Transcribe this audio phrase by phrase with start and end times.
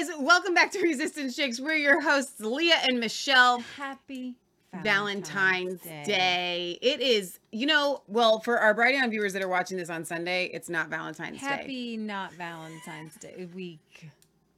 [0.00, 1.60] guys, welcome back to Resistance Chicks.
[1.60, 3.60] We're your hosts, Leah and Michelle.
[3.76, 4.34] Happy
[4.82, 6.78] Valentine's Day.
[6.80, 10.46] It is, you know, well, for our Brighteon viewers that are watching this on Sunday,
[10.54, 11.46] it's not Valentine's Day.
[11.46, 14.08] Happy not Valentine's Day week.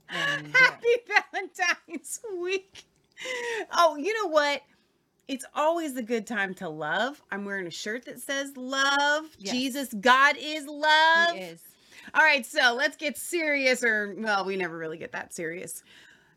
[0.08, 0.88] And, Happy
[1.32, 2.84] Valentine's week.
[3.72, 4.62] Oh, you know what?
[5.27, 7.20] It's always a good time to love.
[7.32, 9.24] I'm wearing a shirt that says love.
[9.38, 9.54] Yes.
[9.54, 11.34] Jesus, God is love.
[11.34, 11.60] he is.
[12.14, 15.82] All right, so let's get serious, or well, we never really get that serious.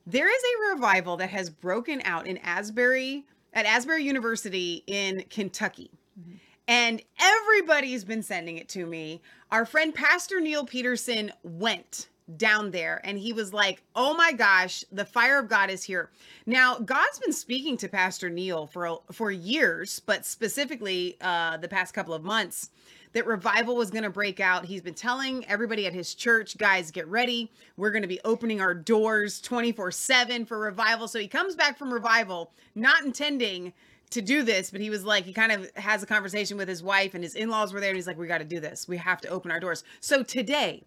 [0.07, 5.91] There is a revival that has broken out in Asbury at Asbury University in Kentucky.
[6.19, 6.39] Mhm.
[6.67, 9.21] And everybody's been sending it to me.
[9.51, 14.83] Our friend Pastor Neil Peterson went down there and he was like, "Oh my gosh,
[14.91, 16.09] the fire of God is here."
[16.45, 21.93] Now, God's been speaking to Pastor Neil for for years, but specifically uh the past
[21.93, 22.69] couple of months
[23.15, 24.65] that revival was going to break out.
[24.65, 27.49] He's been telling everybody at his church, guys, get ready.
[27.77, 31.07] We're going to be opening our doors 24 7 for revival.
[31.07, 33.71] So he comes back from revival, not intending
[34.09, 36.83] to do this, but he was like, he kind of has a conversation with his
[36.83, 38.85] wife, and his in laws were there, and he's like, we got to do this.
[38.85, 39.85] We have to open our doors.
[40.01, 40.83] So today,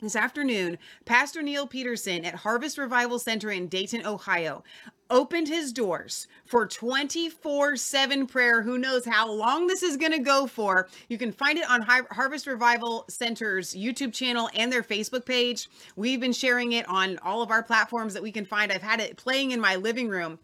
[0.00, 0.76] this afternoon,
[1.06, 4.62] Pastor Neil Peterson at Harvest Revival Center in Dayton, Ohio,
[5.08, 8.60] opened his doors for 24 7 prayer.
[8.60, 10.88] Who knows how long this is going to go for?
[11.08, 15.70] You can find it on Har- Harvest Revival Center's YouTube channel and their Facebook page.
[15.96, 18.70] We've been sharing it on all of our platforms that we can find.
[18.70, 20.38] I've had it playing in my living room.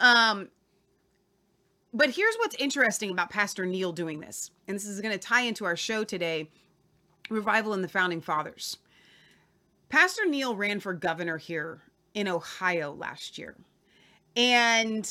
[0.00, 0.48] Um,
[1.94, 5.42] but here's what's interesting about Pastor Neil doing this, and this is going to tie
[5.42, 6.50] into our show today
[7.30, 8.76] Revival in the Founding Fathers.
[9.88, 11.82] Pastor Neil ran for governor here
[12.14, 13.54] in Ohio last year.
[14.36, 15.10] And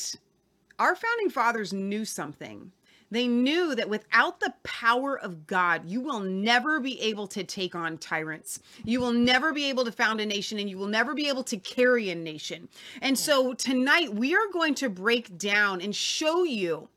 [0.80, 2.72] our founding fathers knew something.
[3.10, 7.74] They knew that without the power of God, you will never be able to take
[7.74, 8.60] on tyrants.
[8.84, 11.44] You will never be able to found a nation and you will never be able
[11.46, 12.68] to carry a nation.
[13.02, 16.90] And so tonight we are going to break down and show you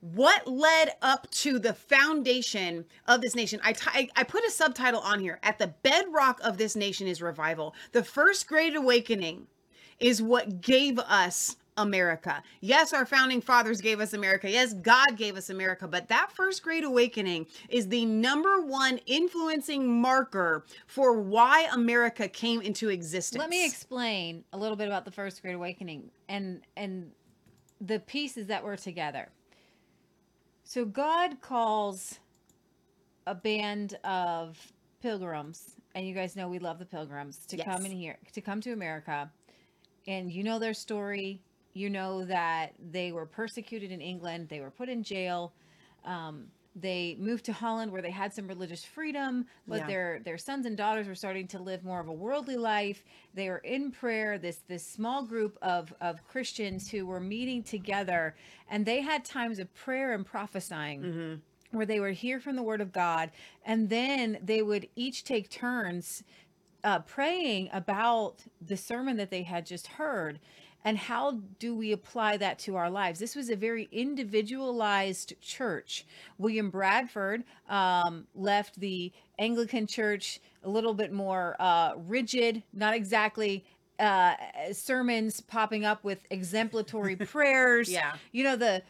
[0.00, 3.74] what led up to the foundation of this nation I
[4.16, 8.02] I put a subtitle on here at the bedrock of this nation is revival the
[8.02, 9.46] first great awakening
[9.98, 12.42] is what gave us America.
[12.60, 14.50] Yes, our founding fathers gave us America.
[14.50, 15.88] Yes, God gave us America.
[15.88, 22.60] But that first great awakening is the number one influencing marker for why America came
[22.60, 23.40] into existence.
[23.40, 27.10] Let me explain a little bit about the First Great Awakening and and
[27.80, 29.30] the pieces that were together.
[30.70, 32.20] So God calls
[33.26, 34.56] a band of
[35.02, 37.66] pilgrims, and you guys know we love the pilgrims to Yes.
[37.66, 39.32] come in here to come to America,
[40.06, 41.42] and you know their story.
[41.72, 44.48] You know that they were persecuted in England.
[44.48, 45.54] They were put in jail.
[46.04, 49.86] Um, they moved to Holland where they had some religious freedom, but Yeah.
[49.86, 53.02] their their sons and daughters were starting to live more of a worldly life.
[53.34, 54.38] They were in prayer.
[54.38, 58.36] This this small group of of Christians who were meeting together,
[58.68, 61.40] and they had times of prayer and prophesying Mhm.
[61.72, 63.30] where they would hear from the word of God,
[63.64, 66.22] and then they would each take turns
[66.82, 70.40] uh, praying about the sermon that they had just heard.
[70.84, 73.18] And how do we apply that to our lives?
[73.20, 76.06] This was a very individualized church.
[76.38, 83.64] William Bradford um, left the Anglican church a little bit more uh, rigid, not exactly
[83.98, 84.34] uh,
[84.72, 88.14] sermons popping up with exemplatory prayers Yeah.
[88.32, 88.82] you know the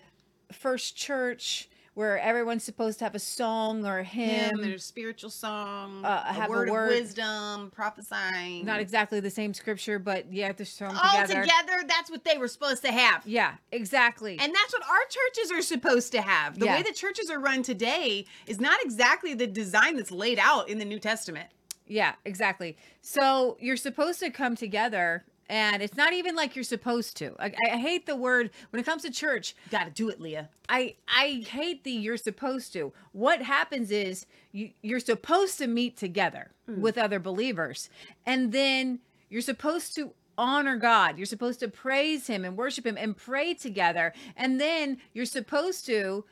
[0.53, 5.31] first church where everyone's supposed to have a song or a hymn Hymn, there's spiritual
[5.31, 8.65] song, Uh, a have a word of wisdom, prophesying.
[8.65, 11.43] not exactly the same scripture but yeah they're thrown all together.
[11.43, 11.83] together.
[11.87, 13.27] That's what they were supposed to have.
[13.27, 16.59] yeah exactly And that's what our churches are supposed to have.
[16.59, 16.77] The Yeah.
[16.77, 20.79] way that churches are run today is not exactly the design that's laid out in
[20.79, 21.49] the New Testament.
[21.87, 27.17] yeah exactly so you're supposed to come together and it's not even like you're supposed
[27.19, 30.21] to I, I hate the word when it comes to church Got to do it,
[30.21, 30.49] Leah.
[30.69, 32.93] I I hate the you're supposed to.
[33.13, 36.81] What happens is you you're supposed to meet together hmm.
[36.81, 37.91] with other believers,
[38.27, 41.19] and then you're supposed to honor God.
[41.19, 45.87] You're supposed to praise Him and worship Him and pray together, and then you're supposed
[45.87, 46.25] to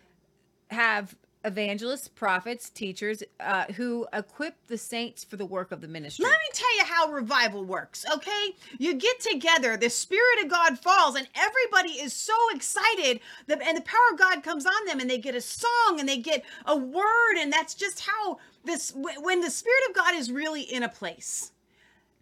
[0.70, 1.16] have
[1.48, 6.24] evangelists, prophets, teachers uh, who equip the saints for the work of the ministry.
[6.24, 8.54] Let me tell you how revival works, okay?
[8.78, 13.76] You get together, the Spirit of God falls, and everybody is so excited, that, and
[13.76, 16.44] the power of God comes on them, and they get a song and they get
[16.66, 20.82] a word, and that's just how this, when the Spirit of God is really in
[20.84, 21.52] a place,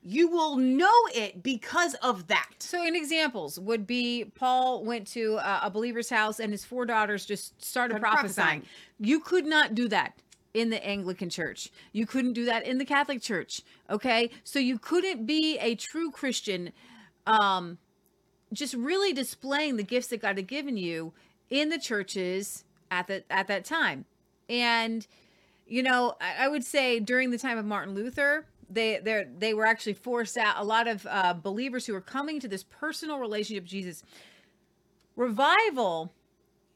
[0.08, 2.48] you will know it because of that.
[2.60, 6.86] So, in examples would be Paul went to uh, a believer's house and his four
[6.86, 8.46] daughters just started Started prophesying.
[8.46, 8.62] prophesying.
[9.00, 10.14] You could not do that
[10.54, 11.70] in the Anglican church.
[11.92, 13.62] You couldn't do that in the Catholic church.
[13.90, 14.30] Okay.
[14.44, 16.72] So you couldn't be a true Christian,
[17.26, 17.78] um,
[18.52, 21.12] just really displaying the gifts that God had given you
[21.50, 24.04] in the churches at the at that time.
[24.48, 25.04] And
[25.66, 29.54] you know, I, I would say during the time of Martin Luther, they they they
[29.54, 30.56] were actually forced out.
[30.58, 34.02] A lot of uh, believers who were coming to this personal relationship with Jesus.
[35.16, 36.12] Revival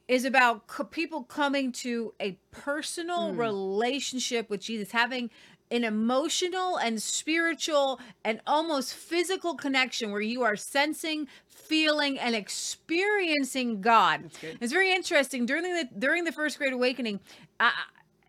[0.09, 5.31] is about co- people coming to a personal relationship with Jesus, having
[5.71, 13.81] an emotional and spiritual and almost physical connection where you are sensing, feeling, and experiencing
[13.81, 14.33] God.
[14.61, 17.21] It's very interesting during the during the First Great Awakening.
[17.61, 17.71] Uh,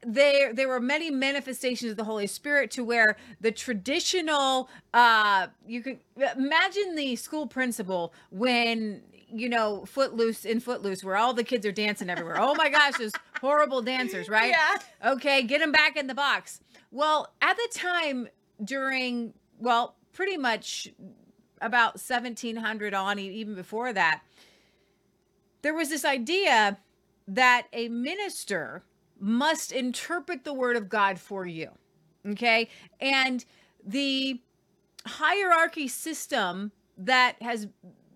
[0.06, 5.82] there there were many manifestations of the holy spirit to where the traditional uh you
[5.82, 6.00] could
[6.36, 11.72] imagine the school principal when you know footloose in footloose where all the kids are
[11.72, 12.40] dancing everywhere.
[12.40, 14.50] Oh my gosh those horrible dancers right?
[14.50, 15.12] Yeah.
[15.12, 16.62] okay get them back in the box.
[16.90, 18.28] Well at the time
[18.64, 20.88] during well pretty much
[21.62, 24.22] about 1700 on even before that
[25.62, 26.80] there was this idea
[27.28, 28.84] that a minister
[29.22, 31.70] must interpret the word of God for you.
[32.28, 32.68] Okay?
[33.00, 33.46] And
[33.86, 34.42] the
[35.06, 37.68] hierarchy system that has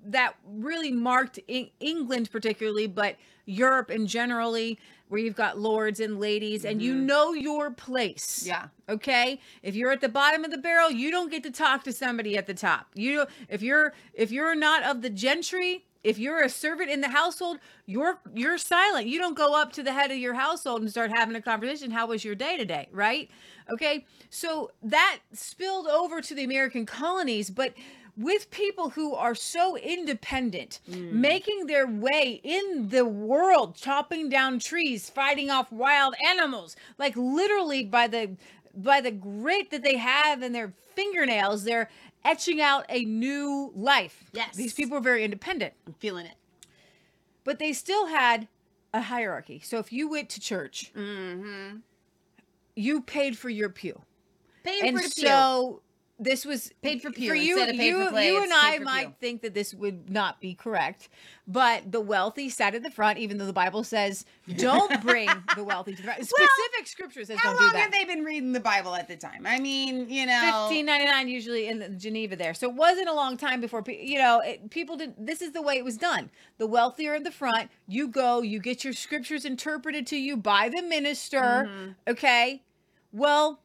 [0.07, 3.15] that really marked Eng- England particularly but
[3.45, 7.05] Europe and generally where you've got lords and ladies and you mm-hmm.
[7.05, 8.43] know your place.
[8.45, 8.67] Yeah.
[8.89, 9.39] Okay?
[9.61, 12.37] If you're at the bottom of the barrel, you don't get to talk to somebody
[12.37, 12.87] at the top.
[12.95, 17.09] You if you're if you're not of the gentry, if you're a servant in the
[17.09, 17.57] household,
[17.87, 19.07] you're you're silent.
[19.07, 21.89] You don't go up to the head of your household and start having a conversation.
[21.89, 22.87] How was your day today?
[22.91, 23.29] Right?
[23.73, 24.05] Okay.
[24.29, 27.73] So that spilled over to the American colonies, but
[28.15, 31.11] with people who are so independent, mm.
[31.11, 37.83] making their way in the world, chopping down trees, fighting off wild animals, like literally
[37.83, 38.37] by the
[38.75, 41.89] by the grit that they have in their fingernails, they're
[42.25, 44.25] etching out a new life.
[44.33, 44.55] Yes.
[44.55, 46.35] These people are very independent, I'm feeling it.
[47.45, 48.47] but they still had
[48.93, 49.61] a hierarchy.
[49.63, 51.77] So if you went to church, Mm-hmm.
[52.75, 54.01] you paid for your pew.
[54.63, 55.27] Paid and for the pew.
[55.27, 55.81] so
[56.17, 58.53] this was Paid for pew For you, instead of paid you, for play, you and
[58.53, 59.15] I might pew.
[59.19, 61.09] think that this would not be correct,
[61.45, 64.23] but the wealthy sat at the front, even though the Bible says
[64.55, 66.19] don't bring the wealthy to the front.
[66.25, 67.79] Specific scripture says How don't do long that.
[67.81, 69.45] have they been reading the Bible at the time?
[69.45, 73.13] I mean, you know, Fifteen ninety nine usually in Geneva there, so it wasn't a
[73.13, 75.15] long time before you know it, people did.
[75.17, 76.29] This is the way it was done.
[76.57, 77.69] The wealthy are in the front.
[77.87, 81.67] You go, you get your scriptures interpreted to you by the minister.
[81.67, 81.91] Mm-hmm.
[82.07, 82.63] Okay,
[83.11, 83.59] well,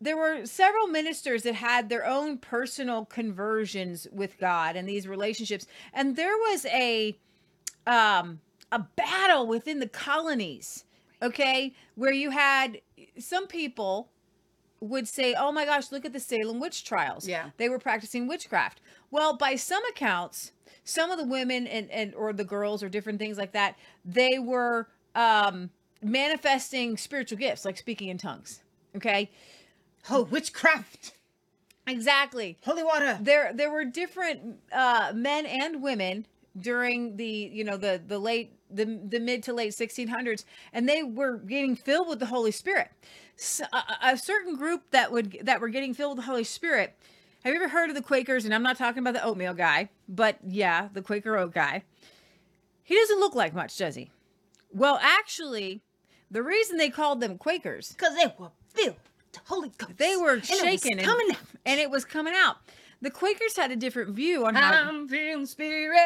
[0.00, 5.66] there were several ministers that had their own personal conversions with God and these relationships,
[5.92, 7.16] and there was a
[7.86, 8.40] um
[8.72, 10.84] a battle within the colonies.
[11.22, 12.80] Okay, where you had
[13.18, 14.10] some people
[14.80, 17.50] would say, "Oh my gosh, look at the Salem witch trials." Yeah.
[17.56, 18.80] they were practicing witchcraft.
[19.10, 20.52] Well, by some accounts,
[20.84, 24.38] some of the women and and or the girls or different things like that, they
[24.38, 25.70] were um
[26.02, 28.62] manifesting spiritual gifts like speaking in tongues.
[28.96, 29.30] Okay,
[30.10, 31.12] oh, witchcraft,
[31.86, 32.56] exactly.
[32.64, 33.18] holy water.
[33.20, 36.26] There there were different uh men and women
[36.58, 41.02] during the you know the the late the the mid to late 1600s and they
[41.02, 42.90] were getting filled with the holy spirit.
[44.02, 46.96] A certain group that would that were getting filled with the holy spirit.
[47.44, 48.44] Have you ever heard of the quakers?
[48.44, 51.84] And i'm not talking about the oatmeal guy but yeah the quaker oat guy.
[52.82, 54.10] He doesn't look like much does he?
[54.72, 55.82] Well actually
[56.30, 58.96] the reason they called them quakers Because they were filled
[59.46, 59.96] Holy Ghost.
[59.98, 61.36] they were And it and, out.
[61.66, 62.56] and it was coming out
[63.00, 66.00] the quakers had a different view on how I'm feeling spirit.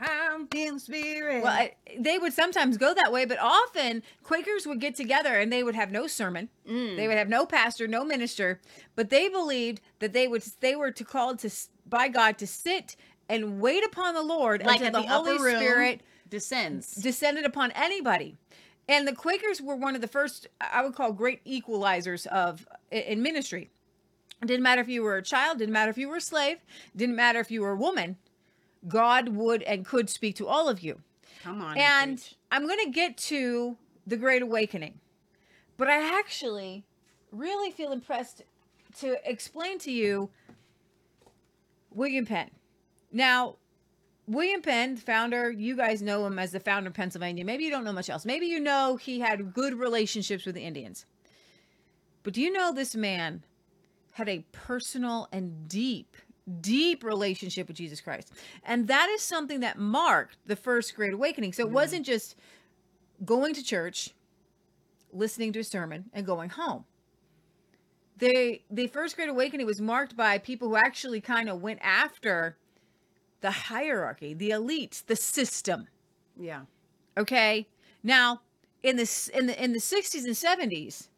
[0.00, 1.42] I'm feeling spirit.
[1.42, 5.52] Well, I, they would sometimes go that way, but often Quakers would get together and
[5.52, 6.48] they would have no sermon.
[6.68, 6.96] Mm.
[6.96, 8.60] They would have no pastor, no minister,
[8.94, 11.50] but they believed that they would they were to called to
[11.86, 12.94] by God to sit
[13.28, 16.94] and wait upon the Lord like until the, the, Holy Spirit descends.
[16.94, 18.36] descended upon anybody.
[18.88, 23.22] And the Quakers were one of the first I would call great equalizers of in
[23.22, 23.70] ministry.
[24.42, 26.58] It didn't matter if you were a child, didn't matter if you were a slave,
[26.96, 28.16] didn't matter if you were a woman.
[28.86, 31.00] God would and could speak to all of you.
[31.42, 31.76] Come on.
[31.76, 32.34] And.
[32.50, 33.76] I'm going to get to
[34.06, 35.00] the Great Awakening.
[35.76, 36.84] But I actually
[37.30, 38.42] really feel impressed
[39.00, 40.30] to explain to you
[41.90, 42.50] William Penn.
[43.12, 43.56] Now,
[44.28, 47.44] William Penn, founder, you guys know him as the founder of Pennsylvania.
[47.44, 48.26] Maybe you don't know much else.
[48.26, 51.06] Maybe you know he had good relationships with the Indians.
[52.22, 53.42] But do you know this man
[54.12, 56.14] had a personal and deep,
[56.60, 58.32] deep relationship with Jesus Christ?
[58.64, 61.54] And that is something that marked the first Great Awakening.
[61.54, 61.74] So it mm-hmm.
[61.74, 62.36] wasn't just
[63.24, 64.10] going to church,
[65.10, 66.84] listening to a sermon and going home.
[68.18, 72.56] They the first great awakening was marked by people who actually kind of went after
[73.40, 75.88] the hierarchy, the elites, the system.
[76.38, 76.62] Yeah.
[77.16, 77.68] Okay.
[78.02, 78.42] Now,
[78.82, 81.08] in the in the in the 60s and 70s,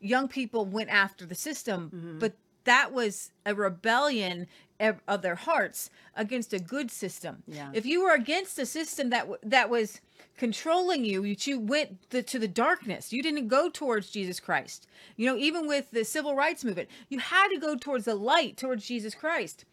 [0.00, 2.20] young people went after the system, Mhm.
[2.20, 2.34] but
[2.64, 4.46] that was a rebellion
[4.80, 7.42] of of their hearts against a good system.
[7.46, 7.70] Yeah.
[7.72, 10.00] If you were against a system that w- that was
[10.36, 13.12] controlling you, you, you went the, to the darkness.
[13.12, 14.86] You didn't go towards Jesus Christ.
[15.16, 18.56] You know, even with the civil rights movement, you had to go towards the light,
[18.56, 19.64] towards Jesus Christ.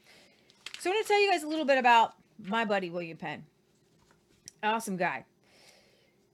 [0.86, 3.44] So I'm going to tell you guys a little bit about my buddy William Penn.
[4.62, 5.26] Awesome guy.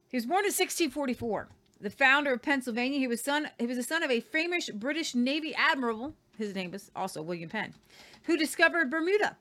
[0.10, 1.48] He was born in 1644.
[1.80, 3.00] The founder of Pennsylvania.
[3.00, 3.48] He was son.
[3.60, 6.16] He was the son of a famous British Navy admiral.
[6.38, 7.74] His name was also William Penn,
[8.24, 9.38] who discovered Bermuda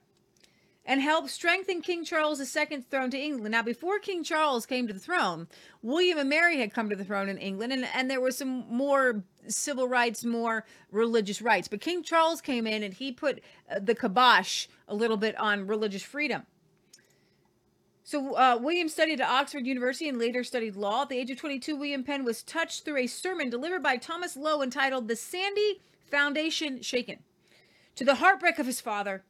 [0.85, 3.51] and helped strengthen King Charles II's throne to England.
[3.51, 5.47] Now, before King Charles came to the throne,
[5.81, 8.65] William and Mary had come to the throne in England, and, and there was some
[8.67, 11.67] more civil rights, more religious rights.
[11.67, 15.67] But King Charles came in and he put uh, the kibosh a little bit on
[15.67, 16.43] religious freedom.
[18.03, 21.03] So, uh, William studied at Oxford University and later studied law.
[21.03, 24.35] At the age of 22, William Penn was touched through a sermon delivered by Thomas
[24.35, 27.19] Loe entitled The Sandy Foundation Shaken.
[27.95, 29.23] To the heartbreak of his father,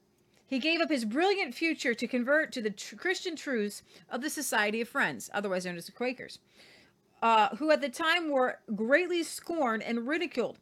[0.51, 4.29] he gave up his brilliant future to convert to the tr- Christian truths of the
[4.29, 6.39] Society of Friends, otherwise known as the Quakers,
[7.21, 10.57] uh, who at the time were greatly scorned and ridiculed.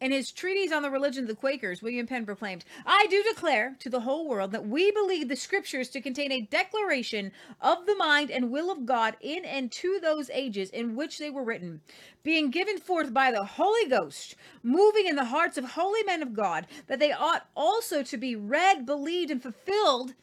[0.00, 3.76] In his treatise on the religion of the Quakers, William Penn proclaimed, I do declare
[3.78, 7.94] to the whole world that we believe the scriptures to contain a declaration of the
[7.94, 11.80] mind and will of God in and to those ages in which they were written,
[12.22, 16.34] being given forth by the Holy Ghost, moving in the hearts of holy men of
[16.34, 20.14] God, that they ought also to be read, believed, and fulfilled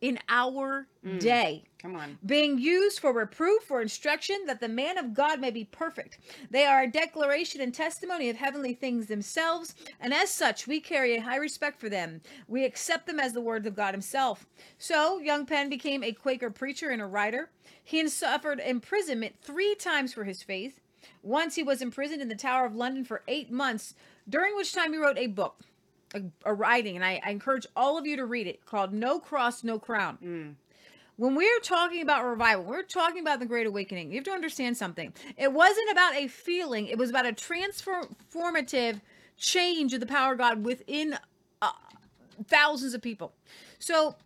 [0.00, 1.18] in our mm.
[1.18, 2.18] day Come on.
[2.24, 6.16] being used for reproof, for instruction, that the man of God may be perfect.
[6.50, 11.14] They are a declaration and testimony of heavenly things themselves, and as such, we carry
[11.14, 12.22] a high respect for them.
[12.48, 14.46] We accept them as the words of God himself.
[14.78, 17.50] So, young Penn became a Quaker preacher and a writer.
[17.84, 20.80] He suffered imprisonment three times for his faith.
[21.22, 23.94] Once he was imprisoned in the Tower of London for eight months,
[24.26, 25.60] during which time he wrote a book,
[26.14, 29.18] a, a writing, and I, I encourage all of you to read it, called No
[29.18, 30.54] Cross, No Crown Mm.
[31.16, 34.10] When we're talking about revival, we're talking about the Great Awakening.
[34.10, 35.12] You have to understand something.
[35.36, 39.00] It wasn't about a feeling, it was about a transformative
[39.36, 41.18] change of the power of God within
[41.62, 41.70] uh,
[42.46, 43.32] thousands of people.
[43.78, 44.16] So,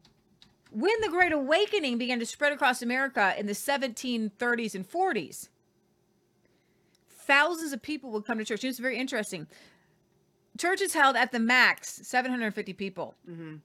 [0.70, 5.48] when the Great Awakening began to spread across America in the 1730s and 40s,
[7.08, 8.64] thousands of people would come to church.
[8.64, 9.46] It's very interesting.
[10.58, 13.56] Churches held at the max 750 people hmm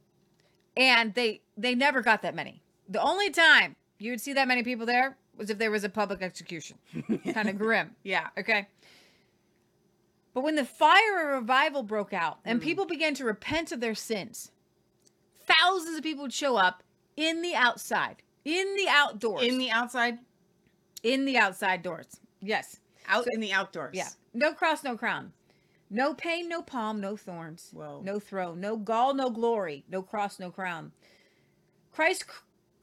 [0.76, 2.62] and they they never got that many.
[2.94, 5.90] The only time you would see that many people there was if there was a
[5.90, 6.78] public execution.
[7.34, 7.96] kind of grim.
[8.04, 8.28] Yeah.
[8.38, 8.68] Okay.
[10.34, 12.64] But when the fire of revival broke out and Mm.
[12.64, 14.52] people began to repent of their sins,
[15.46, 16.84] thousands of people would show up
[17.18, 20.20] in the outside, in the outdoors, In the outside,
[21.04, 22.20] in the outside doors.
[22.42, 22.80] Yes.
[23.08, 23.96] out in the outdoors.
[23.96, 24.10] Yeah.
[24.34, 25.34] No cross, no crown.
[25.90, 27.70] No pain, no palm, no thorns.
[27.72, 28.02] Whoa.
[28.04, 29.84] No throne, no gall, no glory.
[29.90, 30.92] No cross, no crown.
[31.92, 32.26] Christ,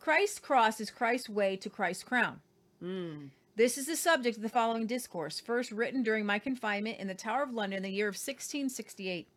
[0.00, 2.40] Christ's cross is Christ's way to Christ's crown.
[2.82, 3.28] Mm.
[3.56, 7.14] This is the subject of the following discourse, first written during my confinement in the
[7.14, 9.28] Tower of London in the year of 1668.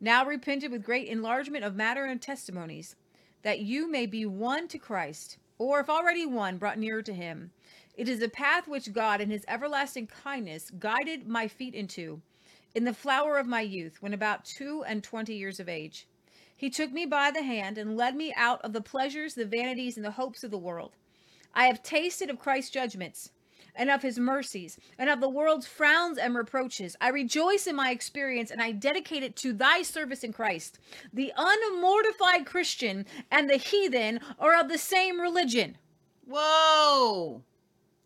[0.00, 2.96] Now repented with great enlargement of matter and testimonies,
[3.42, 7.50] that you may be one to Christ, or if already one, brought nearer to him.
[7.94, 12.22] It is a path which God, in his everlasting kindness, guided my feet into,
[12.74, 16.07] in the flower of my youth, when about two and twenty years of age.
[16.58, 19.96] He took me by the hand and led me out of the pleasures, the vanities,
[19.96, 20.96] and the hopes of the world.
[21.54, 23.30] I have tasted of Christ's judgments
[23.76, 26.96] and of his mercies and of the world's frowns and reproaches.
[27.00, 30.80] I rejoice in my experience and I dedicate it to thy service in Christ.
[31.12, 35.78] The unmortified Christian and the heathen are of the same religion.
[36.26, 37.40] Whoa.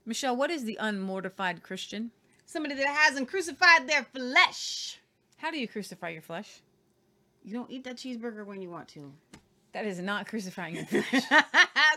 [0.04, 2.11] Michelle, what is the unmortified Christian?
[2.44, 5.00] Somebody that hasn't crucified their flesh.
[5.38, 6.61] How do you crucify your flesh?
[7.45, 9.13] You don't eat that cheeseburger when you want to.
[9.73, 11.25] That is not crucifying your flesh.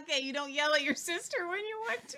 [0.02, 2.18] okay, you don't yell at your sister when you want to.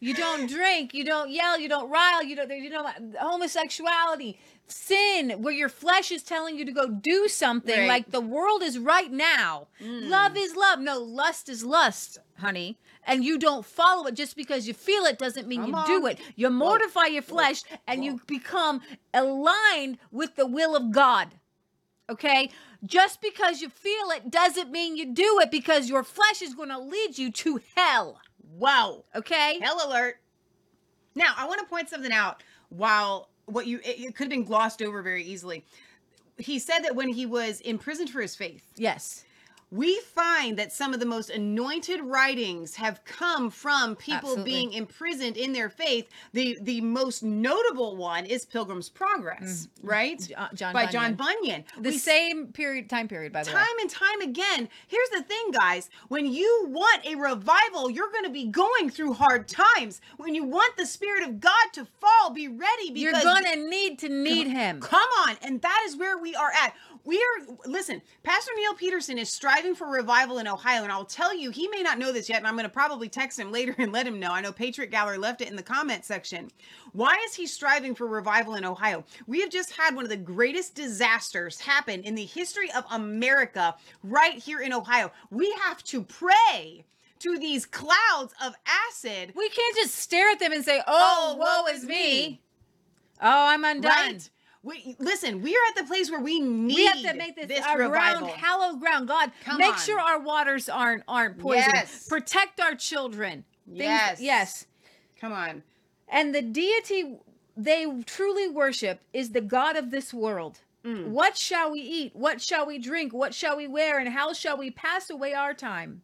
[0.00, 2.88] You don't drink, you don't yell, you don't rile, you don't you know
[3.20, 4.38] homosexuality,
[4.68, 7.88] sin where your flesh is telling you to go do something Right.
[7.88, 9.66] like the world is right now.
[9.82, 10.08] Mm.
[10.08, 10.78] Love is love.
[10.78, 12.78] No, lust is lust, honey.
[13.08, 16.06] And you don't follow it just because you feel it doesn't mean Come you do
[16.06, 16.20] it.
[16.36, 18.82] You mortify your flesh and you become
[19.14, 21.28] aligned with the will of God.
[22.10, 22.50] Okay?
[22.84, 26.68] Just because you feel it doesn't mean you do it because your flesh is going
[26.68, 28.20] to lead you to hell.
[28.56, 29.04] Wow.
[29.14, 29.58] Okay?
[29.60, 30.16] Hell alert.
[31.14, 34.44] Now, I want to point something out while what you it, it could have been
[34.44, 35.64] glossed over very easily.
[36.36, 39.24] He said that when he was imprisoned for his faith, Yes.
[39.70, 44.44] We find that some of the most anointed writings have come from people Absolutely.
[44.44, 46.08] being imprisoned in their faith.
[46.32, 49.88] The the most notable one is Pilgrim's Progress, mm-hmm.
[49.88, 50.20] right?
[50.20, 51.38] Jo- uh, John By John Bunyan.
[51.38, 51.64] Bunyan.
[51.80, 53.56] The We same period time period by the way.
[53.56, 54.68] time and time again.
[54.86, 55.90] Here's the thing, guys.
[56.08, 60.00] When you want a revival, you're going to be going through hard times.
[60.16, 63.98] When you want the Spirit of God to fall, be ready because You're gonna need
[64.00, 64.80] to need him.
[64.80, 65.36] Come on.
[65.42, 66.74] And that is where we are at.
[67.08, 70.82] We are, listen, Pastor Neil Peterson is striving for revival in Ohio.
[70.82, 72.36] And I'll tell you, he may not know this yet.
[72.36, 74.30] And I'm going to probably text him later and let him know.
[74.30, 76.50] I know Patriot Gallery left it in the comment section.
[76.92, 79.06] Why is he striving for revival in Ohio?
[79.26, 83.74] We have just had one of the greatest disasters happen in the history of America
[84.02, 85.10] right here in Ohio.
[85.30, 86.84] We have to pray
[87.20, 88.54] to these clouds of
[88.90, 89.32] acid.
[89.34, 92.42] We can't just stare at them and say, "Oh, Oh, woe is me."
[93.20, 93.90] Oh, I'm undone.
[93.90, 94.30] Right?
[94.62, 95.40] We listen.
[95.40, 96.74] We are at the place where we need.
[96.74, 98.26] We have to make this, our revival.
[98.26, 99.08] ground hallowed ground.
[99.08, 99.78] God, Come make on.
[99.78, 101.72] sure our waters aren't aren't poisoned.
[101.74, 102.08] Yes.
[102.08, 103.44] Protect our children.
[103.66, 104.20] Things- Yes.
[104.20, 104.66] yes.
[105.20, 105.62] Come on.
[106.08, 107.16] And the deity
[107.56, 110.60] they truly worship is the God of this world.
[110.84, 111.08] Mm.
[111.08, 112.14] What shall we eat?
[112.14, 113.12] What shall we drink?
[113.12, 113.98] What shall we wear?
[113.98, 116.02] And how shall we pass away our time?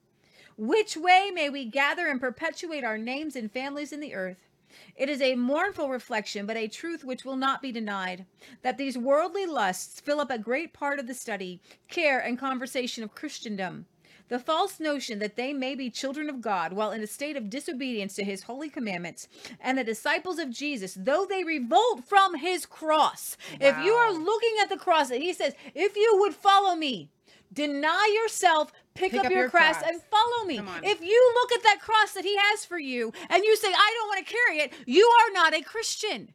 [0.56, 4.36] Which way may we gather and perpetuate our names and families in the earth?
[4.96, 8.26] It is a mournful reflection, but a truth which will not be denied,
[8.62, 13.04] that these worldly lusts fill up a great part of the study, care, and conversation
[13.04, 13.86] of Christendom.
[14.28, 17.50] The false notion that they may be children of God while in a state of
[17.50, 19.28] disobedience to his holy commandments,
[19.60, 23.36] and the disciples of Jesus, though they revolt from his cross.
[23.60, 27.10] If you are looking at the cross, and he says, If you would follow me,
[27.52, 30.60] deny yourself, pick, up, your, cross, and follow me.
[30.82, 33.94] If you look at that cross that he has for you and you say, I
[33.98, 36.32] don't want to carry it, you are not a Christian.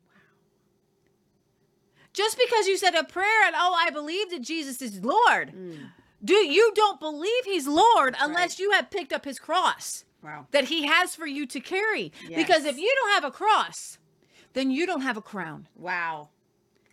[2.14, 5.54] Just because you said a prayer and oh, I believe that Jesus is Lord,
[6.24, 8.60] do you don't believe he's Lord unless Right.
[8.60, 10.48] you have picked up his cross Wow.
[10.52, 12.12] that he has for you to carry.
[12.28, 14.00] Because if you don't have a cross,
[14.54, 15.68] then you don't have a crown.
[15.76, 16.30] Wow.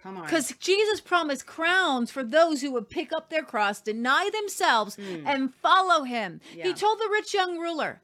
[0.06, 0.24] Come on.
[0.24, 5.52] Because Jesus promised crowns for those who would pick up their cross, deny themselves, and
[5.52, 6.40] follow him.
[6.52, 6.74] He Hmm.
[6.74, 8.02] Told the rich young ruler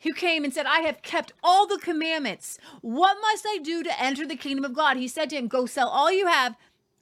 [0.00, 2.58] who came and said, I have kept all the commandments.
[2.82, 4.98] What must I do to enter the kingdom of God?
[4.98, 6.54] He said to him, Go sell all you have,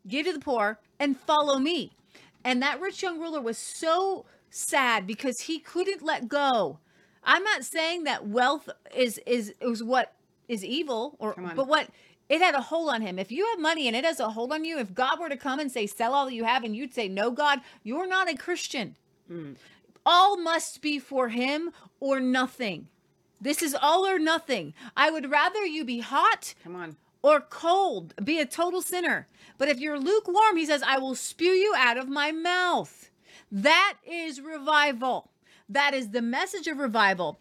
[0.06, 1.96] give to the poor, and follow me.
[2.44, 6.78] And that rich young ruler was so sad because he couldn't let go.
[7.24, 10.14] I'm not saying that wealth is is is what
[10.46, 11.90] is evil or but what
[12.28, 13.18] it had a hold on him.
[13.18, 15.36] If you have money and it has a hold on you, if God were to
[15.36, 18.30] come and say, sell all that you have, and you'd say, no, God, you're not
[18.30, 18.96] a Christian.
[19.30, 19.56] Mm.
[20.04, 22.88] All must be for him or nothing.
[23.40, 24.74] This is all or nothing.
[24.96, 26.96] I would rather you be hot Come on.
[27.22, 29.28] or cold, be a total sinner.
[29.58, 33.10] But if you're lukewarm, he says, I will spew you out of my mouth.
[33.50, 35.30] That is revival.
[35.68, 37.38] That is the message of revival.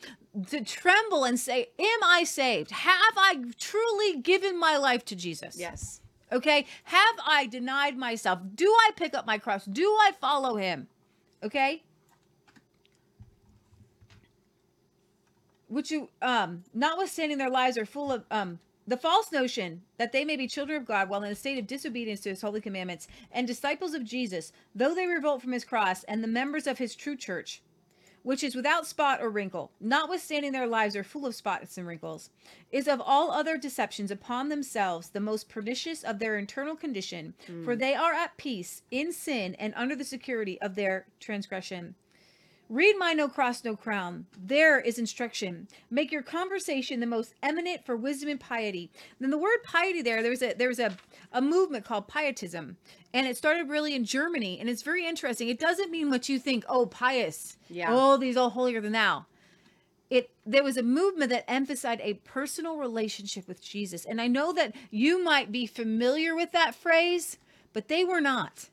[0.50, 2.72] To tremble and say, Am I saved?
[2.72, 5.58] Have I truly given my life to Jesus?
[5.60, 6.02] Yes.
[6.32, 6.66] Okay.
[6.84, 8.40] Have I denied myself?
[8.56, 9.66] Do I pick up my cross?
[9.66, 10.88] Do I follow him?
[11.44, 11.84] Okay.
[15.70, 20.24] Which you, um, notwithstanding their lives are full of, um, the false notion that they
[20.24, 23.08] may be children of God while in a state of disobedience to his holy commandments
[23.34, 26.96] and disciples of Jesus, though they revolt from his cross and the members of his
[26.96, 27.62] true church,
[28.28, 32.30] which is without spot or wrinkle, notwithstanding their lives are full of spots and wrinkles,
[32.74, 37.74] is of all other deceptions upon themselves the most pernicious of their internal condition, for
[37.74, 37.80] hmm.
[37.80, 41.96] they are at peace in sin and under the security of their transgression.
[42.70, 44.26] Read my No Cross, No Crown.
[44.38, 45.70] There is instruction.
[45.90, 48.92] Make your conversation the most eminent for wisdom and piety.
[49.20, 50.98] Then the word piety there, there's a there's a,
[51.32, 52.76] a movement called pietism.
[53.14, 54.60] And it started really in Germany.
[54.60, 55.48] And it's very interesting.
[55.48, 57.58] It doesn't mean what you think, oh, pious.
[57.70, 57.88] Yeah.
[57.90, 59.26] Oh, these all holier than thou.
[60.10, 64.06] It there was a movement that emphasized a personal relationship with Jesus.
[64.06, 67.38] And I know that you might be familiar with that phrase,
[67.72, 68.70] but they were not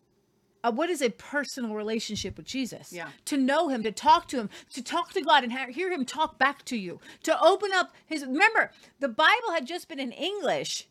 [0.65, 2.93] uh, what is a personal relationship with Jesus?
[2.93, 3.09] Yeah.
[3.27, 6.05] To know him, to talk to him, to talk to God and ha- hear him
[6.05, 8.25] talk back to you, to open up his.
[8.25, 10.89] Remember, the Bible had just been in English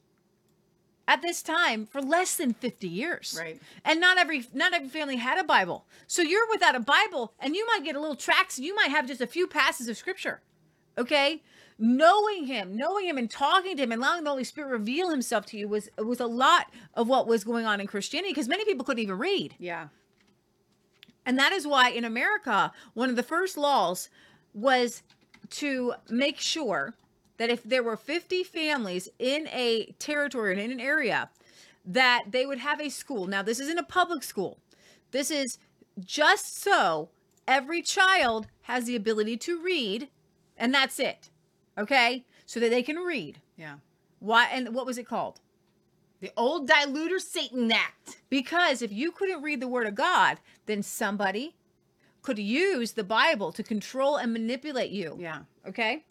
[1.08, 3.36] at this time for less than 50 years.
[3.38, 3.60] Right.
[3.84, 5.86] And not every not every family had a Bible.
[6.08, 9.08] So you're without a Bible and you might get a little tracts, you might have
[9.08, 10.42] just a few passages of scripture.
[10.98, 11.42] Okay?
[11.80, 15.46] Knowing him, knowing him and talking to him and allowing the Holy Spirit reveal himself
[15.48, 18.66] to you was was a lot of what was going on in Christianity because many
[18.66, 19.56] people couldn't even read.
[19.58, 19.88] Yeah.
[21.26, 24.10] And that is why in America, one of the first laws
[24.54, 25.04] was
[25.50, 26.94] to make sure
[27.38, 31.30] that if there were 50 families in a territory and in an area,
[31.86, 33.28] that they would have a school.
[33.28, 34.60] Now, this isn't a public school.
[35.12, 35.58] This is
[36.00, 37.10] just so
[37.48, 40.10] every child has the ability to read,
[40.58, 41.30] and that's it.
[41.78, 42.24] Okay?
[42.46, 43.40] So that they can read.
[43.58, 43.76] Yeah.
[44.20, 45.40] Why and what was it called?
[46.22, 48.18] The old deluder Satan Act.
[48.30, 51.56] Because if you couldn't read the word of God, then somebody
[52.22, 55.18] could use the Bible to control and manipulate you.
[55.20, 55.40] Yeah.
[55.68, 56.06] Okay?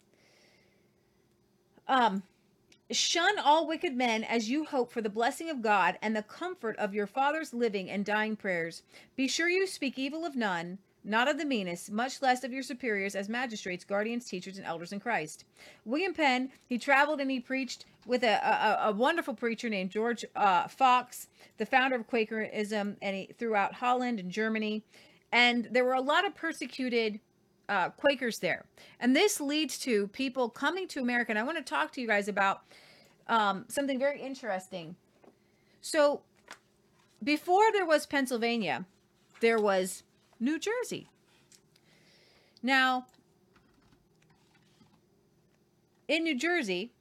[1.87, 2.23] Um
[2.91, 6.77] shun all wicked men as you hope for the blessing of God and the comfort
[6.77, 8.83] of your father's living and dying prayers.
[9.15, 12.63] Be sure you speak evil of none, not of the meanest, much less of your
[12.63, 15.45] superiors as magistrates, guardians, teachers, and elders in Christ.
[15.85, 20.23] William Penn, he traveled and he preached with a, a, a wonderful preacher named George
[20.35, 24.83] uh, Fox, the founder of Quakerism, and he, throughout Holland and Germany.
[25.31, 27.19] And there were a lot of persecuted
[27.69, 28.65] uh, Quakers there.
[28.99, 31.31] And this leads to people coming to America.
[31.31, 32.61] And I want to talk to you guys about
[33.27, 34.95] um, something very interesting.
[35.81, 36.21] So,
[37.23, 38.85] before there was Pennsylvania,
[39.39, 40.03] there was
[40.43, 41.07] New Jersey.
[42.61, 43.07] Now,
[46.07, 46.91] in New Jersey,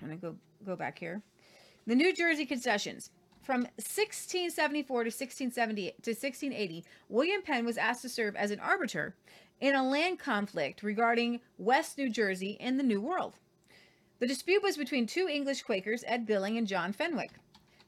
[0.00, 1.22] I'm going to go go back here.
[1.86, 3.10] The New Jersey concessions.
[3.40, 9.14] From 1674 to 1670 to 1680, William Penn was asked to serve as an arbiter
[9.60, 13.34] in a land conflict regarding West New Jersey and the New World.
[14.18, 17.30] The dispute was between two English Quakers, Ed Byllynge and John Fenwick.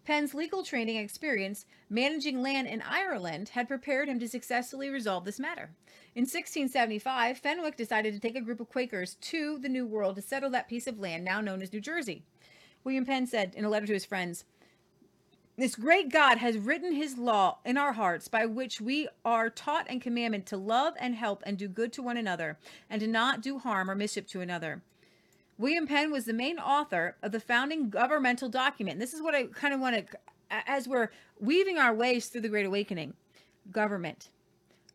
[0.09, 5.39] Penn's legal training experience managing land in Ireland had prepared him to successfully resolve this
[5.39, 5.69] matter.
[6.15, 10.23] In 1675, Fenwick decided to take a group of Quakers to the New World to
[10.23, 12.23] settle that piece of land now known as New Jersey.
[12.85, 14.47] William Penn said in a letter to his friends,
[15.59, 19.89] this great God has written his law in our hearts by which we are taught
[19.91, 23.43] and commanded to love and help and do good to one another and to not
[23.43, 24.81] do harm or mischief to another.
[25.59, 29.01] William Penn was the main author of the founding governmental document.
[29.01, 30.19] This is what I kind of want to,
[30.51, 33.15] as we're weaving our ways through the Great Awakening
[33.73, 34.31] government,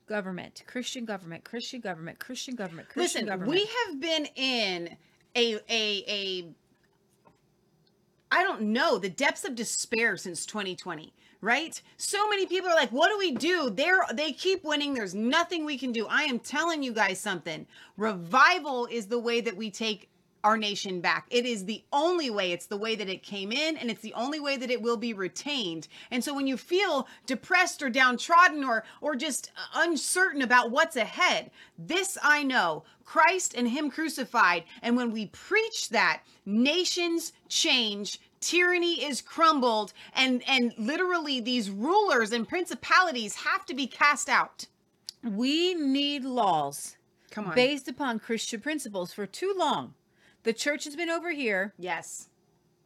[0.07, 3.51] government, Christian government, Christian government, Christian government, Christian Listen, government.
[3.51, 4.97] we have been in
[5.35, 6.45] a a a
[8.31, 11.79] I don't know, the depths of despair since 2020, right?
[11.97, 14.93] So many people are like, "What do we do?" They're they keep winning.
[14.93, 16.07] There's nothing we can do.
[16.07, 17.67] I am telling you guys something.
[17.97, 20.09] Revival is the way that we take
[20.43, 21.25] our nation back.
[21.29, 22.51] It is the only way.
[22.51, 24.97] It's the way that it came in, and it's the only way that it will
[24.97, 25.87] be retained.
[26.11, 31.51] And so when you feel depressed or downtrodden or or just uncertain about what's ahead,
[31.77, 32.83] this I know.
[33.05, 34.63] Christ and him crucified.
[34.81, 42.31] And when we preach that, nations change, tyranny is crumbled, and and literally these rulers
[42.31, 44.67] and principalities have to be cast out.
[45.23, 46.97] we need laws
[47.31, 47.55] Come on.
[47.55, 49.93] based upon Christian principles for too long.
[50.43, 52.29] The church has been over here yes.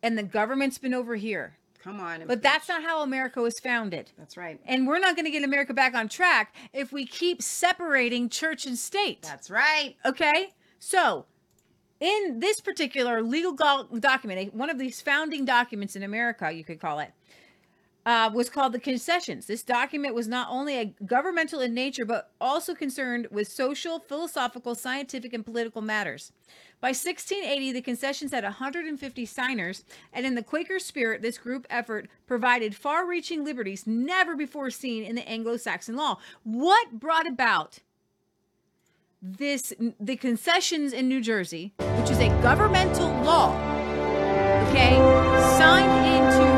[0.02, 1.58] and the government's been over here.
[1.84, 2.24] Come on.
[2.28, 4.12] But that's not how America was founded.
[4.18, 4.60] That's right.
[4.66, 8.66] And we're not going to get America back on track if we keep separating church
[8.66, 9.22] and state.
[9.22, 9.96] That's right.
[10.04, 10.54] Okay?
[10.80, 11.26] So,
[12.00, 17.00] in this particular legal document, one of these founding documents in America, you could call
[17.00, 17.12] it,
[18.08, 19.48] uh, was called the Concessions.
[19.48, 24.76] This document was not only a governmental in nature, but also concerned with social, philosophical,
[24.76, 26.32] scientific, and political matters.
[26.80, 32.08] By 1680, the concessions had 150 signers, and in the Quaker spirit, this group effort
[32.28, 36.18] provided far reaching liberties never before seen in the Anglo Saxon law.
[36.44, 37.80] What brought about
[39.22, 43.54] this the concessions in New Jersey, which is a governmental law,
[44.70, 44.96] okay,
[45.58, 46.57] signed into.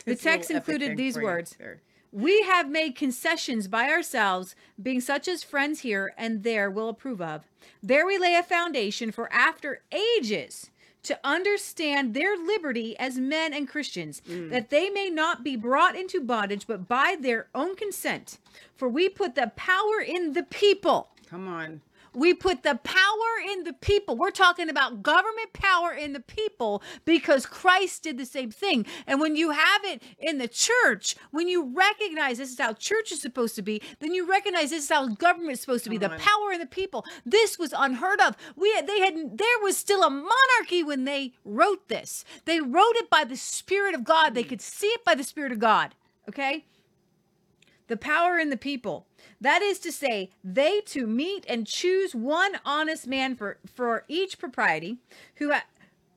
[0.04, 1.56] The It's a little text included these words.
[1.58, 1.80] there.
[2.12, 7.20] We have made concessions by ourselves, being such as friends here and there will approve
[7.20, 7.44] of.
[7.82, 10.70] There we lay a foundation for after ages
[11.06, 14.50] to understand their liberty as men and Christians, mm.
[14.50, 18.38] that they may not be brought into bondage, but by their own consent.
[18.74, 21.10] For we put the power in the people.
[21.28, 21.80] Come on.
[22.16, 24.16] We put the power in the people.
[24.16, 28.86] We're talking about government power in the people because Christ did the same thing.
[29.06, 33.12] And when you have it in the church, when you recognize this is how church
[33.12, 35.98] is supposed to be, then you recognize this is how government is supposed to be.
[35.98, 37.04] The power in the people.
[37.26, 38.34] This was unheard of.
[38.56, 42.24] We had, they had there was still a monarchy when they wrote this.
[42.46, 44.34] They wrote it by the Spirit of God.
[44.34, 44.48] They hmm.
[44.48, 45.94] could see it by the Spirit of God.
[46.30, 46.64] Okay?
[47.88, 49.06] the power in the people.
[49.46, 54.38] That is to say, they to meet and choose one honest man for for each
[54.38, 54.98] propriety,
[55.36, 55.64] who ha-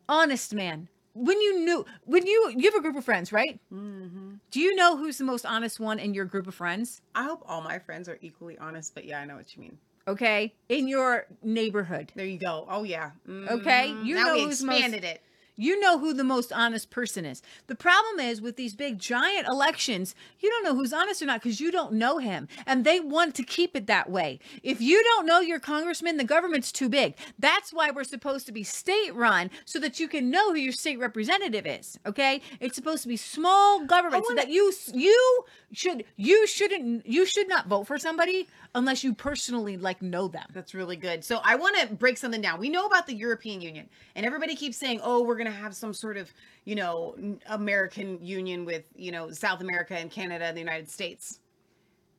[0.08, 0.88] honest man.
[1.14, 3.60] When you knew, when you you have a group of friends, right?
[3.74, 4.36] Mm-hmm.
[4.52, 7.02] Do you know who's the most honest one in your group of friends?
[7.14, 9.78] I hope all my friends are equally honest, but yeah, I know what you mean.
[10.08, 12.12] okay, in your neighborhood.
[12.16, 12.66] There you go.
[12.70, 13.12] Oh yeah.
[13.28, 14.06] Okay, Mhm.
[14.06, 15.22] you now know we who's most- it.
[15.60, 17.42] You know who the most honest person is.
[17.68, 21.42] The problem is with these big giant elections, you don't know who's honest or not
[21.44, 22.48] because you don't know him.
[22.66, 24.40] And they want to keep it that way.
[24.64, 27.16] If you don't know your congressman, the government's too big.
[27.38, 30.72] That's why we're supposed to be state run so that you can know who your
[30.72, 32.00] state representative is.
[32.06, 32.42] Okay?
[32.62, 35.44] It's supposed to be small government so wanna- that you you
[35.74, 40.46] should you shouldn't you should not vote for somebody unless you personally like know them.
[40.54, 41.24] That's really good.
[41.26, 42.60] So I want to break something down.
[42.60, 45.76] We know about the European Union, and everybody keeps saying, "Oh, we're going to have
[45.76, 46.32] some sort of,
[46.66, 47.16] you know,
[47.48, 51.40] American Union with, you know, South America and Canada and the United States."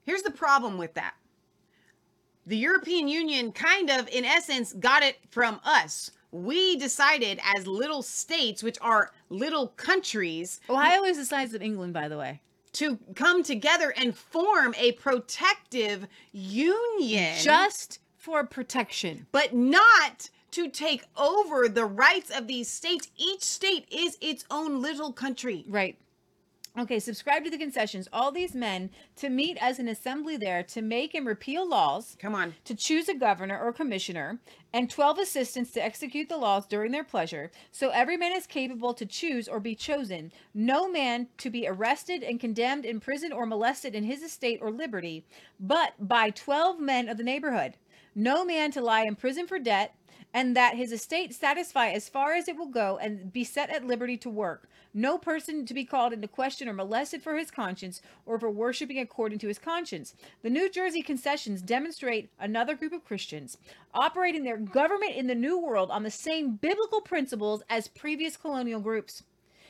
[0.04, 1.14] Here's the problem with that.
[2.46, 6.10] The European Union kind of in essence got it from us.
[6.32, 11.92] We decided as little states, which are little countries, Ohio is the size of England,
[11.92, 12.40] by the way.
[12.72, 17.36] to come together and form a protective union.
[17.38, 19.26] Just for protection.
[19.32, 23.08] but not to take over the rights of these states.
[23.16, 25.64] Each state is its own little country.
[25.68, 25.96] Right.
[26.78, 28.08] Okay, subscribe to the concessions.
[28.12, 32.32] All these men to meet as an assembly there to make and repeal laws, Come
[32.36, 32.54] on.
[32.64, 34.38] to choose a governor or commissioner,
[34.72, 37.50] and 12 assistants to execute the laws during their pleasure.
[37.72, 40.30] So every man is capable to choose or be chosen.
[40.54, 45.24] No man to be arrested and condemned, imprisoned, or molested in his estate or liberty,
[45.58, 47.74] but by 12 men of the neighborhood.
[48.14, 49.94] No man to lie in prison for debt,
[50.32, 53.86] and that his estate satisfy as far as it will go and be set at
[53.86, 54.68] liberty to work.
[54.92, 58.98] No person to be called into question or molested for his conscience or for worshiping
[58.98, 60.14] according to his conscience.
[60.42, 63.56] The New Jersey concessions demonstrate another group of Christians
[63.94, 68.80] operating their government in the New World on the same biblical principles as previous colonial
[68.80, 69.22] groups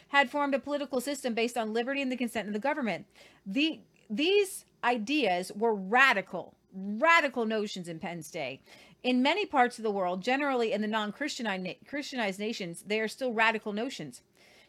[0.09, 3.07] had formed a political system based on liberty and the consent of the government.
[3.47, 8.61] The these ideas were radical, radical notions in Penn's day.
[9.03, 13.73] In many parts of the world, generally in the non-Christianized nations, they are still radical
[13.73, 14.23] notions.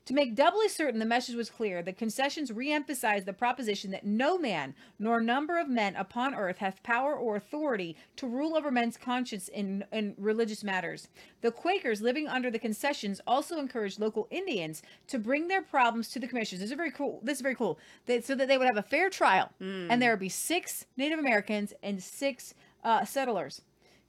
[0.06, 4.38] To make doubly certain the message was clear, the concessions re-emphasized the proposition that no
[4.38, 8.98] man nor number of men upon earth hath power or authority to rule over men's
[8.98, 11.08] conscience in, in religious matters.
[11.42, 16.20] The Quakers living under the concessions also encouraged local Indians to bring their problems to
[16.20, 16.62] the commissioners.
[16.62, 17.20] This is very cool.
[17.22, 17.78] This is very cool.
[18.08, 19.52] They, so that they would have a fair trial,
[19.92, 23.62] and there would be six Native Americans and six uh, settlers.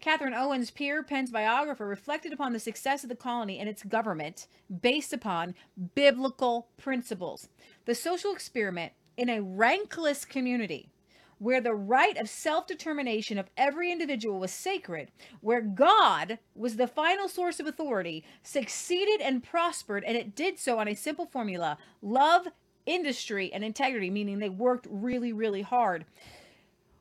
[0.02, 4.48] Catherine Owens, Peare Penn's biographer, reflected upon the success of the colony and its government
[4.82, 5.54] based upon
[5.94, 7.48] biblical principles.
[7.84, 10.90] The social experiment in a rankless community
[11.38, 16.88] where the right of self determination of every individual was sacred, where God was the
[16.88, 21.78] final source of authority, succeeded and prospered, and it did so on a simple formula
[22.02, 22.48] love,
[22.86, 26.04] industry, and integrity, meaning they worked really, really hard.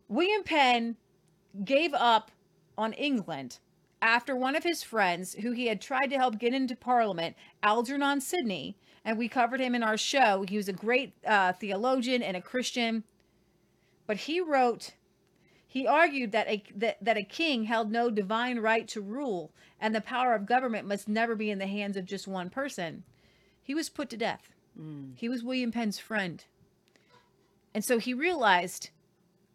[0.07, 0.97] William Penn
[1.65, 2.29] gave up
[2.81, 3.59] on England
[4.01, 8.19] after one of his friends, who he had tried to help get into Parliament, Algernon
[8.19, 10.43] Sidney, and we covered him in our show.
[10.47, 13.03] He was a great uh, theologian and a Christian,
[14.07, 14.95] but he wrote.
[15.67, 19.93] He argued that a that, that a king held no divine right to rule, and
[19.93, 23.03] the power of government must never be in the hands of just one person.
[23.63, 24.51] He was put to death.
[25.15, 26.43] He was William Penn's friend,
[27.73, 28.89] and so he realized,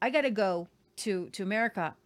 [0.00, 1.96] I got to go to to America.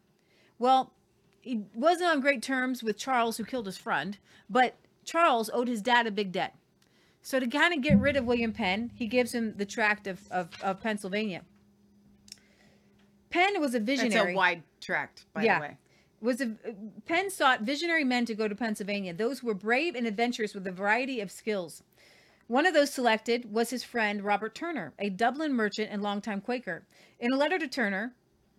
[0.58, 0.92] Well,
[1.40, 5.80] he wasn't on great terms with Charles, who killed his friend, but Charles owed his
[5.82, 6.54] dad a big debt.
[7.22, 10.20] So to kind of get rid of William Penn, he gives him the tract of,
[10.30, 11.42] of, of Pennsylvania.
[13.30, 14.32] Penn was a It's visionary.
[14.32, 15.58] a wide tract, by Yeah.
[15.58, 15.76] the way.
[16.20, 16.56] was a
[17.06, 20.66] Penn sought visionary men to go to Pennsylvania, those who were brave and adventurous with
[20.66, 21.82] a variety of skills.
[22.46, 26.84] One of those selected was his friend Robert Turner, a Dublin merchant and longtime Quaker.
[27.18, 28.14] In a letter to Turner,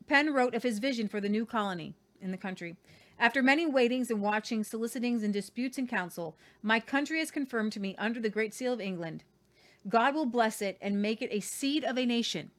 [0.08, 2.76] Penn wrote of his vision for the new colony in the country.
[3.20, 7.80] After many waitings and watchings, solicitings, and disputes in council, my country has confirmed to
[7.80, 9.24] me under the Great Seal of England.
[9.88, 12.52] God will bless it and make it a seed of a nation.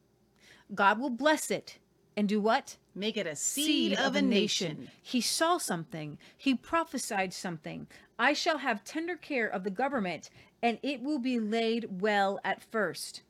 [0.74, 1.78] God will bless it
[2.16, 2.76] and do what?
[2.94, 4.90] Make it a seed, of, a nation.
[5.02, 6.18] He saw something.
[6.36, 7.86] He prophesied something.
[8.18, 10.28] I shall have tender care of the government,
[10.62, 13.22] and it will be laid well at first.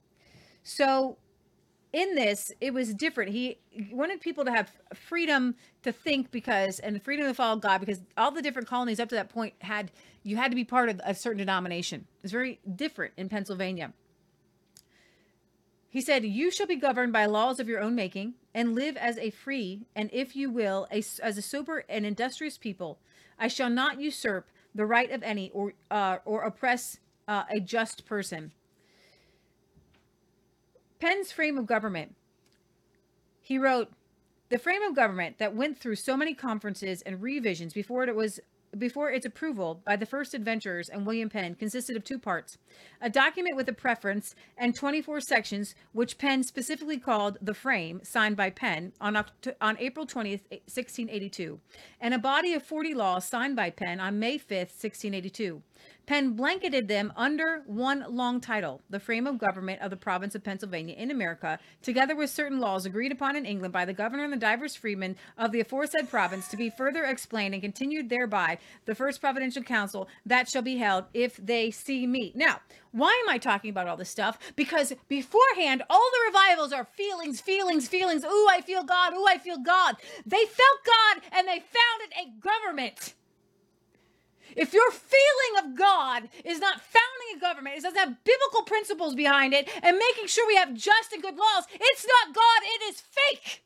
[0.64, 1.16] So,
[1.92, 3.32] in this, it was different.
[3.32, 3.58] He
[3.90, 8.30] wanted people to have freedom to think because, and freedom to follow God because all
[8.30, 9.90] the different colonies up to that point had,
[10.22, 12.06] you had to be part of a certain denomination.
[12.22, 13.92] It's very different in Pennsylvania.
[15.90, 19.18] He said, You shall be governed by laws of your own making, and live as
[19.18, 22.98] a free, and if you will, a, as a sober and industrious people.
[23.38, 28.06] I shall not usurp the right of any or, uh, or oppress uh, a just
[28.06, 28.52] person.
[31.02, 32.14] Penn's frame of government.
[33.40, 33.90] He wrote,
[34.50, 38.38] The frame of government that went through so many conferences and revisions before it was
[38.78, 42.56] before its approval by the first adventurers and William Penn consisted of two parts
[43.00, 48.36] a document with a preference and 24 sections, which Penn specifically called the frame, signed
[48.36, 49.16] by Penn on,
[49.60, 51.58] on April 20th, 1682,
[52.00, 55.62] and a body of 40 laws signed by Penn on May 5th, 1682.
[56.06, 60.42] Penn blanketed them under one long title, the frame of government of the province of
[60.42, 64.32] Pennsylvania in America, together with certain laws agreed upon in England by the governor and
[64.32, 68.94] the divers freemen of the aforesaid province, to be further explained and continued thereby the
[68.94, 72.32] first providential council that shall be held if they see me.
[72.34, 74.38] Now, why am I talking about all this stuff?
[74.54, 78.24] Because beforehand, all the revivals are feelings, feelings, feelings.
[78.24, 79.14] Ooh, I feel God.
[79.14, 79.96] Ooh, I feel God.
[80.26, 83.14] They felt God and they founded a government.
[84.56, 89.14] If your feeling of God is not founding a government, it doesn't have biblical principles
[89.14, 92.82] behind it and making sure we have just and good laws, it's not God, it
[92.92, 93.62] is fake.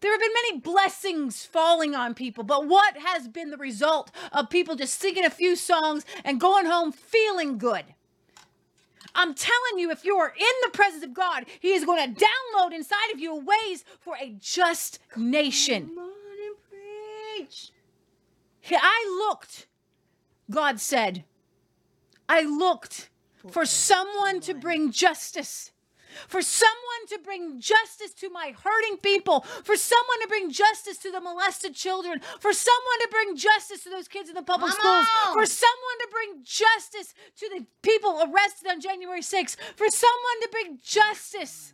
[0.00, 4.48] There have been many blessings falling on people, but what has been the result of
[4.48, 7.84] people just singing a few songs and going home feeling good?
[9.14, 12.24] I'm telling you, if you are in the presence of God, He is going to
[12.24, 15.88] download inside of you ways for a just nation.
[15.88, 16.10] Come on
[16.46, 17.72] and preach.
[18.70, 19.66] I looked,
[20.50, 21.24] God said,
[22.28, 23.10] I looked
[23.50, 25.72] for someone to bring justice,
[26.26, 31.10] for someone to bring justice to my hurting people, for someone to bring justice to
[31.10, 34.80] the molested children, for someone to bring justice to those kids in the public Come
[34.80, 40.40] schools, for someone to bring justice to the people arrested on January 6th, for someone
[40.42, 41.72] to bring justice.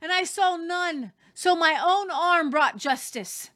[0.00, 1.12] And I saw none.
[1.34, 3.50] So my own arm brought justice.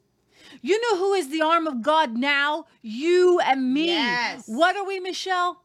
[0.62, 2.66] You know who is the arm of God now?
[2.82, 3.86] You and me.
[3.86, 4.44] Yes.
[4.46, 5.62] What are we, Michelle?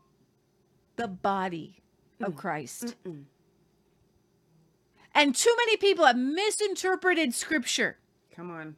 [0.96, 1.82] The body
[2.22, 2.38] of mm.
[2.38, 2.96] Christ.
[5.15, 7.98] And too many people have misinterpreted scripture
[8.36, 8.76] Come on.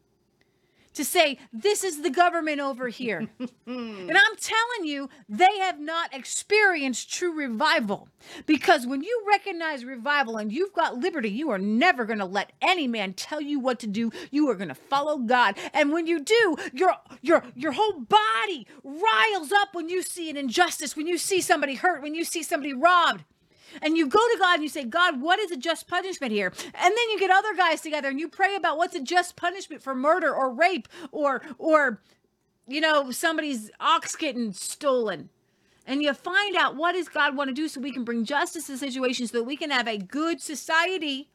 [0.96, 3.20] To say this is the government over here.
[3.68, 8.10] and I'm telling you, they have not experienced true revival.
[8.46, 12.52] Because when you recognize revival and you've got liberty, you are never going to let
[12.62, 14.12] any man tell you what to do.
[14.32, 15.58] You are going to follow God.
[15.74, 20.38] And when you do, your your your whole body riles up when you see an
[20.38, 23.24] injustice, when you see somebody hurt, when you see somebody robbed.
[23.82, 26.52] And you go to God and you say, God, what is a just punishment here?
[26.66, 29.82] And then you get other guys together and you pray about what's a just punishment
[29.82, 32.02] for murder or rape or or
[32.68, 35.30] you know, somebody's ox getting stolen.
[35.88, 38.68] And you find out what does God want to do so we can bring justice
[38.68, 41.30] to situations so that we can have a good society.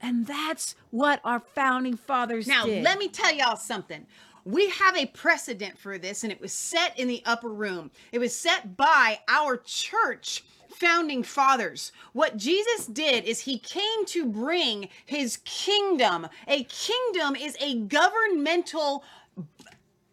[0.00, 2.82] And that's what our founding fathers Now, did.
[2.82, 4.06] let me tell y'all something.
[4.46, 7.90] We have a precedent for this, and it was set in the upper room.
[8.12, 10.44] It was set by our church
[10.78, 11.92] founding fathers.
[12.12, 16.28] What Jesus did is he came to bring his kingdom.
[16.48, 19.04] A kingdom is a governmental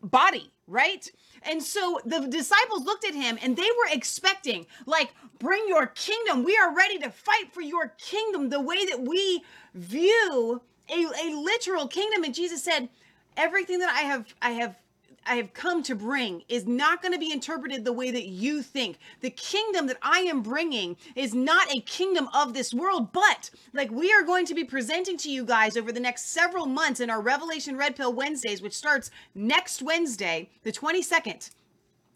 [0.03, 1.09] body, right?
[1.43, 6.43] And so the disciples looked at him and they were expecting, like, bring your kingdom.
[6.43, 9.43] We are ready to fight for your kingdom the way that we
[9.73, 12.23] view a, a literal kingdom.
[12.23, 12.89] And Jesus said,
[13.37, 14.75] everything that I have, I have.
[15.25, 18.61] I have come to bring is not going to be interpreted the way that you
[18.61, 18.97] think.
[19.21, 23.91] The kingdom that I am bringing is not a kingdom of this world, but like
[23.91, 27.09] we are going to be presenting to you guys over the next several months in
[27.09, 31.51] our Revelation Red Pill Wednesdays, which starts next Wednesday, the 22nd.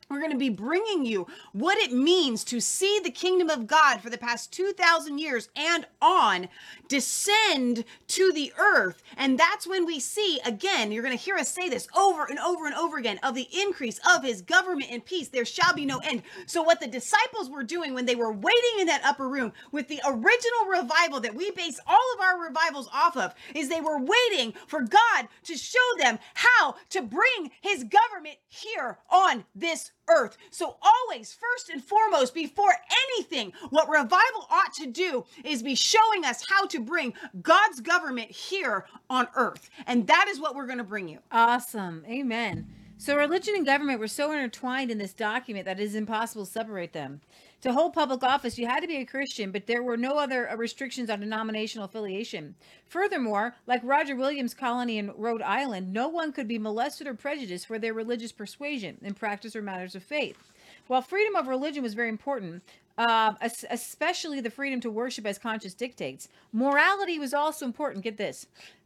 [0.09, 4.01] We're going to be bringing you what it means to see the kingdom of God
[4.01, 6.47] for the past 2,000 years and on
[6.87, 9.01] descend to the earth.
[9.17, 12.37] And that's when we see, again, you're going to hear us say this over and
[12.37, 15.29] over and over again of the increase of his government and peace.
[15.29, 16.21] There shall be no end.
[16.45, 19.87] So, what the disciples were doing when they were waiting in that upper room with
[19.87, 23.99] the original revival that we base all of our revivals off of is they were
[23.99, 30.37] waiting for God to show them how to bring his government here on this earth.
[30.51, 32.73] So, always, first and foremost, before
[33.13, 38.31] anything, what revival ought to do is be showing us how to bring God's government
[38.31, 39.69] here on earth.
[39.87, 41.19] And that is what we're going to bring you.
[41.31, 42.03] Awesome.
[42.07, 42.67] Amen.
[42.97, 46.51] So religion and government were so intertwined in this document that it is impossible to
[46.51, 47.21] separate them.
[47.65, 50.47] To hold public office, you had to be a Christian, but there were no other
[50.47, 52.53] uh, restrictions on denominational affiliation.
[52.85, 57.65] Furthermore, like Roger Williams' colony in Rhode Island, no one could be molested or prejudiced
[57.65, 60.37] for their religious persuasion in practice or matters of faith.
[60.85, 62.61] While freedom of religion was very important,
[62.99, 63.33] uh,
[63.71, 68.03] especially the freedom to worship as conscience dictates, morality was also important.
[68.03, 68.45] Get this.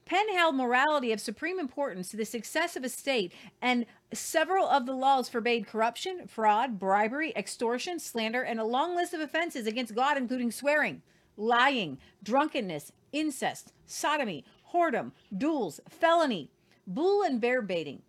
[0.09, 3.31] Penn held morality of supreme importance to the success of a state,
[3.61, 9.13] and several of the laws forbade corruption, fraud, bribery, extortion, slander, and a long list
[9.13, 11.03] of offenses against God, including swearing,
[11.37, 14.43] lying, drunkenness, incest, sodomy,
[14.73, 16.49] whoredom, duels, felony,
[16.87, 18.01] bull and bear baiting.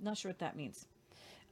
[0.00, 0.86] Not sure what that means.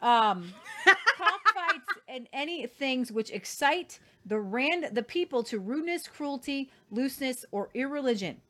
[0.01, 0.55] Um,
[1.19, 7.69] cockfights and any things which excite the rand the people to rudeness, cruelty, looseness, or
[7.75, 8.41] irreligion.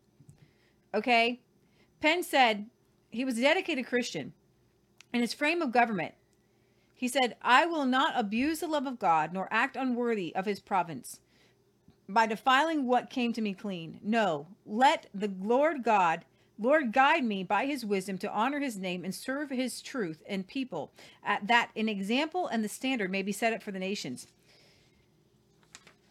[0.95, 1.41] Okay,
[2.01, 2.67] Penn said
[3.11, 4.33] he was a dedicated Christian.
[5.13, 6.15] In his frame of government,
[6.95, 10.61] he said, "I will not abuse the love of God, nor act unworthy of His
[10.61, 11.21] province."
[12.09, 13.99] by defiling what came to me clean.
[14.03, 16.25] No, let the Lord God,
[16.59, 20.47] Lord guide me by his wisdom to honor his name and serve his truth and
[20.47, 20.93] people,
[21.25, 24.27] at that an example and the standard may be set up for the nations.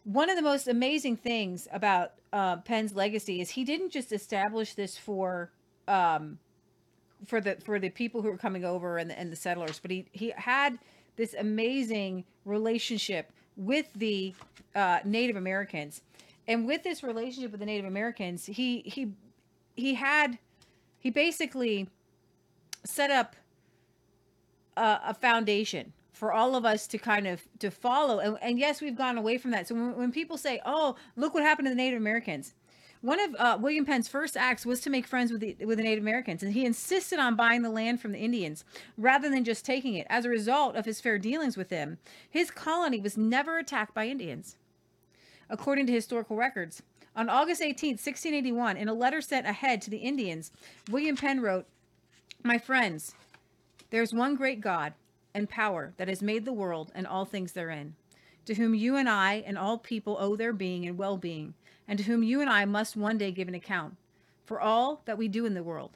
[0.04, 4.74] One of the most amazing things about uh, Penn's legacy is he didn't just establish
[4.74, 5.52] this for
[5.88, 6.40] um,
[7.26, 9.92] for the for the people who were coming over and the, and the settlers, but
[9.92, 10.80] he he had
[11.16, 14.34] this amazing relationship with the
[14.76, 16.02] uh, Native Americans,
[16.48, 19.12] and with this relationship with the Native Americans, he he
[19.76, 20.40] he had
[20.98, 21.88] he basically
[22.84, 23.36] set up
[24.76, 25.94] a, a foundation
[26.24, 28.20] for all of us to kind of to follow.
[28.20, 29.68] And, and yes, we've gone away from that.
[29.68, 32.54] So when, when people say, "Oh, look what happened to the Native Americans,"
[33.02, 35.84] one of uh, William Penn's first acts was to make friends with the with the
[35.84, 38.64] Native Americans, and he insisted on buying the land from the Indians
[38.98, 40.08] rather than just taking it.
[40.10, 41.98] As a result of his fair dealings with them,
[42.30, 44.56] his colony was never attacked by Indians,
[45.50, 46.84] according to historical records.
[47.18, 50.54] On August 18, 1681, in a letter sent ahead to the Indians,
[50.90, 51.66] William Penn wrote,
[52.44, 53.14] "My friends,
[53.90, 54.94] there's one great God
[55.34, 57.96] and power that has made the world and all things therein,
[58.46, 61.54] to whom you and I and all people owe their being and well being,
[61.88, 63.96] and to whom you and I must one day give an account
[64.46, 65.92] for all that we do in the world.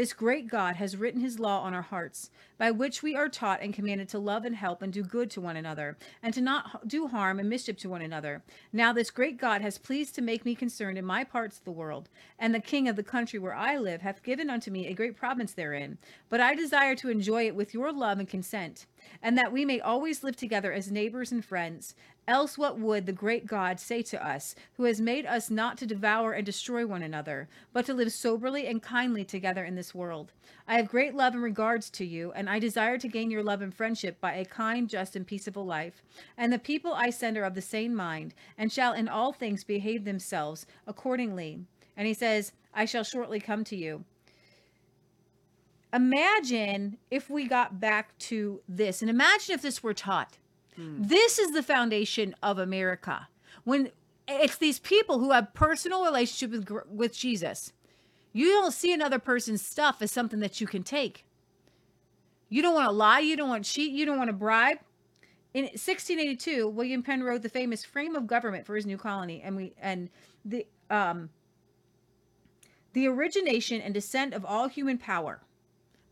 [0.00, 3.60] This great God has written his law on our hearts, by which we are taught
[3.60, 6.88] and commanded to love and help and do good to one another, and to not
[6.88, 8.42] do harm and mischief to one another.
[8.72, 11.70] Now, this great God has pleased to make me concerned in my parts of the
[11.70, 14.94] world, and the king of the country where I live hath given unto me a
[14.94, 15.98] great province therein.
[16.30, 18.86] But I desire to enjoy it with your love and consent,
[19.22, 21.94] and that we may always live together as neighbors and friends.
[22.30, 25.84] Else, what would the great God say to us, who has made us not to
[25.84, 30.30] devour and destroy one another, but to live soberly and kindly together in this world?
[30.68, 33.62] I have great love and regards to you, and I desire to gain your love
[33.62, 36.04] and friendship by a kind, just, and peaceable life.
[36.36, 39.64] And the people I send are of the same mind, and shall in all things
[39.64, 41.58] behave themselves accordingly.
[41.96, 44.04] And he says, I shall shortly come to you
[45.92, 50.38] imagine if we got back to this and imagine if this were taught
[50.76, 53.28] this is the foundation of america.
[53.64, 53.90] When
[54.28, 57.72] it's these people who have personal relationship with, with jesus.
[58.32, 61.24] You don't see another person's stuff as something that you can take.
[62.48, 64.78] You don't want to lie you don't want to cheat you don't want to bribe.
[65.52, 69.56] In 1682 william penn wrote the famous frame of government for his new colony and
[69.56, 70.10] we and
[70.44, 71.30] the um
[72.92, 75.42] the origination and descent of all human power.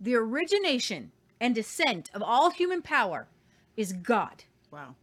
[0.01, 3.29] The origination and descent of all human power
[3.77, 4.95] is God, Wow.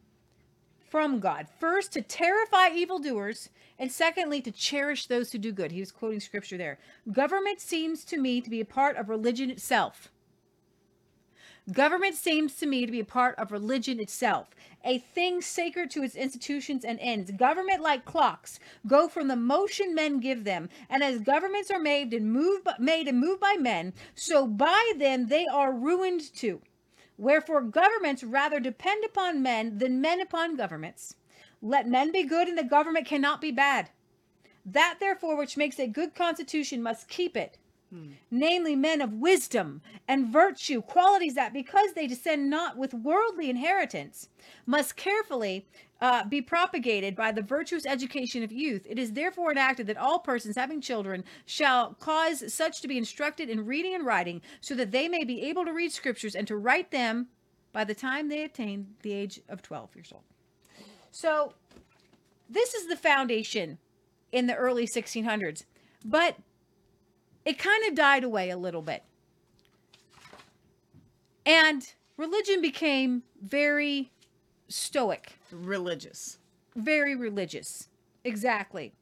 [0.90, 1.48] from God.
[1.60, 5.72] First, to terrify evildoers, and secondly, to cherish those who do good.
[5.72, 6.80] He was quoting scripture there.
[7.12, 10.10] Government seems to me to be a part of religion itself.
[11.72, 14.50] Government seems to me to be a part of religion itself,
[14.84, 17.32] a thing sacred to its institutions and ends.
[17.32, 22.14] Government, like clocks, go from the motion men give them, and as governments are made
[22.14, 26.62] and moved, made and moved by men, so by them they are ruined too.
[27.18, 31.16] Wherefore governments rather depend upon men than men upon governments.
[31.62, 33.90] Let men be good, and the government cannot be bad.
[34.66, 37.58] That therefore which makes a good constitution must keep it
[38.32, 44.30] namely men of wisdom and virtue, qualities that, because they descend not with worldly inheritance,
[44.66, 45.66] must carefully
[46.02, 48.86] uh, be propagated by the virtuous education of youth.
[48.90, 53.50] It is therefore enacted that all persons having children shall cause such to be instructed
[53.50, 56.58] in reading and writing, so that they may be able to read scriptures and to
[56.58, 57.28] write them
[57.72, 60.24] by the time they attain the age of 12 years old.
[61.12, 61.54] So,
[62.50, 63.80] this is the foundation
[64.32, 65.64] in the early 1600s.
[66.04, 66.38] But
[67.46, 69.04] it kind of died away a little bit.
[71.46, 71.88] And
[72.18, 74.12] religion became very
[74.68, 76.40] stoic, Religious.
[76.76, 77.88] very religious.
[78.24, 78.94] Exactly.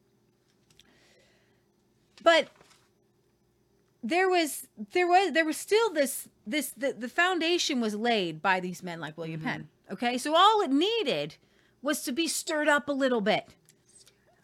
[2.22, 2.50] But
[4.04, 8.60] there was there was there was still this this the, the foundation was laid by
[8.60, 9.50] these men like William mm-hmm.
[9.50, 9.70] Penn.
[9.92, 10.18] Okay?
[10.18, 11.36] So all it needed
[11.82, 13.48] was to be stirred up a little bit.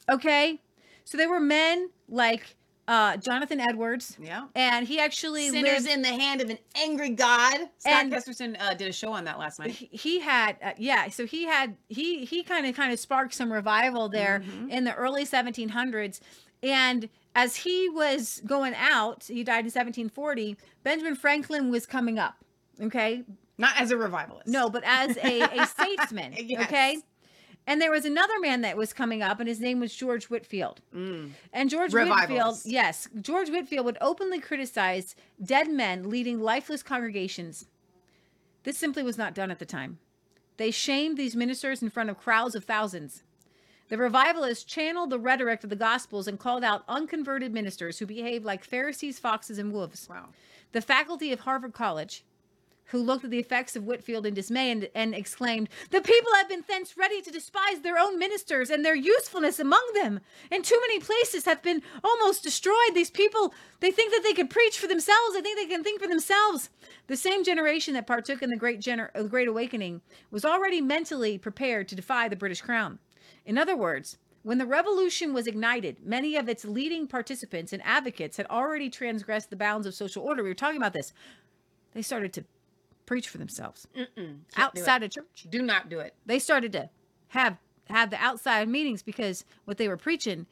[0.09, 0.59] Okay?
[1.03, 2.55] So there were men like
[2.89, 4.17] uh, Jonathan Edwards.
[4.21, 4.45] Yeah.
[4.55, 7.57] And he actually Sinners lived, in the hand of an angry God.
[7.77, 9.71] Scott And- Kesterson uh, did a show on that last night.
[9.71, 13.33] he, he had uh, yeah so he had he he kind of kind of sparked
[13.33, 14.69] some revival there Mm-hmm.
[14.69, 16.19] in the early 1700s
[16.63, 22.35] And as he was going out, he died in 1740, Benjamin Franklin was coming up.
[22.81, 23.23] Okay.
[23.57, 24.47] Not as a revivalist.
[24.47, 26.33] No, but as a, a statesman.
[26.37, 26.63] Yes.
[26.63, 26.97] Okay.
[27.69, 30.81] And there was another man that was coming up, and his name was George Whitefield.
[30.91, 31.33] Mm.
[31.53, 37.67] And George Whitefield, yes, George Whitefield would openly criticize dead men leading lifeless congregations.
[38.63, 39.99] This simply was not done at the time.
[40.57, 43.21] They shamed these ministers in front of crowds of thousands.
[43.89, 48.45] The revivalists channeled the rhetoric of the Gospels and called out unconverted ministers who behaved
[48.45, 50.09] like Pharisees, foxes, and wolves.
[50.09, 50.29] Wow.
[50.71, 52.23] The faculty of Harvard College,
[52.89, 56.49] who looked at the effects of Whitefield in dismay and, and exclaimed, The people have
[56.49, 60.19] been thence ready to despise their own ministers and their usefulness among them.
[60.51, 62.93] In too many places have been almost destroyed.
[62.93, 65.33] These people, they think that they can preach for themselves.
[65.33, 66.69] They think they can think for themselves.
[67.07, 70.81] The same generation that partook in the Great, Gener- uh, the Great Awakening was already
[70.81, 72.99] mentally prepared to defy the British Crown.
[73.45, 78.37] In other words, when the revolution was ignited, many of its leading participants and advocates
[78.37, 80.43] had already transgressed the bounds of social order.
[80.43, 81.13] We were talking about this.
[81.93, 82.45] They started to
[83.09, 84.55] preach for themselves Can't do it.
[84.55, 85.47] outside of church.
[85.49, 86.13] Do not do it.
[86.27, 86.89] They started to
[87.29, 87.57] have
[87.89, 90.45] have the outside meetings because what they were preaching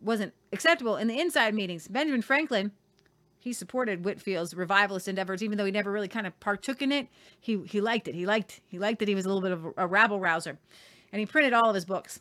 [0.00, 1.86] wasn't acceptable in the inside meetings.
[1.86, 2.72] Benjamin Franklin,
[3.38, 7.06] he supported Whitefield's revivalist endeavors, even though he never really kind of partook in it.
[7.40, 8.16] He he liked it.
[8.16, 10.58] He liked he liked that he was a little bit of a, a rabble rouser,
[11.12, 12.20] and he printed all of his books.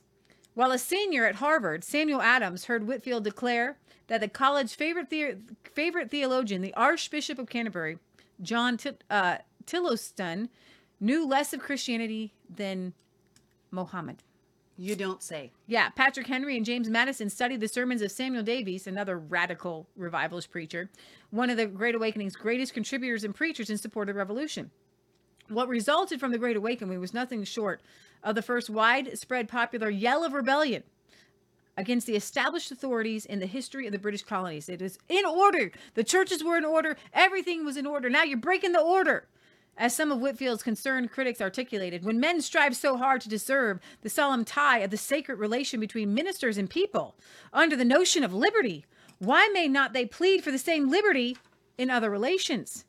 [0.53, 5.37] While a senior at Harvard, Samuel Adams heard Whitefield declare that the college favorite the-
[5.73, 7.97] favorite theologian, the Archbishop of Canterbury,
[8.41, 9.37] John Til- uh,
[9.69, 10.49] Tillotson,
[10.99, 12.93] knew less of Christianity than
[13.69, 14.23] Mohammed.
[14.77, 15.51] You don't say.
[15.67, 20.49] Yeah, Patrick Henry and James Madison studied the sermons of Samuel Davies, another radical revivalist
[20.49, 20.89] preacher,
[21.29, 24.71] one of the Great Awakening's greatest contributors and preachers in support of the revolution.
[25.49, 27.81] What resulted from the Great Awakening was nothing short
[28.23, 30.83] of the first widespread popular yell of rebellion
[31.77, 34.67] against the established authorities in the history of the British colonies.
[34.67, 35.71] It is in order.
[35.93, 36.97] The churches were in order.
[37.13, 38.09] Everything was in order.
[38.09, 39.27] Now you're breaking the order.
[39.79, 44.09] As some of Whitefield's concerned critics articulated, when men strive so hard to deserve the
[44.09, 47.15] solemn tie of the sacred relation between ministers and people
[47.53, 48.85] under the notion of liberty,
[49.19, 51.37] why may not they plead for the same liberty
[51.77, 52.83] in other relations?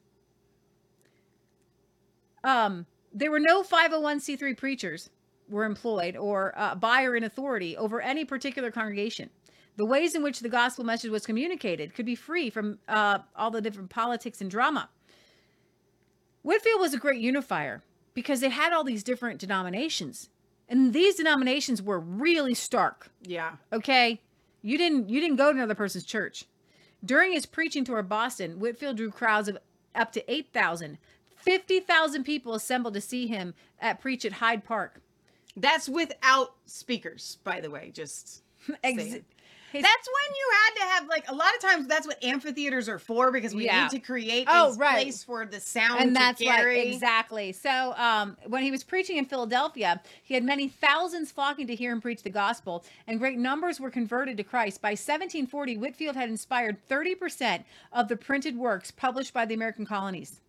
[2.43, 5.11] Um, there were no 501c3 preachers
[5.49, 9.31] were employed or uh, by or in authority over any particular congregation.
[9.77, 13.53] The ways in which the gospel message was communicated could be free from uh, all
[13.53, 14.89] the different politics and drama.
[16.43, 17.83] Whitefield was a great unifier
[18.15, 20.29] because they had all these different denominations,
[20.69, 23.11] and these denominations were really stark.
[23.23, 23.57] Yeah.
[23.73, 24.21] Okay,
[24.63, 26.45] you didn't you didn't go to another person's church.
[27.05, 29.59] During his preaching tour of Boston, Whitefield drew crowds of
[29.95, 30.99] up to 8,000.
[31.37, 35.01] 50,000 people assembled to see him at preach at Hyde Park.
[35.57, 37.91] That's without speakers, by the way.
[37.95, 38.43] Just
[38.85, 39.17] Ex-
[39.73, 42.89] his- That's when you had to have like a lot of times that's what amphitheaters
[42.89, 43.83] are for because we Yeah.
[43.83, 44.93] need to create Oh, this right.
[45.03, 46.93] place for the sound and that's right carry.
[46.93, 51.75] exactly so um, when he was preaching in philadelphia he had many thousands flocking to
[51.75, 56.17] hear him preach the gospel and great numbers were converted to christ by 1740 whitefield
[56.17, 60.41] had inspired 30% of the printed works published by the american colonies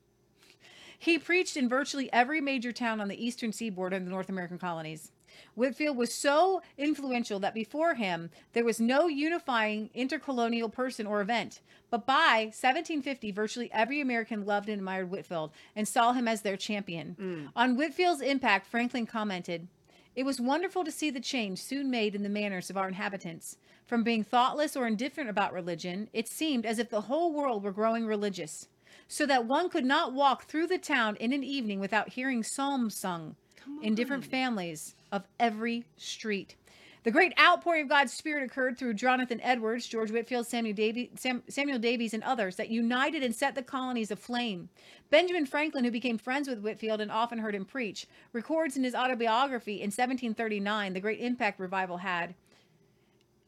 [0.99, 4.59] he preached in virtually every major town on the eastern seaboard of the North American
[4.59, 5.11] colonies.
[5.55, 11.61] Whitefield was so influential that before him there was no unifying intercolonial person or event.
[11.89, 16.57] But by 1750, virtually every American loved and admired Whitefield and saw him as their
[16.57, 17.15] champion.
[17.19, 17.49] Mm.
[17.55, 19.67] On Whitefield's impact, Franklin commented,
[20.15, 23.57] It was wonderful to see the change soon made in the manners of our inhabitants.
[23.85, 27.73] From being thoughtless or indifferent about religion, it seemed as if the whole world were
[27.73, 28.69] growing religious
[29.11, 32.95] so that one could not walk through the town in an evening without hearing psalms
[32.95, 33.35] sung
[33.82, 36.55] in different families of every street.
[37.03, 41.41] The great outpouring of God's Spirit occurred through Jonathan Edwards, George Whitefield, Samuel, Davy, Sam,
[41.49, 44.70] Samuel Davies, and others that united and set the colonies aflame.
[45.09, 48.93] Benjamin Franklin, who became friends with Whitefield and often heard him preach, records in his
[48.93, 52.36] autobiography in 1739 the great impact revival had.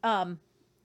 [0.01, 0.39] Um,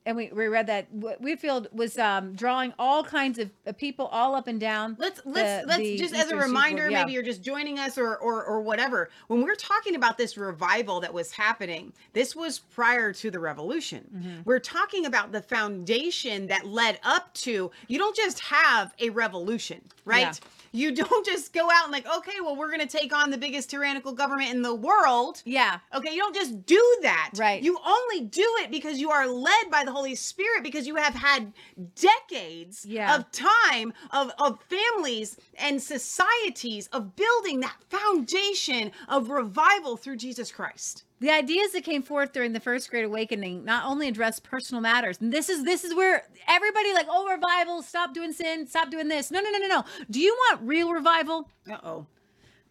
[0.09, 4.33] and we, we read that Wh- Whitefield was um, drawing all kinds of, people all
[4.33, 4.95] up and down.
[4.97, 7.01] Let's let's the- let's the just as a Seaboard, reminder, yeah.
[7.01, 9.09] maybe you're just joining us or, or or whatever.
[9.27, 14.07] When we're talking about this revival that was happening, this was prior to the revolution.
[14.15, 14.41] Mm-hmm.
[14.45, 17.69] We're talking about the foundation that led up to.
[17.87, 20.21] You don't just have a revolution, right?
[20.21, 20.33] Yeah.
[20.71, 23.37] You don't just go out and like, okay, well, we're going to take on the
[23.37, 25.41] biggest tyrannical government in the world.
[25.45, 25.79] Yeah.
[25.93, 27.31] Okay, you don't just do that.
[27.37, 27.61] Right.
[27.61, 31.13] You only do it because you are led by the Holy Spirit because you have
[31.15, 31.53] had
[31.95, 33.15] decades Yeah.
[33.15, 40.51] of time of, of families and societies of building that foundation of revival through Jesus
[40.51, 41.03] Christ.
[41.21, 45.19] The ideas that came forth during the first great awakening not only addressed personal matters,
[45.19, 49.09] and this is this is where everybody like, oh, revival, stop doing sin, stop doing
[49.09, 49.29] this.
[49.29, 49.83] No, no, no, no, no.
[50.09, 51.49] Do you want real revival?
[51.69, 52.05] Uh oh.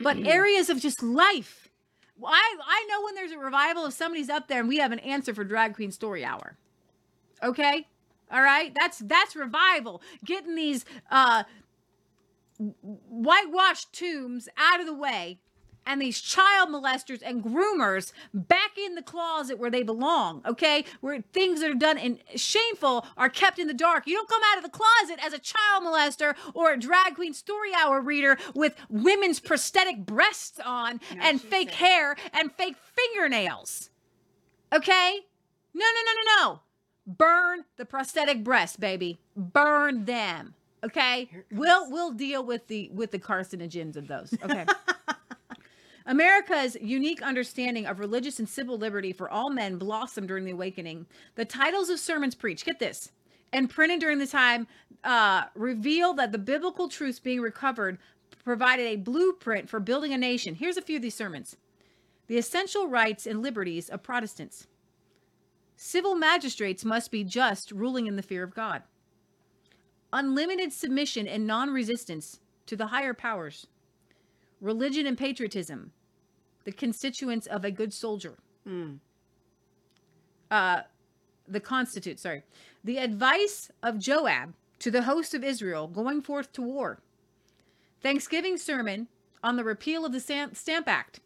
[0.00, 1.68] But areas of just life.
[2.24, 4.98] I I know when there's a revival if somebody's up there and we have an
[5.00, 6.56] answer for drag queen story hour.
[7.42, 7.86] Okay?
[8.30, 8.72] All right?
[8.80, 10.00] That's that's revival.
[10.24, 11.44] Getting these uh
[12.58, 15.38] whitewashed tombs out of the way
[15.88, 20.84] and these child molesters and groomers back in the closet where they belong, okay?
[21.00, 24.06] Where things that are done and shameful are kept in the dark.
[24.06, 27.32] You don't come out of the closet as a child molester or a drag queen
[27.34, 32.76] story hour reader with women's prosthetic breasts on No, and fake said- hair and fake
[32.94, 33.90] fingernails.
[34.72, 35.20] Okay?
[35.74, 36.60] No, no, no, no, no.
[37.06, 39.18] Burn the prosthetic breasts, baby.
[39.34, 40.54] Burn them.
[40.84, 41.30] Okay?
[41.50, 44.34] We'll we'll deal with the with the carcinogens of those.
[44.44, 44.66] Okay.
[46.08, 51.06] America's unique understanding of religious and civil liberty for all men blossomed during the awakening.
[51.34, 53.12] The titles of sermons preached, get this,
[53.52, 54.66] and printed during the time
[55.04, 57.98] uh, reveal that the biblical truths being recovered
[58.42, 60.54] provided a blueprint for building a nation.
[60.54, 61.56] Here's a few of these sermons
[62.26, 64.66] The essential rights and liberties of Protestants.
[65.76, 68.82] Civil magistrates must be just, ruling in the fear of God.
[70.10, 73.66] Unlimited submission and non resistance to the higher powers.
[74.60, 75.92] Religion and patriotism,
[76.68, 78.34] the constituents of a good soldier.
[78.68, 78.98] Mm.
[80.50, 80.82] Uh,
[81.48, 82.42] the constitute, sorry.
[82.84, 87.00] The advice of Joab to the host of Israel going forth to war.
[88.02, 89.08] Thanksgiving sermon
[89.42, 91.20] on the repeal of the Stamp, Act.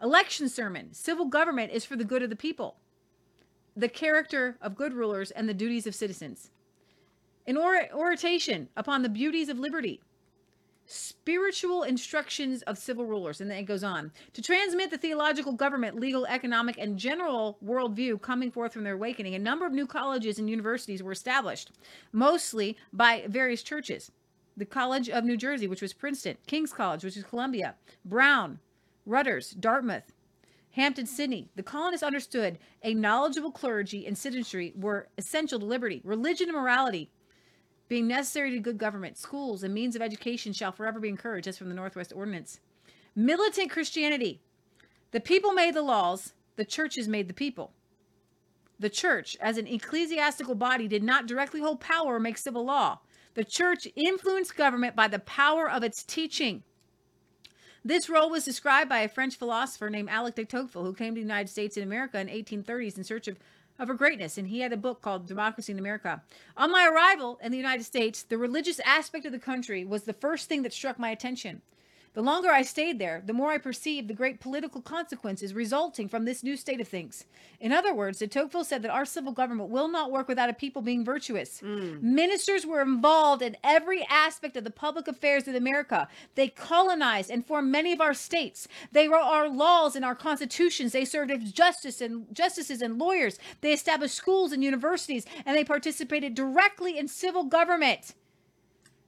[0.00, 0.94] Election sermon.
[0.94, 2.76] Civil government is for the good of the people.
[3.76, 6.52] The character of good rulers and the duties of citizens.
[7.44, 10.00] An or- oration upon the beauties of liberty
[10.86, 13.40] spiritual instructions of civil rulers.
[13.40, 18.20] And then it goes on to transmit the theological, government, legal, economic, and general worldview
[18.20, 19.34] coming forth from their awakening.
[19.34, 21.70] A number of new colleges and universities were established,
[22.12, 24.10] mostly by various churches.
[24.56, 27.74] The College of New Jersey, which was Princeton, King's College, which is Columbia,
[28.04, 28.60] Brown,
[29.04, 30.12] Rutgers, Dartmouth,
[30.72, 31.48] Hampden, Sydney.
[31.56, 37.10] The colonists understood a knowledgeable clergy and citizenry were essential to liberty, religion, and morality
[37.88, 41.58] being necessary to good government, schools and means of education shall forever be encouraged, as
[41.58, 42.60] from the Northwest Ordinance.
[43.14, 44.40] Militant Christianity.
[45.12, 47.72] The people made the laws, the churches made the people.
[48.80, 52.98] The church, as an ecclesiastical body, did not directly hold power or make civil law.
[53.34, 56.62] The church influenced government by the power of its teaching.
[57.84, 61.20] This role was described by a French philosopher named Alec de Tocqueville, who came to
[61.20, 63.36] the United States and America in 1830s in search of,
[63.78, 66.22] of her greatness, and he had a book called Democracy in America.
[66.56, 70.12] On my arrival in the United States, the religious aspect of the country was the
[70.12, 71.62] first thing that struck my attention.
[72.14, 76.24] The longer I stayed there, the more I perceived the great political consequences resulting from
[76.24, 77.24] this new state of things.
[77.58, 80.54] In other words, de Tocqueville said that our civil government will not work without a
[80.54, 81.60] people being virtuous.
[81.60, 82.00] Mm.
[82.02, 86.06] Ministers were involved in every aspect of the public affairs of America.
[86.36, 88.68] They colonized and formed many of our states.
[88.92, 90.92] They wrote our laws and our constitutions.
[90.92, 93.40] They served as justice and justices and lawyers.
[93.60, 98.14] They established schools and universities, and they participated directly in civil government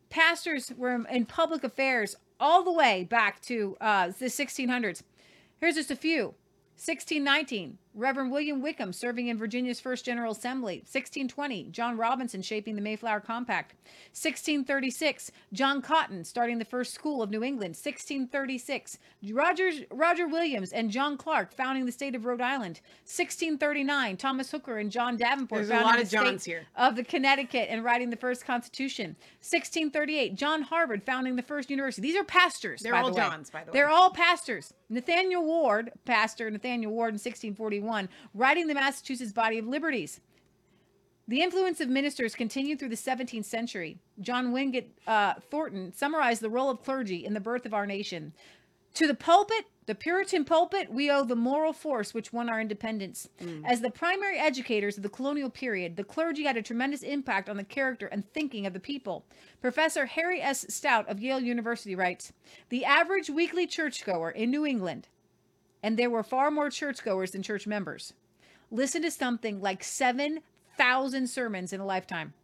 [0.09, 5.03] pastors were in public affairs all the way back to uh, the 1600s.
[5.61, 6.35] Here's just a few.
[6.79, 10.77] 1619, Reverend William Wickham serving in Virginia's first General Assembly.
[10.81, 13.73] 1620, John Robinson shaping the Mayflower Compact.
[14.13, 17.71] 1636, John Cotton starting the first school of New England.
[17.75, 18.99] 1636,
[19.33, 22.81] Roger, Roger Williams and John Clark founding the state of Rhode Island.
[23.05, 26.67] 1639, Thomas Hooker and John Davenport There's a founding the of Johns state here.
[26.77, 29.17] of the Connecticut and writing the first Constitution.
[29.41, 32.03] 1638, John Harvard founding the first university.
[32.03, 32.83] These are pastors.
[32.83, 33.23] They're by all the way.
[33.23, 33.79] Johns, by the way.
[33.79, 34.75] They're all pastors.
[34.91, 37.86] Nathaniel Ward, pastor Nathaniel Ward in 1641,
[38.35, 40.21] writing the Massachusetts Body of Liberties.
[41.29, 43.99] The influence of ministers continued through the 17th century.
[44.21, 48.33] John Wingate uh, Thornton summarized the role of clergy in the birth of our nation.
[48.95, 53.29] To the pulpit, the Puritan pulpit, we owe the moral force which won our independence.
[53.65, 57.57] As the primary educators of the colonial period, the clergy had a tremendous impact on
[57.57, 59.27] the character and thinking of the people.
[59.61, 60.65] Professor Harry S.
[60.75, 62.33] Stout of Yale University writes
[62.69, 65.09] The average weekly churchgoer in New England,
[65.87, 68.13] and there were far more churchgoers than church members,
[68.73, 72.35] listened to something like 7,000 sermons in a lifetime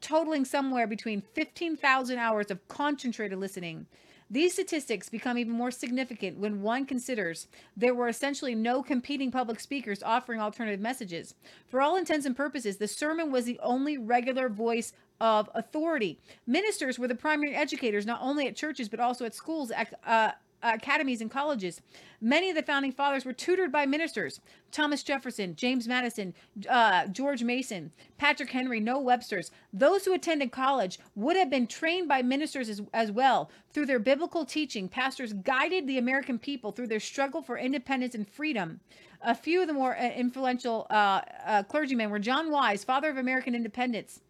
[0.00, 3.84] totaling somewhere between 15,000 hours of concentrated listening.
[4.30, 9.58] These statistics become even more significant when one considers there were essentially no competing public
[9.58, 11.34] speakers offering alternative messages.
[11.66, 16.20] For all intents and purposes, the sermon was the only regular voice of authority.
[16.46, 19.72] Ministers were the primary educators not only at churches but also at schools,
[20.06, 20.30] uh,
[20.62, 21.80] academies and colleges.
[22.20, 24.40] Many of the founding fathers were tutored by ministers
[24.70, 26.34] Thomas Jefferson, James Madison,
[26.68, 29.50] uh, George Mason, Patrick Henry, Noah Webster's.
[29.72, 33.50] Those who attended college would have been trained by ministers as, as well.
[33.72, 38.28] Through their biblical teaching, pastors guided the American people through their struggle for independence and
[38.28, 38.80] freedom.
[39.22, 43.16] A few of the more uh, influential uh, uh, clergymen were John Wise, father of
[43.16, 44.20] American independence.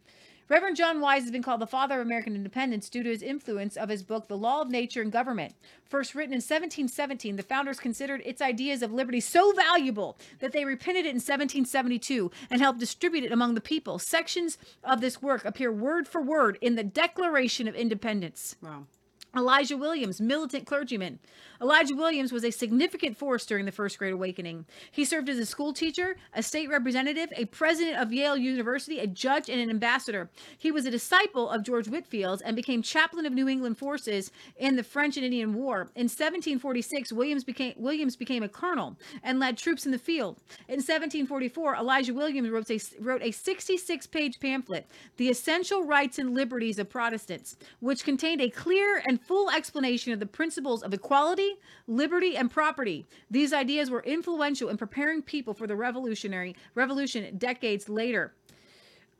[0.48, 3.76] Reverend John Wise has been called the father of American independence due to his influence
[3.76, 5.54] of his book, The Law of Nature and Government.
[5.84, 10.64] First written in 1717, the founders considered its ideas of liberty so valuable that they
[10.64, 13.98] repented it in 1772 and helped distribute it among the people.
[13.98, 18.56] Sections of this work appear word for word in the Declaration of Independence.
[18.62, 18.86] Wow.
[19.34, 21.18] Elisha Williams, militant clergyman.
[21.60, 24.64] Elisha Williams was a significant force during the First Great Awakening.
[24.90, 29.06] He served as a school teacher, a state representative, a president of Yale University, a
[29.06, 30.30] judge, and an ambassador.
[30.56, 34.76] He was a disciple of George Whitefield and became chaplain of New England forces in
[34.76, 35.90] the French and Indian War.
[35.94, 40.38] In 1746, Williams became Williams became a colonel and led troops in the field.
[40.68, 46.78] In 1744, Elisha Williams wrote a, wrote a 66-page pamphlet, "The Essential Rights and Liberties
[46.78, 51.56] of Protestants," which contained a clear and full explanation of the principles of equality,
[51.86, 53.06] liberty, and property.
[53.30, 58.32] These ideas were influential in preparing people for the revolutionary revolution decades later.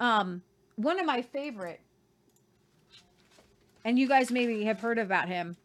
[0.01, 0.43] Um,
[0.77, 1.81] one of my favorite,
[3.85, 5.57] and you guys maybe have heard about him,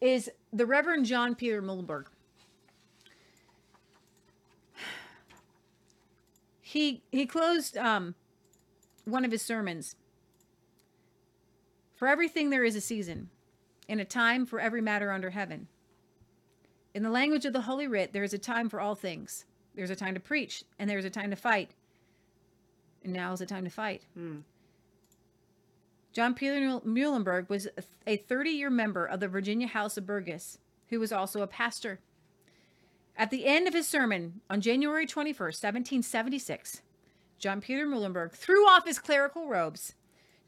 [0.00, 2.06] is the Reverend John Peter Muhlenberg.
[6.62, 8.14] He he closed um,
[9.04, 9.96] one of his sermons.
[12.00, 13.28] For everything there is a season,
[13.86, 15.68] and a time for every matter under heaven.
[16.94, 19.44] In the language of the Holy Writ, there is a time for all things.
[19.74, 21.72] There's a time to preach, and there's a time to fight.
[23.04, 24.06] And now is the time to fight.
[24.14, 24.38] Hmm.
[26.14, 27.68] John Peter Muhlenberg was
[28.06, 30.56] a 30 year member of the Virginia House of Burgess,
[30.88, 32.00] who was also a pastor.
[33.14, 36.80] At the end of his sermon on January 21st, 1776,
[37.38, 39.96] John Peter Muhlenberg threw off his clerical robes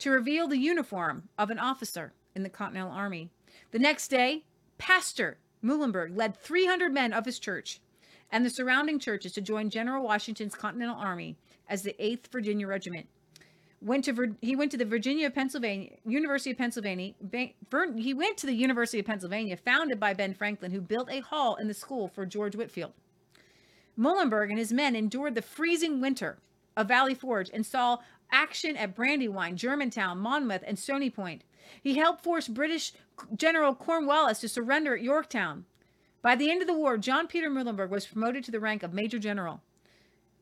[0.03, 3.31] to reveal the uniform of an officer in the Continental Army.
[3.71, 4.45] The next day,
[4.77, 7.81] Pastor Muhlenberg led 300 men of his church
[8.33, 11.37] and the surrounding churches to join General Washington's Continental Army
[11.69, 13.07] as the 8th Virginia Regiment.
[13.81, 17.15] Went to he went to the Virginia Pennsylvania University of Pennsylvania.
[17.97, 21.55] He went to the University of Pennsylvania, founded by Ben Franklin, who built a hall
[21.57, 22.93] in the school for George Whitefield.
[23.97, 26.39] Muhlenberg and his men endured the freezing winter
[26.77, 27.99] of Valley Forge and saw
[28.33, 31.45] action at Brandywine, Germantown, Monmouth, and Stony Point.
[31.81, 32.93] He helped force British
[33.37, 35.65] General Cornwallis to surrender at Yorktown.
[36.23, 38.93] By the end of the war, John Peter Muhlenberg was promoted to the rank of
[38.93, 39.61] Major General.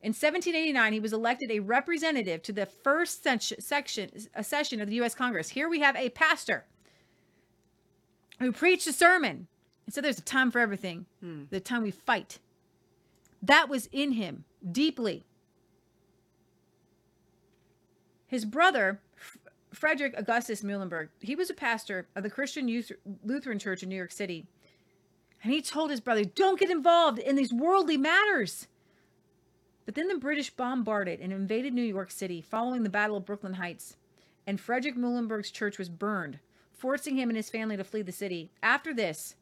[0.03, 4.95] In 1789, he was elected a representative to the first section, a session of the
[4.97, 5.15] U.S.
[5.15, 5.51] Congress.
[5.51, 6.65] Here we have a pastor
[8.39, 9.47] who preached a sermon
[9.85, 11.43] and said there's a time for everything, hmm.
[11.51, 12.39] the time we fight.
[13.43, 15.25] That was in him deeply.
[18.31, 19.01] His brother,
[19.73, 22.93] Frederick Augustus Muhlenberg, he was a pastor of the Christian Youth
[23.25, 24.47] Lutheran Church in New York City.
[25.43, 28.69] And he told his brother, don't get involved in these worldly matters.
[29.85, 33.55] But then the British bombarded and invaded New York City following the Battle of Brooklyn
[33.55, 33.97] Heights.
[34.47, 36.39] And Frederick Muhlenberg's church was burned,
[36.73, 38.53] forcing him and his family to flee the city.
[38.63, 39.35] After this,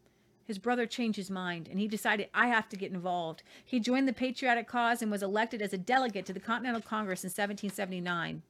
[0.46, 3.42] his brother changed his mind and he decided, I have to get involved.
[3.62, 7.22] He joined the patriotic cause and was elected as a delegate to the Continental Congress
[7.22, 8.40] in 1779.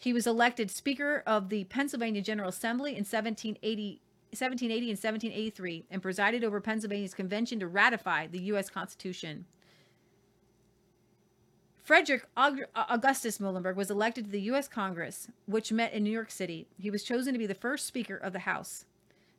[0.00, 6.00] He was elected Speaker of the Pennsylvania General Assembly in 1780, 1780 and 1783 and
[6.00, 8.70] presided over Pennsylvania's convention to ratify the U.S.
[8.70, 9.44] Constitution.
[11.82, 14.68] Frederick Augustus Muhlenberg was elected to the U.S.
[14.68, 16.66] Congress, which met in New York City.
[16.78, 18.86] He was chosen to be the first Speaker of the House.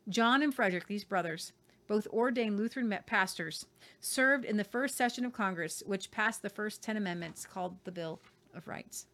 [0.08, 1.52] John and Frederick, these brothers,
[1.88, 3.66] both ordained Lutheran pastors,
[4.00, 7.90] served in the first session of Congress, which passed the first 10 amendments called the
[7.90, 8.20] Bill
[8.54, 9.06] of Rights.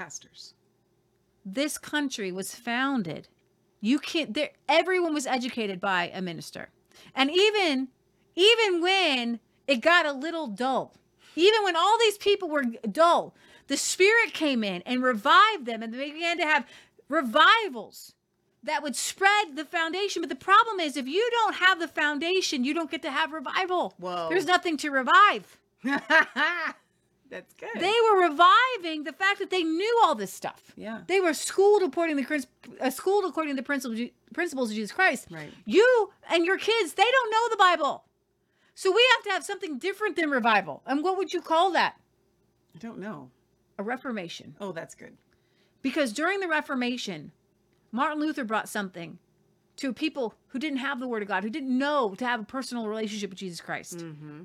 [0.00, 0.54] Pastors.
[1.44, 3.28] This country was founded.
[3.82, 6.70] You can't there everyone was educated by a minister.
[7.14, 7.88] And even
[8.34, 10.94] even when it got a little dull,
[11.36, 13.34] even when all these people were dull,
[13.66, 16.66] the spirit came in and revived them and they began to have
[17.10, 18.14] revivals
[18.62, 20.22] that would spread the foundation.
[20.22, 23.34] But the problem is, if you don't have the foundation, you don't get to have
[23.34, 23.92] revival.
[23.98, 24.30] Whoa.
[24.30, 25.58] There's nothing to revive.
[27.30, 27.70] That's good.
[27.80, 30.72] They were reviving the fact that they knew all this stuff.
[30.76, 31.02] Yeah.
[31.06, 32.46] They were schooled according to the
[32.80, 34.00] uh, schooled according to the principles
[34.34, 35.28] principles of Jesus Christ.
[35.30, 35.52] Right.
[35.64, 38.04] You and your kids, they don't know the Bible.
[38.74, 40.82] So we have to have something different than revival.
[40.86, 41.96] And what would you call that?
[42.74, 43.30] I don't know.
[43.78, 44.56] A reformation.
[44.60, 45.16] Oh, that's good.
[45.82, 47.32] Because during the Reformation,
[47.92, 49.18] Martin Luther brought something
[49.76, 52.44] to people who didn't have the word of God, who didn't know to have a
[52.44, 53.98] personal relationship with Jesus Christ.
[53.98, 54.42] Mm-hmm.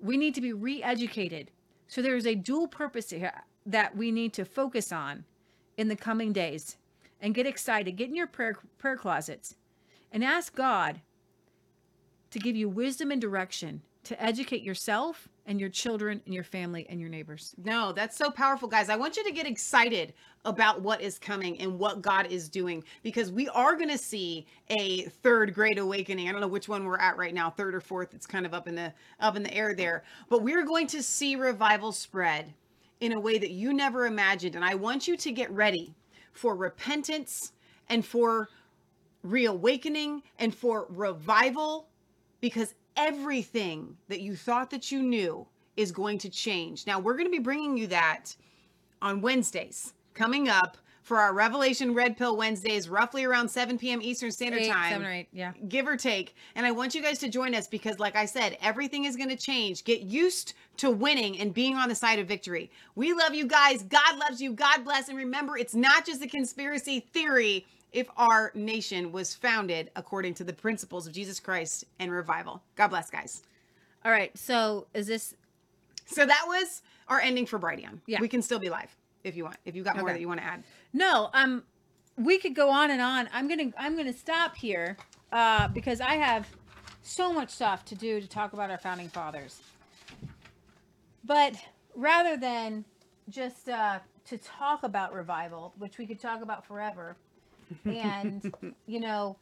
[0.00, 1.50] We need to be re educated.
[1.88, 5.24] So there is a dual purpose here that we need to focus on
[5.76, 6.76] in the coming days
[7.20, 7.96] and get excited.
[7.96, 9.56] Get in your prayer, prayer closets
[10.12, 11.00] and ask God
[12.30, 16.86] to give you wisdom and direction to educate yourself and your children and your family
[16.88, 17.54] and your neighbors.
[17.64, 18.88] No, that's so powerful, guys.
[18.88, 22.84] I want you to get excited about what is coming and what God is doing
[23.02, 26.28] because we are going to see a third great awakening.
[26.28, 28.14] I don't know which one we're at right now, third or fourth.
[28.14, 30.04] It's kind of up in the up in the air there.
[30.28, 32.54] But we're going to see revival spread
[33.00, 35.94] in a way that you never imagined and I want you to get ready
[36.32, 37.52] for repentance
[37.88, 38.48] and for
[39.22, 41.88] reawakening and for revival
[42.40, 46.86] because everything that you thought that you knew is going to change.
[46.86, 48.34] Now, we're going to be bringing you that
[49.02, 54.02] on Wednesdays coming up for our Revelation Red Pill Wednesdays, roughly around 7 p.m.
[54.02, 54.90] Eastern Standard Eight, Time.
[54.90, 55.52] seven or eight, yeah.
[55.68, 56.34] Give or take.
[56.56, 59.28] And I want you guys to join us because, like I said, everything is going
[59.28, 59.84] to change.
[59.84, 62.72] Get used to winning and being on the side of victory.
[62.96, 63.84] We love you guys.
[63.84, 64.52] God loves you.
[64.52, 65.08] God bless.
[65.08, 67.66] And remember, it's not just a conspiracy theory
[67.96, 72.62] if our nation was founded according to the principles of Jesus Christ and revival.
[72.74, 73.42] God bless, guys.
[74.04, 74.36] All right.
[74.36, 75.34] So is this
[76.04, 78.00] So that was our ending for Brighteon.
[78.06, 78.20] Yeah.
[78.20, 78.94] We can still be live
[79.24, 79.56] if you want.
[79.64, 80.12] If you got more Okay.
[80.12, 80.62] that you want to add.
[80.92, 81.62] No, um,
[82.18, 83.30] we could go on and on.
[83.32, 84.98] I'm gonna I'm gonna stop here,
[85.32, 86.46] uh, because I have
[87.02, 89.60] so much stuff to do to talk about our founding fathers.
[91.24, 91.54] But
[91.94, 92.84] rather than
[93.30, 97.16] just uh, to talk about revival, which we could talk about forever,
[97.84, 98.52] and
[98.86, 99.36] you know,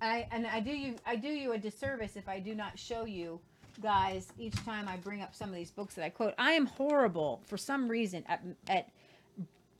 [0.00, 3.04] I and I do you I do you a disservice if I do not show
[3.04, 3.40] you
[3.80, 6.34] guys each time I bring up some of these books that I quote.
[6.38, 8.88] I am horrible for some reason at at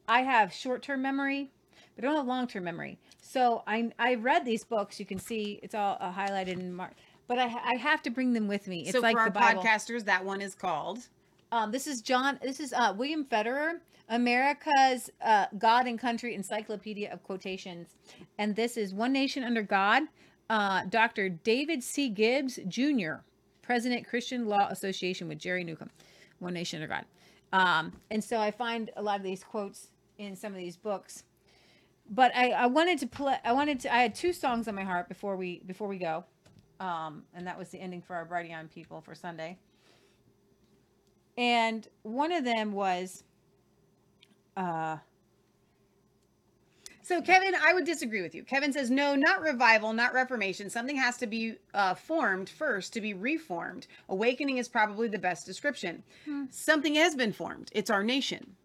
[0.09, 1.51] I have short-term memory,
[1.95, 2.99] but I don't have long-term memory.
[3.21, 4.99] So I I read these books.
[4.99, 6.93] You can see it's all uh, highlighted in mark.
[7.27, 8.81] But I, I have to bring them with me.
[8.81, 9.63] It's so like for our the Bible.
[9.63, 11.09] podcasters, that one is called.
[11.51, 12.39] Um, this is John.
[12.43, 13.81] This is uh, William Federer,
[14.11, 17.97] America's uh, God and Country Encyclopedia of Quotations,
[18.37, 20.03] and this is One Nation Under God.
[20.51, 21.31] Uh, Dr.
[21.31, 22.11] David C.
[22.11, 23.23] Gibbs Jr.,
[23.63, 25.91] President Christian Law Association with Jerry Newcombe.
[26.39, 27.05] One Nation Under God.
[27.53, 29.89] Um, and so I find a lot of these quotes
[30.19, 31.25] in some of these books.
[32.11, 33.37] But I, I wanted to play.
[33.43, 33.95] I wanted to.
[33.95, 36.25] I had two songs on my heart before we before we go,
[36.79, 39.59] um, and that was the ending for our Brighteon people for Sunday
[41.39, 43.23] and one of them was
[44.57, 44.99] uh
[47.03, 48.43] So, Kevin, I would disagree with you.
[48.45, 50.69] Kevin says, no, not revival, not reformation.
[50.69, 53.87] Something has to be uh, formed first to be reformed.
[54.11, 56.03] Awakening is probably the best description.
[56.51, 57.71] Something has been formed.
[57.73, 58.57] It's our nation.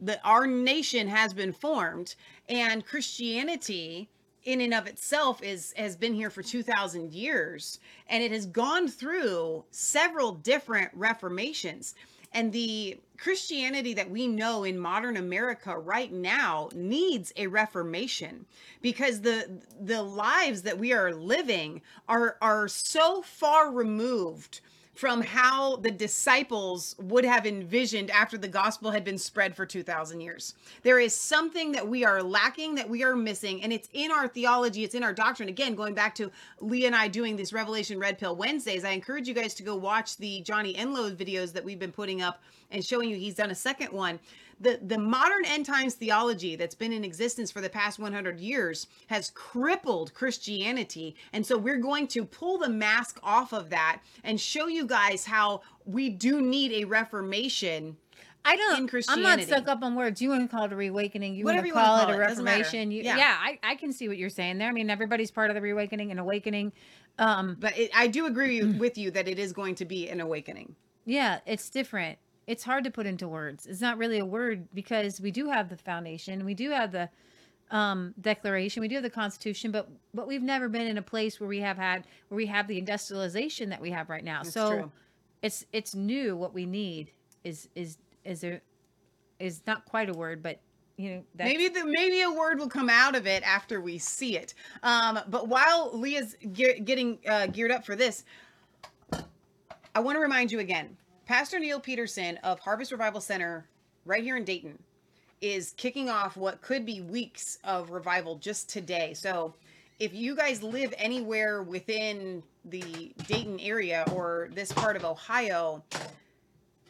[0.00, 2.14] The, our nation has been formed,
[2.48, 4.08] and Christianity
[4.44, 8.88] in and of itself is has been here for 2000 years and it has gone
[8.88, 11.94] through several different reformations
[12.34, 18.46] and the Christianity that we know in modern America right now needs a reformation
[18.80, 19.48] because the
[19.80, 24.60] the lives that we are living are are so far removed
[24.94, 30.20] from how the disciples would have envisioned after the gospel had been spread for 2000
[30.20, 30.54] years.
[30.82, 34.28] There is something that we are lacking that we are missing and it's in our
[34.28, 35.48] theology, it's in our doctrine.
[35.48, 36.30] Again, going back to
[36.60, 39.76] Leah and I doing this Revelation Red Pill Wednesdays, I encourage you guys to go
[39.76, 43.50] watch the Johnny Enlow videos that we've been putting up and showing you he's done
[43.50, 44.20] a second one.
[44.62, 48.86] The the modern end times theology that's been in existence for the past 100 years
[49.08, 51.16] has crippled Christianity.
[51.32, 55.24] And so we're going to pull the mask off of that and show you guys
[55.26, 57.96] how we do need a reformation.
[58.44, 58.90] I don't.
[59.08, 60.20] I'm not stuck up on words.
[60.20, 61.36] You want to call it a reawakening.
[61.36, 62.58] You Whatever want you to call it call a it, doesn't matter.
[62.62, 62.90] reformation.
[62.90, 63.16] You, Yeah.
[63.16, 64.68] yeah, I, I can see what you're saying there.
[64.68, 66.72] I mean, everybody's part of the reawakening and awakening.
[67.20, 70.20] Um, But it, I do agree with you that it is going to be an
[70.20, 70.74] awakening.
[71.04, 72.18] yeah, it's different.
[72.46, 73.66] It's hard to put into words.
[73.66, 76.44] It's not really a word because we do have the foundation.
[76.44, 77.08] We do have the
[77.70, 78.80] um, declaration.
[78.80, 81.60] We do have the Constitution, but but we've never been in a place where we
[81.60, 84.42] have had where we have the industrialization that we have right now.
[84.42, 84.92] That's so true.
[85.40, 86.36] it's it's new.
[86.36, 87.12] What we need
[87.44, 88.60] is is is there
[89.38, 90.60] is not quite a word, but
[90.96, 93.98] you know that Maybe the maybe a word will come out of it after we
[93.98, 94.52] see it.
[94.82, 98.24] Um, but while Leah's ge- getting uh, geared up for this,
[99.94, 100.96] I want to remind you again.
[101.26, 103.66] Pastor Neil Peterson of Harvest Revival Center,
[104.04, 104.76] right here in Dayton,
[105.40, 109.14] is kicking off what could be weeks of revival just today.
[109.14, 109.54] So,
[110.00, 115.84] if you guys live anywhere within the Dayton area or this part of Ohio,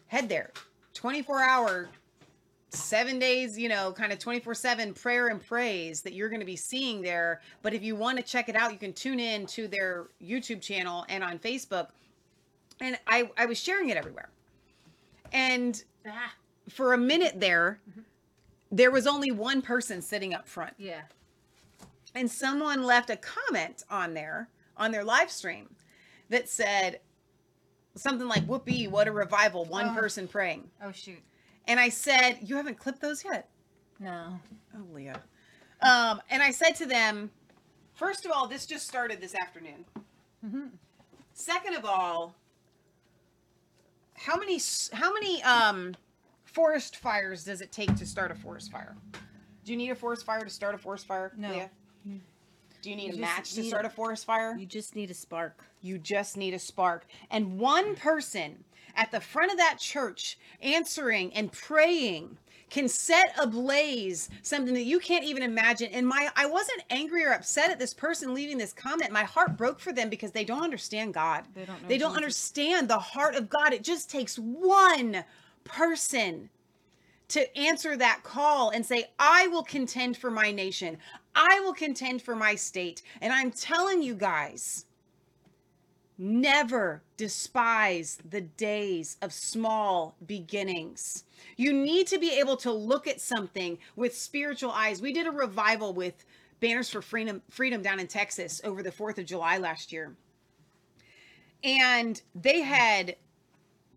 [0.07, 0.51] head there.
[0.95, 1.89] 24 hour
[2.71, 6.47] seven days, you know, kind of 24 7 prayer and praise that you're going to
[6.47, 7.43] be seeing there.
[7.61, 10.63] But if you want to check it out, you can tune in to their YouTube
[10.63, 11.89] channel and on Facebook.
[12.83, 14.29] And I, I was sharing it everywhere.
[15.33, 16.35] And Ah,
[16.69, 17.79] for a minute there,
[18.73, 20.75] there was only one person sitting up front.
[20.77, 21.03] yeah.
[22.15, 25.75] And someone left a comment on there, on their live stream,
[26.29, 27.01] that said
[27.95, 29.95] something like, Whoopee, what a revival, one Oh.
[29.95, 30.69] person praying.
[30.83, 31.23] Oh shoot.
[31.69, 33.49] And I said, You haven't clipped those yet?
[34.01, 34.39] No.
[34.77, 35.23] Oh, Leah.
[35.81, 37.31] Um, and I said to them,
[37.95, 39.85] first of all, this just started this afternoon.
[40.45, 40.71] Mhm.
[41.33, 42.35] Second of all,
[44.15, 44.61] how many
[44.93, 45.95] how many um,
[46.45, 48.97] forest fires does it take to start a forest fire?
[49.65, 51.33] Do you need a forest fire to start a forest fire?
[51.37, 51.51] No.
[51.51, 51.71] Leah?
[52.83, 54.57] Do you need You a match to start a- a forest fire?
[54.59, 55.65] You just need a spark.
[55.83, 57.07] You just need a spark.
[57.31, 58.65] And one person
[58.97, 62.39] at the front of that church answering and praying
[62.73, 65.91] can set ablaze something that you can't even imagine.
[65.93, 69.13] And my I wasn't angry or upset at this person leaving this comment.
[69.13, 71.45] My heart broke for them because they don't understand God.
[71.55, 73.75] They don't know they don't understand the heart of God.
[73.75, 75.23] It just takes one
[75.65, 76.49] person
[77.29, 80.97] to answer that call and say, I will contend for my nation.
[81.35, 83.03] I will contend for my state.
[83.21, 84.87] And I'm telling you guys,
[86.23, 91.25] never despise the days of small beginnings.
[91.57, 95.03] You need to be able to look at something with spiritual eyes.
[95.03, 96.25] We did a revival with
[96.61, 100.15] Banners for Freedom, Freedom down in Texas over the 4th of July last year.
[101.65, 103.17] And they had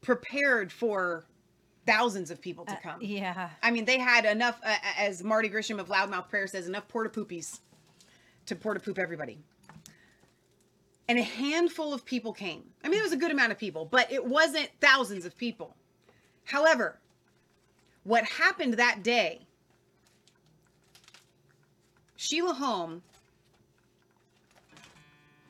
[0.01, 1.25] prepared for
[1.85, 2.99] thousands of people to come.
[3.01, 3.49] Yeah.
[3.61, 7.09] I mean, they had enough, uh, as Marty Grisham of Loudmouth Prayer says, enough porta
[7.09, 7.59] poopies
[8.47, 9.39] to porta poop everybody.
[11.07, 12.63] And a handful of people came.
[12.83, 15.75] I mean, it was a good amount of people, but it wasn't thousands of people.
[16.45, 16.97] However,
[18.03, 19.41] what happened that day,
[22.15, 23.03] Sheila Holm,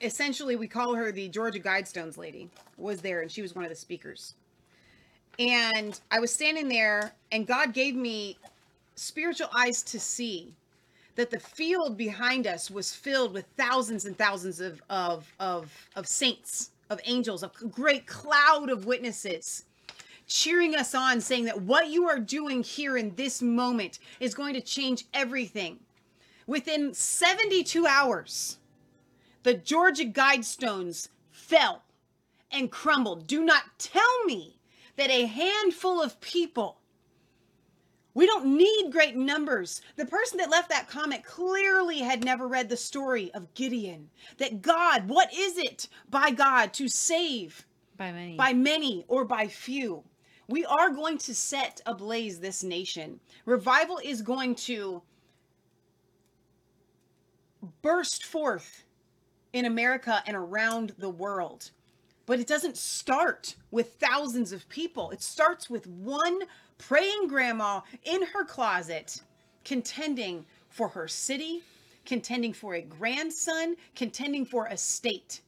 [0.02, 3.70] essentially, we call her the Georgia Guidestones lady, was there, and she was one of
[3.70, 4.36] the speakers
[5.40, 8.38] and I was standing there, and God gave me
[8.96, 10.54] spiritual eyes to see
[11.16, 16.08] that the field behind us was filled with thousands and thousands of of of, of
[16.08, 19.66] saints, of angels, a great cloud of witnesses
[20.28, 24.54] cheering us on, saying that what you are doing here in this moment is going
[24.54, 25.80] to change everything.
[26.48, 28.58] Within 72 hours,
[29.44, 31.84] the Georgia Guidestones fell
[32.52, 33.28] and crumbled.
[33.28, 34.58] Do not tell me
[34.96, 36.78] that a handful of people,
[38.16, 39.82] we don't need great numbers.
[39.98, 44.10] The person that left that comment clearly had never read the story of Gideon.
[44.38, 48.38] That God, what is it by God to save By many.
[48.38, 50.04] by many or by few?
[50.48, 53.20] We are going to set ablaze this nation.
[53.46, 55.02] Revival is going to
[57.82, 58.84] burst forth
[59.52, 61.72] in America and around the world.
[62.28, 65.12] But it doesn't start with thousands of people.
[65.12, 66.40] It starts with one
[66.78, 69.22] praying grandma in her closet
[69.64, 71.64] contending for her city,
[72.06, 75.42] contending for a grandson, contending for a state.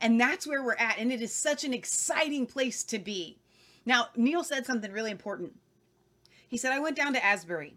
[0.00, 0.98] And that's where we're at.
[0.98, 3.36] And it is such an exciting place to be.
[3.84, 5.52] Now, Neil said something really important.
[6.48, 7.74] He said, I went down to Asbury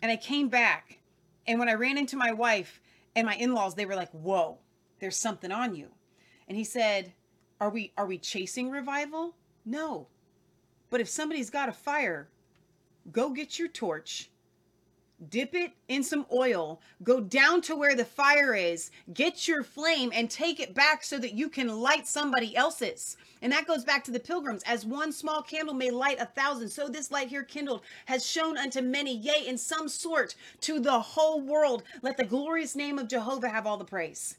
[0.00, 1.00] and I came back.
[1.46, 2.80] And when I ran into my wife
[3.16, 4.58] and my in laws, they were like, Whoa,
[5.00, 5.88] there's something on you.
[6.48, 7.12] And he said,
[7.60, 9.34] Are we are we chasing revival?
[9.64, 10.08] No.
[10.92, 12.28] But if somebody's got a fire,
[13.12, 14.28] go get your torch,
[15.30, 20.12] dip it in some oil, go down to where the fire is, get your flame
[20.14, 23.16] and take it back so that you can light somebody else's.
[23.40, 24.62] And that goes back to the pilgrims.
[24.66, 28.58] As one small candle may light a thousand, so this light here kindled has shown
[28.58, 31.84] unto many, yea, in some sort to the whole world.
[32.02, 34.36] Let the glorious name of Jehovah have all the praise.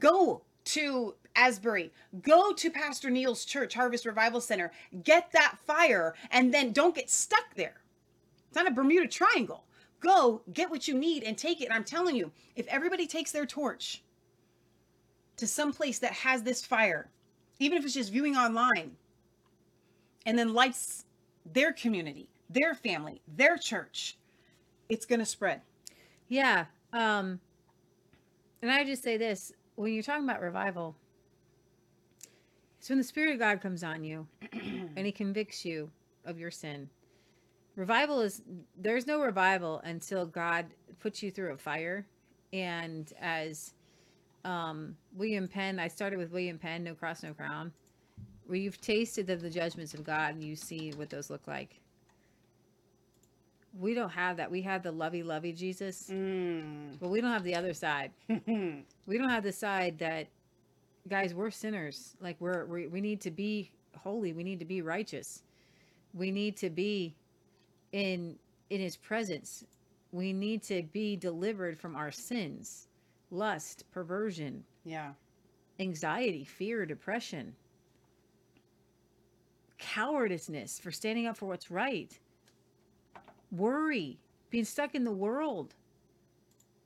[0.00, 4.72] Go to Asbury, go to Pastor Neil's church, Harvest Revival Center,
[5.02, 7.80] get that fire, and then don't get stuck there.
[8.46, 9.64] It's not a Bermuda Triangle.
[10.00, 11.64] Go get what you need and take it.
[11.64, 14.02] And I'm telling you, if everybody takes their torch
[15.36, 17.10] to some place that has this fire,
[17.58, 18.92] even if it's just viewing online,
[20.26, 21.04] and then lights
[21.52, 24.16] their community, their family, their church,
[24.88, 25.62] it's going to spread.
[26.28, 26.66] Yeah.
[26.92, 27.40] Um,
[28.62, 30.94] and I just say this when you're talking about revival,
[32.84, 35.90] it's when the Spirit of God comes on you and He convicts you
[36.26, 36.86] of your sin.
[37.76, 38.42] Revival is,
[38.76, 40.66] there's no revival until God
[41.00, 42.04] puts you through a fire.
[42.52, 43.72] And as
[44.44, 47.72] um, William Penn, I started with William Penn, No Cross, No Crown,
[48.48, 51.80] where you've tasted of the judgments of God and you see what those look like.
[53.80, 54.50] We don't have that.
[54.50, 56.98] We have the lovey lovey Jesus, Mm.
[57.00, 58.10] but we don't have the other side.
[59.06, 60.26] We don't have the side that,
[61.08, 62.16] guys, we're sinners.
[62.20, 64.32] Like we're we, we need to be holy.
[64.32, 65.42] We need to be righteous.
[66.14, 67.14] We need to be
[67.92, 68.36] in
[68.70, 69.64] in His presence.
[70.12, 72.88] We need to be delivered from our sins,
[73.30, 75.12] lust, perversion, yeah.
[75.80, 77.54] anxiety, fear, depression,
[79.80, 82.16] cowardiceness for standing up for what's right,
[83.50, 84.18] worry,
[84.50, 85.74] being stuck in the world,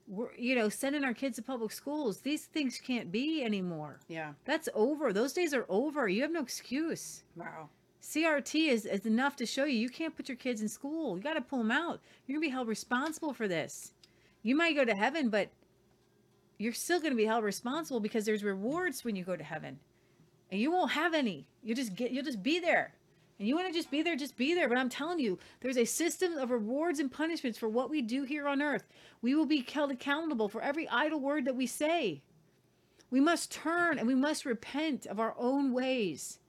[0.08, 2.20] Wor- you know, sending our kids to public schools.
[2.20, 4.00] These things can't be anymore.
[4.08, 4.32] Yeah.
[4.44, 5.12] That's over.
[5.12, 6.08] Those days are over.
[6.08, 7.22] You have no excuse.
[7.36, 7.68] Wow.
[8.02, 11.16] CRT is, is enough to show you you can't put your kids in school.
[11.16, 12.00] You got to pull them out.
[12.26, 13.92] You're going to be held responsible for this.
[14.42, 15.50] You might go to heaven, but
[16.58, 19.78] you're still going to be held responsible because there's rewards when you go to heaven.
[20.50, 21.46] And you won't have any.
[21.62, 22.94] You just get you'll just be there.
[23.38, 24.68] And you want to just be there, just be there.
[24.68, 28.24] But I'm telling you, there's a system of rewards and punishments for what we do
[28.24, 28.84] here on earth.
[29.22, 32.22] We will be held accountable for every idle word that we say.
[33.10, 36.40] We must turn and we must repent of our own ways.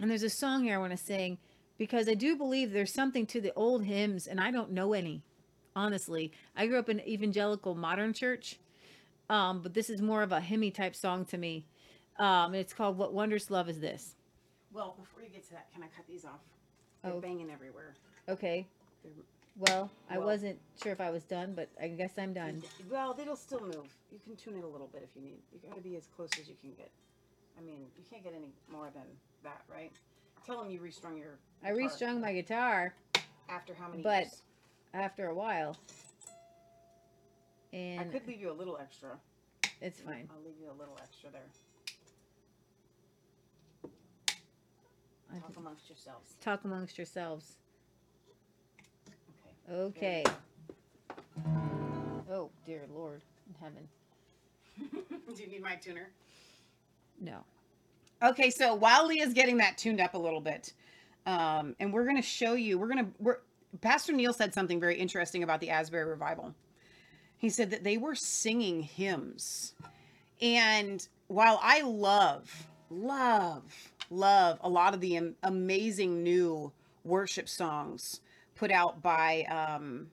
[0.00, 1.38] And there's a song here I want to sing
[1.78, 5.22] because I do believe there's something to the old hymns, and I don't know any.
[5.76, 8.58] Honestly, I grew up in evangelical modern church,
[9.28, 11.66] um, but this is more of a hymny type song to me.
[12.18, 14.14] Um, it's called "What Wondrous Love Is This."
[14.74, 16.40] Well, before you get to that, can I cut these off?
[17.02, 17.20] They're Oh.
[17.20, 17.94] banging everywhere.
[18.28, 18.66] Okay.
[19.02, 19.12] They're-
[19.56, 22.60] Well, I Well- wasn't sure if I was done, but I guess I'm done.
[22.90, 23.96] Well, it'll still move.
[24.10, 25.40] You can tune it a little bit if you need.
[25.52, 26.90] You got to be as close as you can get.
[27.56, 29.92] I mean, you can't get any more than that, right?
[30.44, 31.38] Tell them you restrung your.
[31.62, 32.96] I restrung my guitar
[33.48, 34.42] after how many but- years?
[34.92, 35.76] after a while,
[37.72, 39.20] And I could leave you a little extra.
[39.80, 40.28] it's fine.
[40.32, 41.48] I'll leave you a little extra there.
[45.34, 46.34] I Talk think- amongst yourselves.
[46.40, 47.56] Talk amongst yourselves.
[49.70, 50.22] Okay.
[50.26, 50.34] Okay.
[52.30, 53.88] Oh dear Lord in heaven.
[55.34, 56.10] Do you need my tuner?
[57.20, 57.38] No.
[58.22, 60.72] Okay, so while Leah's getting that tuned up a little bit,
[61.26, 63.38] um, and we're going to show you, we're going to, we're,
[63.80, 66.54] Pastor Neil said something very interesting about the Asbury revival.
[67.36, 69.74] He said that they were singing hymns.
[70.40, 73.62] And while I love, love,
[74.14, 76.72] love a lot of the am- amazing new
[77.04, 78.20] worship songs
[78.54, 80.08] put out by, um,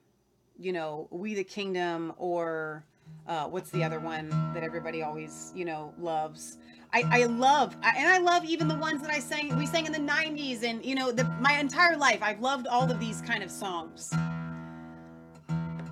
[0.59, 2.83] you know, We the Kingdom or
[3.27, 6.57] uh, what's the other one that everybody always, you know, loves?
[6.93, 9.85] I, I love, I, and I love even the ones that I sang, we sang
[9.85, 12.19] in the 90s and, you know, the, my entire life.
[12.21, 14.13] I've loved all of these kind of songs.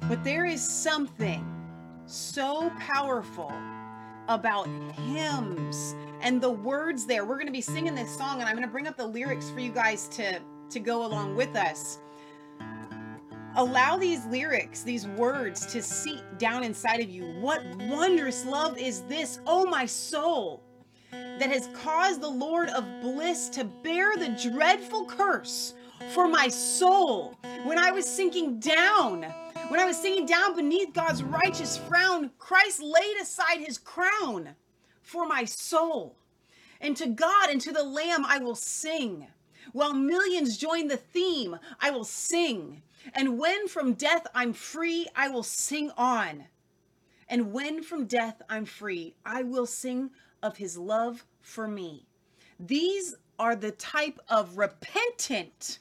[0.10, 1.46] But there is something
[2.06, 3.54] so powerful
[4.28, 4.68] about
[5.08, 7.26] hymns and the words there.
[7.26, 9.50] We're going to be singing this song and I'm going to bring up the lyrics
[9.50, 10.40] for you guys to
[10.70, 12.00] to go along with us.
[13.56, 17.26] Allow these lyrics, these words to seep down inside of you.
[17.40, 20.64] What wondrous love is this, oh my soul,
[21.12, 25.74] that has caused the Lord of bliss to bear the dreadful curse
[26.14, 29.24] for my soul when I was sinking down.
[29.70, 34.56] When I was sinking down beneath God's righteous frown, Christ laid aside his crown
[35.10, 36.16] for my soul.
[36.80, 39.28] And to God and to the Lamb I will sing.
[39.74, 42.84] While millions join the theme, I will sing.
[43.14, 46.46] And when from death I'm free, I will sing on.
[47.28, 50.12] And when from death I'm free, I will sing
[50.42, 52.06] of his love for me.
[52.60, 55.80] These are the type of repentant,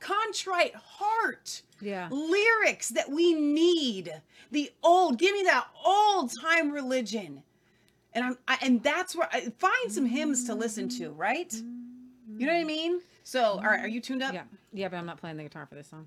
[0.00, 2.08] contrite heart Yeah.
[2.10, 4.20] lyrics that we need.
[4.50, 7.42] The old, give me that old time religion.
[8.12, 11.52] And I'm I, and that's where I find some hymns to listen to, right?
[11.52, 13.00] You know what I mean?
[13.22, 14.34] So, all right, are you tuned up?
[14.34, 14.44] Yeah.
[14.72, 16.06] Yeah, but I'm not playing the guitar for this song.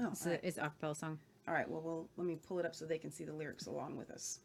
[0.00, 1.18] Oh, It's all a, it's a acapella song.
[1.46, 3.66] All right, well, well, let me pull it up so they can see the lyrics
[3.66, 4.40] along with us.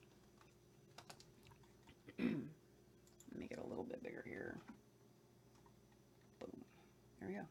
[2.20, 4.58] Make it a little bit bigger here.
[6.40, 6.50] Boom.
[7.20, 7.42] There we go.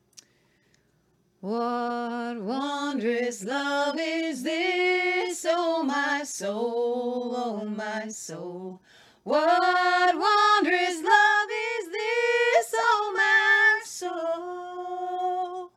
[1.40, 8.82] What Wondrous love is this, oh my soul, oh my soul.
[9.28, 15.70] What wondrous love is this, oh my soul.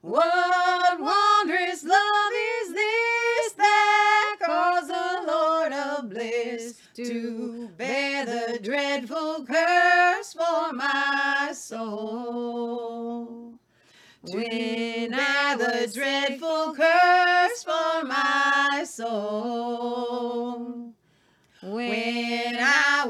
[0.00, 9.44] What wondrous love is this that caused the Lord of bliss to bear the dreadful
[9.44, 13.54] curse for my soul?
[14.22, 20.92] When I the dreadful curse for my soul.
[21.60, 22.23] When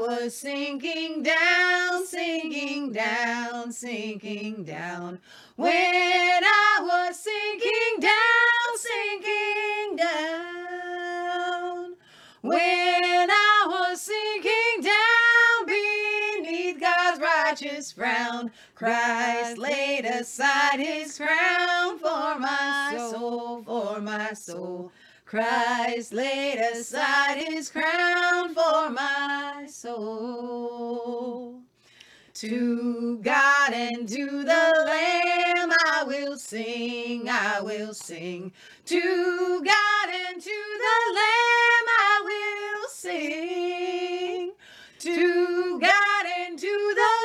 [0.07, 5.19] was sinking down, sinking down, sinking down.
[5.55, 11.95] When I was sinking down, sinking down.
[12.41, 22.39] When I was sinking down beneath God's righteous frown, Christ laid aside his crown for
[22.39, 24.91] my soul, for my soul.
[25.35, 31.59] Christ laid aside his crown for my soul.
[32.35, 38.53] To God and to the Lamb I will sing, I will sing.
[38.85, 40.49] To God and to
[40.79, 44.53] the Lamb I will sing.
[44.99, 47.24] To God and to the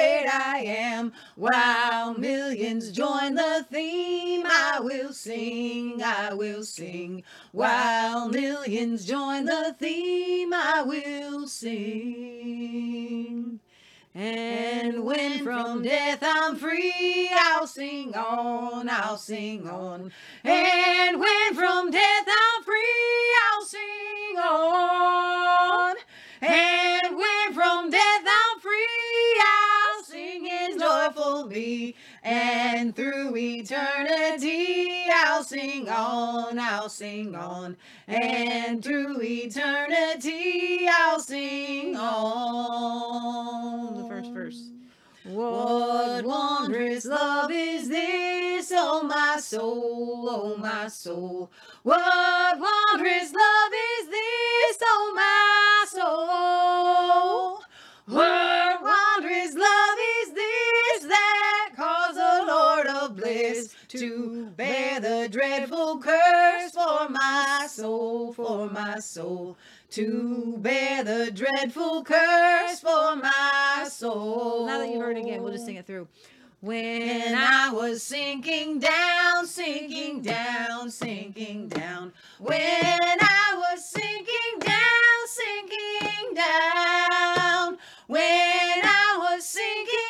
[0.00, 1.12] great I am.
[1.36, 7.22] While millions join the theme, I will sing, I will sing.
[7.52, 12.80] While millions join the theme, I will sing.
[14.14, 20.10] And when from death I'm free, I'll sing on, I'll sing on.
[20.42, 25.96] And when from death I'm free, I'll sing on.
[26.42, 28.09] And when from death
[31.50, 31.94] be.
[32.22, 37.76] And through eternity, I'll sing on, I'll sing on.
[38.08, 44.02] And through eternity, I'll sing on.
[44.02, 44.70] The first verse.
[45.24, 51.50] What wondrous love is this, oh my soul, oh my soul?
[51.82, 55.39] What wondrous love is this, oh my
[63.90, 69.56] to bear the dreadful curse for my soul, for my soul?
[69.90, 74.66] To bear the dreadful curse for my soul.
[74.66, 76.06] Now that you've heard it again, we'll just sing it through.
[76.60, 82.12] When I was sinking down, sinking down, sinking down.
[82.38, 87.78] When I was sinking down, sinking down.
[88.06, 90.09] When I was sinking down beneath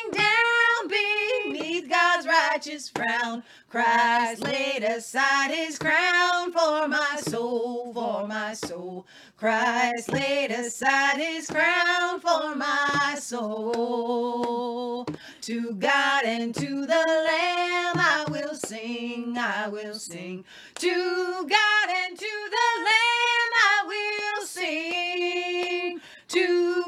[2.61, 9.07] righteous frown, Christ laid aside his crown for my soul, for my soul.
[9.35, 15.07] Christ laid aside his crown for my soul.
[15.41, 20.45] To God and to the Lamb I will sing, I will sing.
[20.75, 25.99] To God and to the Lamb I will sing.
[26.27, 26.80] To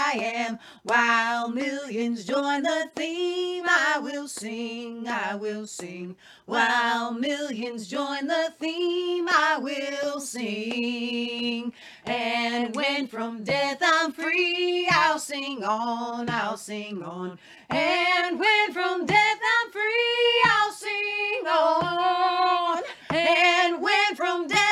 [0.00, 0.58] I am.
[0.84, 6.16] While millions join the theme, I will sing, I will sing.
[6.46, 11.72] While millions join the theme, I will sing.
[12.04, 17.38] And when from death I'm free, I'll sing on, I'll sing on.
[17.68, 22.82] And when from death I'm free, I'll sing on.
[23.10, 24.67] And when from death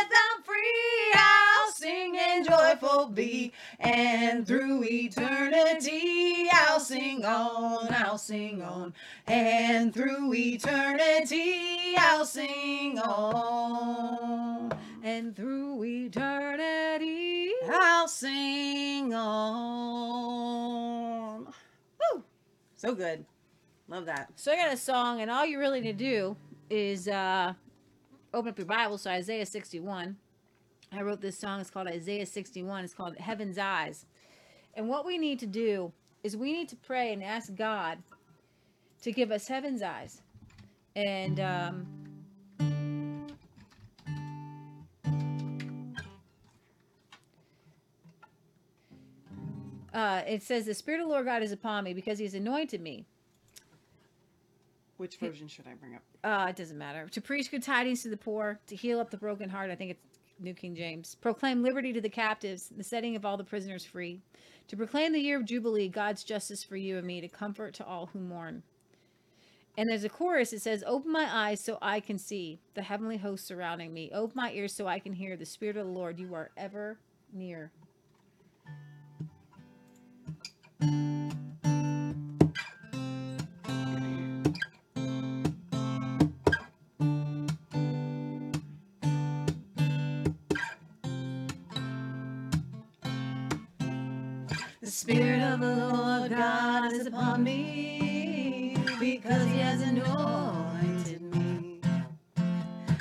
[3.09, 3.53] be.
[3.81, 8.95] And through eternity, I'll sing on, I'll sing on.
[9.27, 14.73] And through eternity, I'll sing on.
[15.03, 17.53] and through eternity.
[17.71, 20.47] I'll sing on.
[21.47, 22.25] Woo!
[22.77, 23.25] So good.
[23.89, 24.31] Love that.
[24.35, 26.37] So I got a song, and all you really need to do
[26.69, 27.53] is uh,
[28.35, 28.99] open up your Bible.
[28.99, 30.17] So Isaiah 61.
[30.97, 31.61] I wrote this song.
[31.61, 32.85] It's called Isaiah 61.
[32.85, 34.07] It's called Heaven's Eyes.
[34.75, 35.93] And what we need to do
[36.23, 37.99] is we need to pray and ask God
[39.03, 40.23] to give us heaven's eyes.
[40.95, 41.87] And um,
[49.93, 52.35] uh, it says, The Spirit of the Lord God is upon me because He has
[52.35, 53.07] anointed me
[54.97, 56.03] Which version should I bring up?
[56.25, 57.09] uh, it doesn't matter.
[57.09, 59.71] To preach good tidings to the poor, to heal up the broken heart.
[59.71, 61.15] I think it's New King James.
[61.15, 64.21] Proclaim liberty to the captives, the setting of all the prisoners free.
[64.69, 67.87] To proclaim the year of Jubilee, God's justice for you and me, to comfort to
[67.87, 68.63] all who mourn.
[69.79, 70.53] And there's a chorus.
[70.53, 74.11] It says, Open my eyes so I can see the heavenly host surrounding me.
[74.13, 76.19] Open my ears so I can hear the Spirit of the Lord.
[76.19, 76.99] You are ever
[77.33, 77.71] near.
[95.57, 101.81] of the Lord God is upon me, because he has anointed me.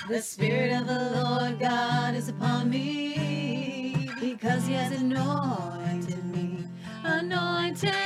[0.08, 6.66] The Spirit of the Lord God is upon me, because he has anointed me.
[7.04, 8.05] Anointed.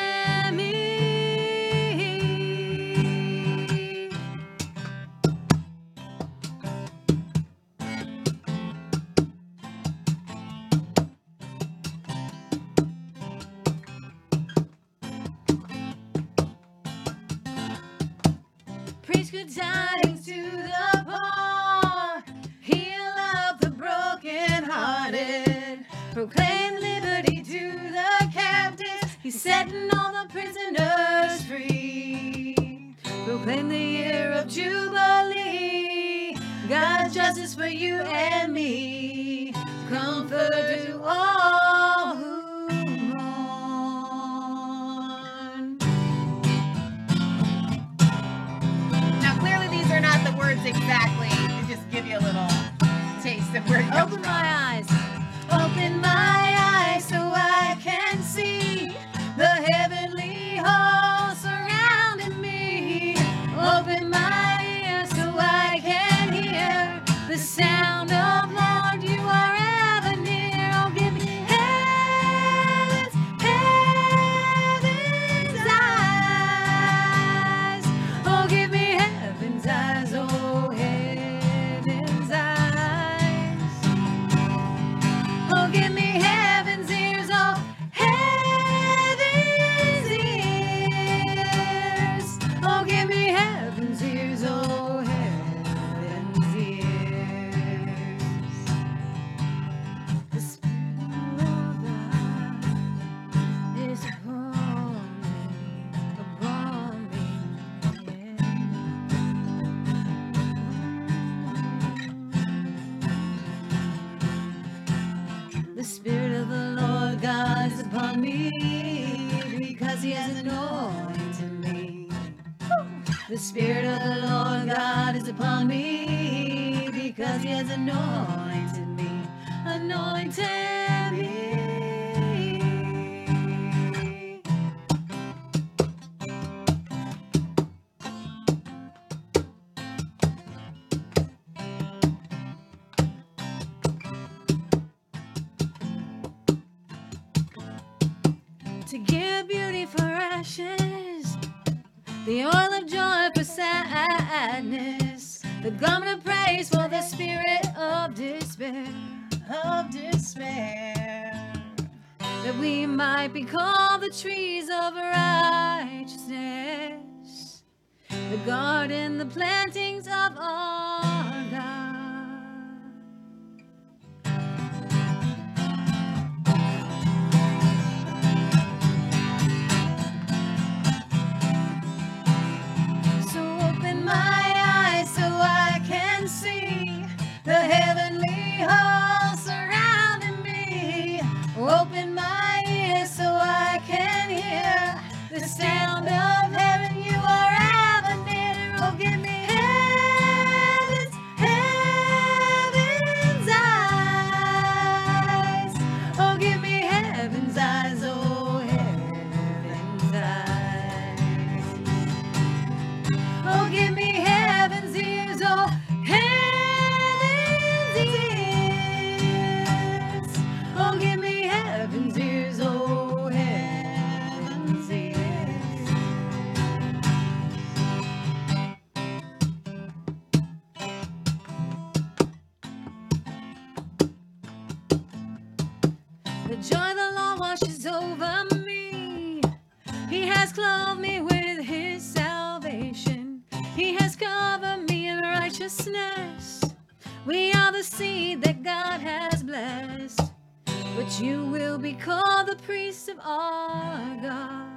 [251.89, 254.67] be called the priest of our God.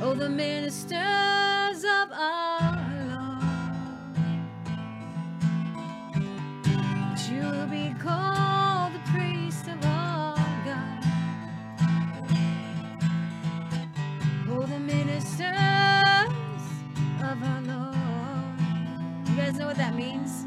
[0.00, 2.78] Oh, the ministers of our
[3.10, 3.42] Lord.
[7.10, 10.36] But you will be called the priest of our
[10.68, 11.04] God.
[14.50, 15.42] Oh, the ministers
[17.30, 18.60] of our Lord.
[19.28, 20.43] You guys know what that means?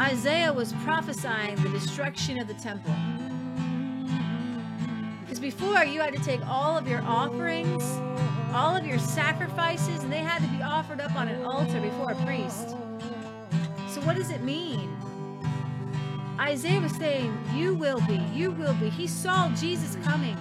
[0.00, 2.94] Isaiah was prophesying the destruction of the temple.
[5.20, 7.84] Because before, you had to take all of your offerings,
[8.54, 12.12] all of your sacrifices, and they had to be offered up on an altar before
[12.12, 12.70] a priest.
[13.90, 14.88] So, what does it mean?
[16.40, 18.88] Isaiah was saying, You will be, you will be.
[18.88, 20.36] He saw Jesus coming.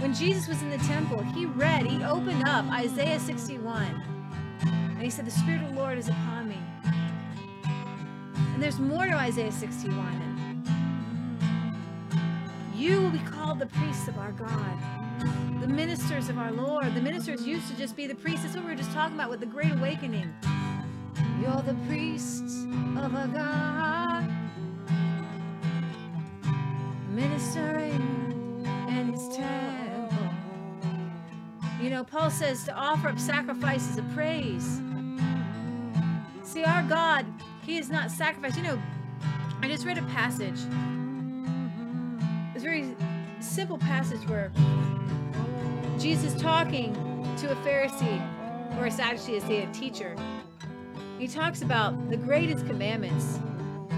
[0.00, 4.02] When Jesus was in the temple, he read, he opened up Isaiah 61.
[4.62, 6.37] And he said, The Spirit of the Lord is upon
[8.58, 10.64] and there's more to Isaiah 61.
[12.74, 14.80] You will be called the priests of our God,
[15.60, 16.92] the ministers of our Lord.
[16.92, 18.42] The ministers used to just be the priests.
[18.42, 20.34] That's what we were just talking about with the Great Awakening.
[21.40, 22.64] You're the priests
[22.96, 24.28] of our God,
[27.10, 30.30] ministering in his temple.
[31.80, 34.80] You know, Paul says to offer up sacrifices of praise.
[36.42, 37.24] See, our God,
[37.68, 38.56] he is not sacrificed.
[38.56, 38.82] You know,
[39.60, 40.58] I just read a passage.
[42.54, 42.96] It's a very
[43.40, 44.50] simple passage where
[45.98, 46.94] Jesus talking
[47.36, 50.16] to a Pharisee or a Sadducee, as a teacher.
[51.18, 53.38] He talks about the greatest commandments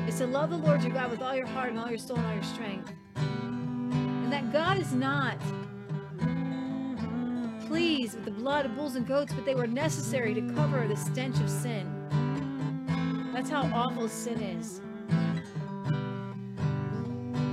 [0.08, 2.16] is to love the Lord your God with all your heart and all your soul
[2.16, 2.92] and all your strength.
[3.14, 5.38] And that God is not
[7.68, 10.96] pleased with the blood of bulls and goats, but they were necessary to cover the
[10.96, 11.99] stench of sin.
[13.40, 14.82] That's how awful sin is.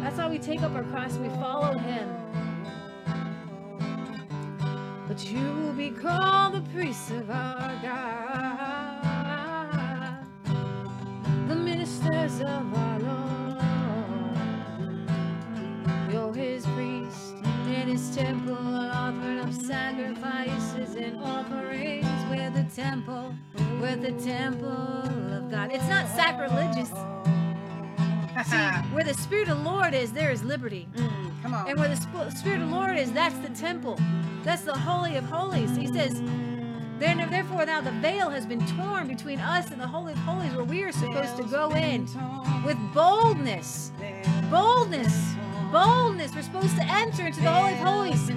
[0.02, 2.10] That's how we take up our cross and we follow Him.
[5.08, 8.98] But you will be called the priests of our God,
[11.48, 13.62] the ministers of our Lord.
[16.12, 16.66] You're His
[17.68, 22.06] in His temple, offering up sacrifices and offerings.
[22.30, 23.34] We're the temple,
[23.82, 24.68] we're the temple
[25.34, 25.72] of God.
[25.72, 26.90] It's not sacrilegious.
[28.48, 28.56] See,
[28.94, 30.88] where the Spirit of the Lord is, there is liberty.
[30.96, 31.68] Mm, come on.
[31.70, 33.98] And where the Sp- Spirit of the Lord is, that's the temple.
[34.44, 35.76] That's the Holy of Holies.
[35.76, 36.22] He says,
[37.00, 40.54] "There- Therefore, now the veil has been torn between us and the Holy of Holies,
[40.54, 42.08] where we are supposed to go in
[42.64, 43.92] with boldness.
[44.52, 45.34] Boldness.
[45.72, 46.34] Boldness.
[46.36, 48.32] We're supposed to enter into the Holy of Holies.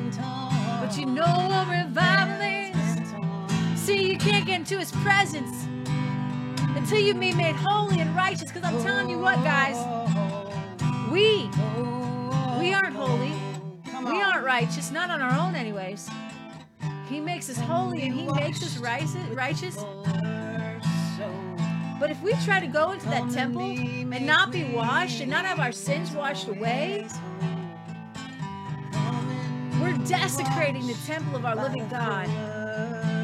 [0.81, 3.81] But you know what revival is?
[3.81, 5.67] See, you can't get into His presence
[6.77, 8.51] until you've been made holy and righteous.
[8.51, 9.77] Because I'm telling you what, guys,
[11.11, 11.49] we
[12.59, 13.33] we aren't holy.
[14.05, 16.09] We aren't righteous, not on our own, anyways.
[17.09, 19.77] He makes us holy and He makes us righteous.
[22.01, 25.45] But if we try to go into that temple and not be washed and not
[25.45, 27.07] have our sins washed away,
[29.81, 32.27] we're desecrating the temple of our living God.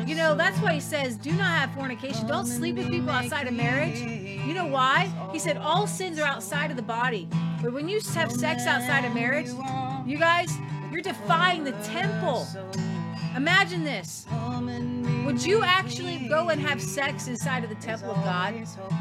[0.06, 2.26] You know, that's why He says, do not have fornication.
[2.26, 3.98] Don't sleep with people outside of marriage.
[3.98, 5.10] You know why?
[5.32, 7.28] He said, all sins are outside of the body.
[7.62, 9.48] But when you have sex outside of marriage,
[10.06, 10.54] you guys,
[10.92, 12.46] you're defying the temple.
[13.36, 14.26] Imagine this.
[15.26, 18.54] Would you actually go and have sex inside of the temple of God?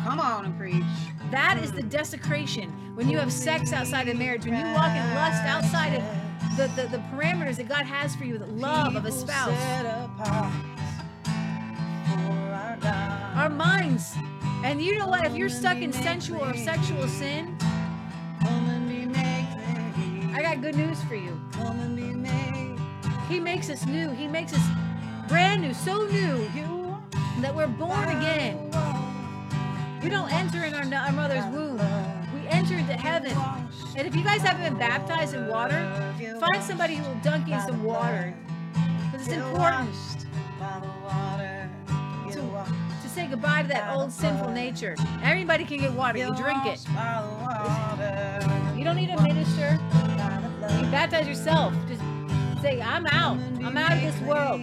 [0.03, 0.83] Come on and preach.
[1.31, 2.69] That is the desecration.
[2.95, 6.67] When you have sex outside of marriage, when you walk in lust outside of the,
[6.81, 9.57] the, the parameters that God has for you, the love of a spouse,
[13.35, 14.15] our minds.
[14.63, 15.25] And you know what?
[15.25, 17.57] If you're stuck in sensual or sexual sin,
[20.33, 21.39] I got good news for you.
[23.35, 24.11] He makes us new.
[24.11, 24.65] He makes us
[25.27, 26.47] brand new, so new
[27.41, 28.57] that we're born again.
[30.01, 31.77] We don't enter in our, our mother's womb.
[32.33, 33.35] We enter into heaven.
[33.97, 37.55] And if you guys haven't been baptized in water, find somebody who will dunk you
[37.55, 38.33] in some water.
[39.11, 39.93] Because it's important
[42.31, 44.95] to say goodbye to that old sinful nature.
[45.21, 46.19] Everybody can get water.
[46.19, 46.79] You drink it.
[48.77, 49.77] You don't need a minister.
[50.79, 51.73] You baptize yourself.
[51.89, 52.01] Just
[52.65, 53.37] say, I'm out.
[53.63, 54.59] I'm out of this world.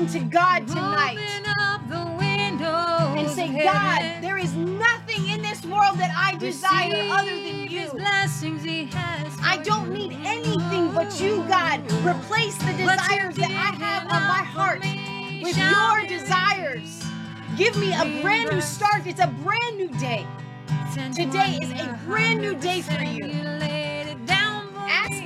[0.00, 5.42] Come to God tonight Open up the windows and say, God, there is nothing in
[5.42, 7.98] this world that I desire other than His you.
[7.98, 11.80] blessings He has I don't need anything but you, God.
[12.02, 17.02] Replace the desires that I have on my heart with your desires.
[17.56, 19.06] Give me a brand new start.
[19.06, 20.26] It's a brand new day.
[21.14, 23.69] Today is a brand new day for you.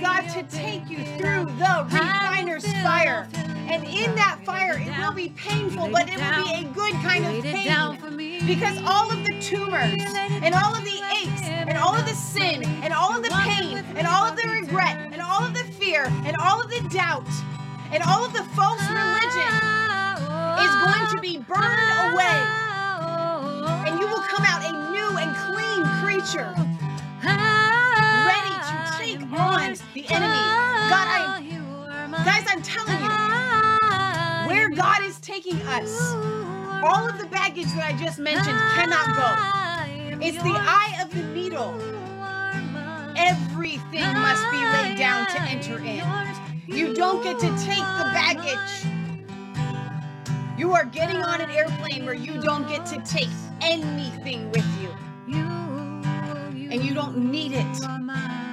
[0.05, 3.27] God to take you through the refiner's fire.
[3.35, 7.25] And in that fire, it will be painful, but it will be a good kind
[7.25, 8.47] of pain.
[8.47, 10.03] Because all of the tumors
[10.45, 13.79] and all of the aches and all of the sin and all of the pain
[13.97, 17.27] and all of the regret and all of the fear and all of the doubt
[17.91, 19.53] and all of the false religion
[20.61, 22.41] is going to be burned away.
[23.89, 26.53] And you will come out a new and clean creature,
[29.19, 30.45] take on the enemy.
[30.91, 31.43] God, I,
[32.25, 36.13] guys, I'm telling you, where God is taking us,
[36.83, 40.25] all of the baggage that I just mentioned cannot go.
[40.25, 41.75] It's the eye of the needle.
[43.17, 46.03] Everything must be laid down to enter in.
[46.67, 48.87] You don't get to take the baggage.
[50.59, 53.29] You are getting on an airplane where you don't get to take
[53.61, 55.64] anything with you.
[56.75, 57.73] And you don't need it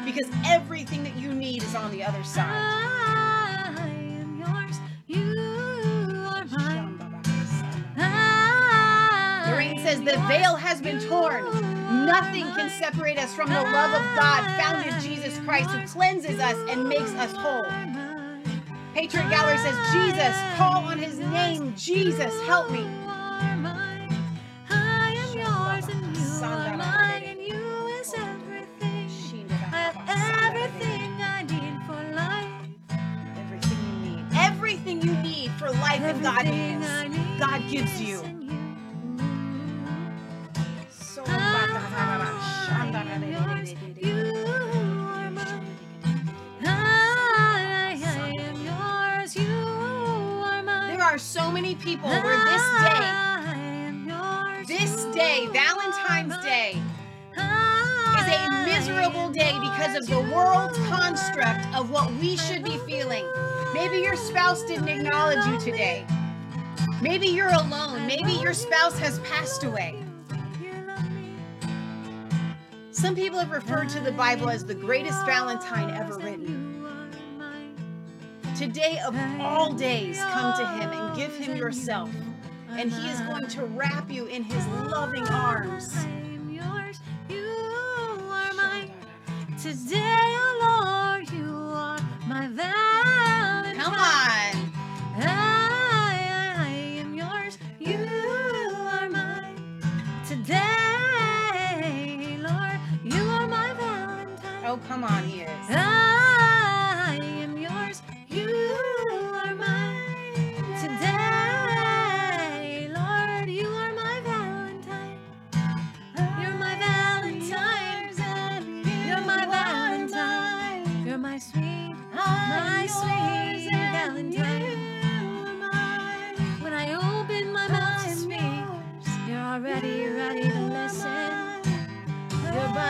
[0.06, 2.54] because everything that you need is on the other side.
[2.54, 4.78] I am yours.
[5.08, 7.00] You are mine.
[9.50, 11.46] Lorraine says the veil has been torn.
[12.06, 16.40] Nothing can separate us from the love of God found in Jesus Christ who cleanses
[16.40, 17.66] us and makes us whole.
[18.94, 21.74] Patriot Gallery says, Jesus, call on his name.
[21.76, 22.86] Jesus, help me.
[35.02, 37.18] You need for life and godliness.
[37.40, 38.22] God gives you.
[50.88, 53.06] There are so many people where this day,
[54.68, 56.38] this day, Valentine's.
[56.46, 56.82] Day,
[58.20, 63.26] is a miserable day because of the world's construct of what we should be feeling.
[63.74, 66.06] Maybe your spouse didn't acknowledge you today.
[67.02, 68.06] Maybe you're alone.
[68.06, 70.04] Maybe your spouse has passed away.
[72.92, 76.86] Some people have referred to the Bible as the greatest Valentine ever written.
[78.58, 82.12] Today of all days, come to him and give him yourself.
[82.70, 85.96] And he is going to wrap you in his loving arms.
[89.62, 93.31] Today, oh Lord, you are my Valentine.
[93.84, 94.00] Come on.
[94.00, 94.54] I,
[96.56, 97.58] I am yours.
[97.80, 97.98] You
[98.94, 99.82] are mine.
[100.28, 100.60] Today,
[102.40, 104.66] Lord, you are my Valentine.
[104.68, 105.50] Oh, come on, he is.
[105.70, 106.11] I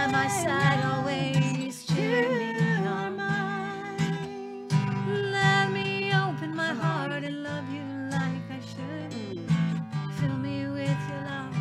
[0.01, 3.17] by my side always cheer me on.
[5.31, 9.13] Let me open my heart and love you like I should.
[10.17, 11.55] Fill me with your love.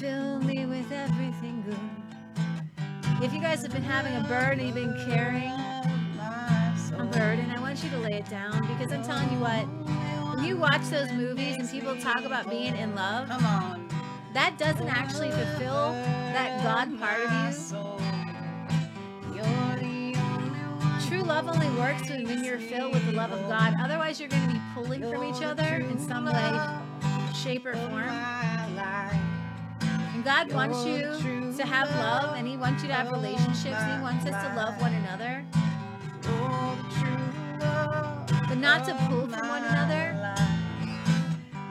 [0.00, 3.22] Fill me with everything good.
[3.22, 5.52] If you guys have been having a burden you've been carrying,
[6.98, 9.64] a burden, I want you to lay it down because I'm telling you what,
[10.34, 13.83] when you watch those movies and people talk about being in love, come on
[14.34, 15.92] that doesn't actually fulfill
[16.34, 17.44] that God part of you.
[21.08, 23.74] True love only works when you're filled with the love of God.
[23.80, 26.60] Otherwise, you're going to be pulling from each other in some way,
[27.32, 28.08] shape, or form.
[30.08, 31.02] And God wants you
[31.56, 34.80] to have love, and He wants you to have relationships, He wants us to love
[34.80, 35.44] one another.
[38.48, 40.34] But not to pull from one another,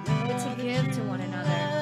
[0.05, 1.72] but to give to one another.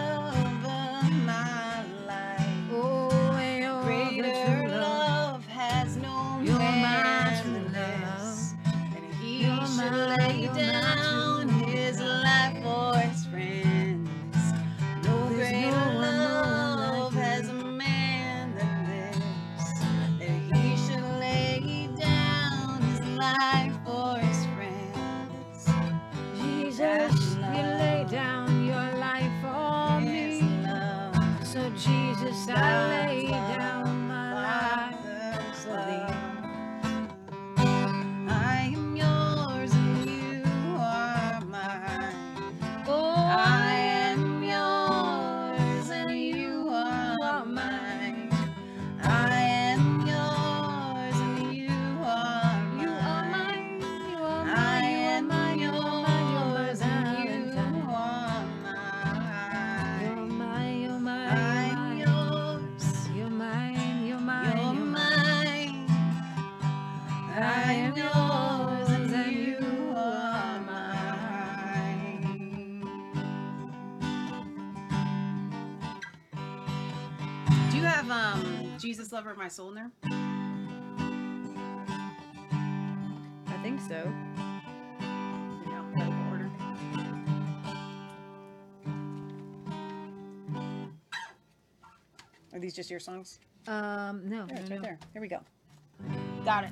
[78.91, 79.89] Jesus, lover of my soul in there?
[83.47, 84.11] I think so.
[84.99, 86.51] In alphabetical order.
[92.51, 93.39] Are these just your songs?
[93.65, 94.81] Um, no, Yeah, no, right no.
[94.81, 94.99] there.
[95.13, 95.39] Here we go.
[96.43, 96.71] Got it.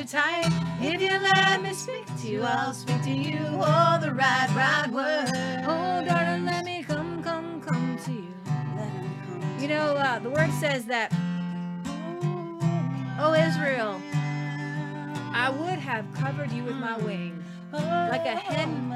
[0.00, 0.88] I'll hold you.
[0.88, 4.90] If you let me speak to you, I'll speak to you all the right, right
[4.90, 5.30] words.
[5.66, 8.34] Oh, darling, let me come, come, come to you.
[8.46, 9.56] Come.
[9.60, 11.12] You know, uh, the word says that,
[13.18, 14.00] oh Israel,
[15.34, 18.90] I would have covered you with my wing, like a hen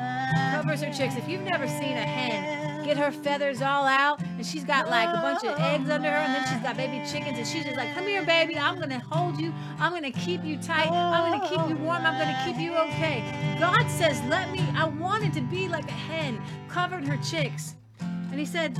[0.55, 1.17] covers her chicks.
[1.17, 5.09] If you've never seen a hen get her feathers all out, and she's got like
[5.09, 7.77] a bunch of eggs under her, and then she's got baby chickens, and she's just
[7.77, 8.59] like, "Come here, baby.
[8.59, 9.53] I'm gonna hold you.
[9.79, 10.91] I'm gonna keep you tight.
[10.91, 12.05] I'm gonna keep you warm.
[12.05, 13.23] I'm gonna keep you okay."
[13.59, 14.61] God says, "Let me.
[14.77, 18.79] I wanted to be like a hen, covered her chicks," and He said.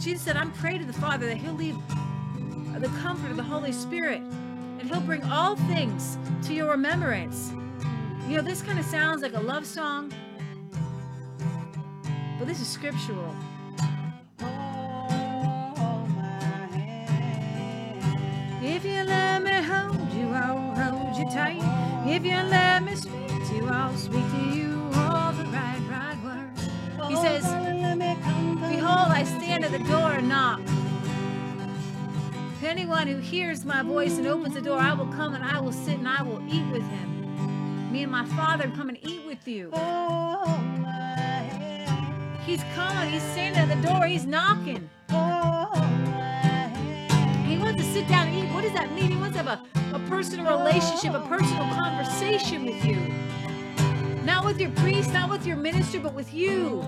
[0.00, 1.76] Jesus said, I'm praying to the Father that He'll leave
[2.78, 7.52] the comfort of the Holy Spirit and He'll bring all things to your remembrance.
[8.28, 10.12] You know, this kind of sounds like a love song,
[12.38, 13.34] but this is scriptural.
[14.40, 18.04] Hold my hand.
[18.64, 21.60] If you let me hold you, I'll hold you tight.
[22.06, 26.16] If you let me speak to you, I'll speak to you all the right, right
[26.22, 26.68] words.
[27.08, 30.60] He says, darling, let me come, come Behold, I stand at the door and knock.
[32.60, 35.60] To anyone who hears my voice and opens the door, I will come and I
[35.60, 37.92] will sit and I will eat with him.
[37.92, 39.70] Me and my Father come and eat with you.
[42.48, 43.10] He's coming.
[43.10, 44.06] He's standing at the door.
[44.06, 44.88] He's knocking.
[47.46, 48.50] He wants to sit down and eat.
[48.54, 49.10] What does that mean?
[49.10, 49.60] He wants to have
[49.92, 52.96] a, a personal relationship, a personal conversation with you.
[54.24, 56.82] Not with your priest, not with your minister, but with you.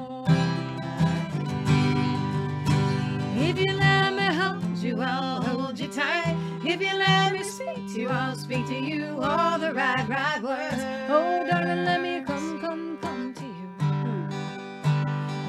[3.37, 6.39] If you let me hold you, I'll hold you tight.
[6.65, 10.43] If you let me speak to you, I'll speak to you all the right, right
[10.43, 10.83] words.
[11.11, 12.20] Oh, darling, let me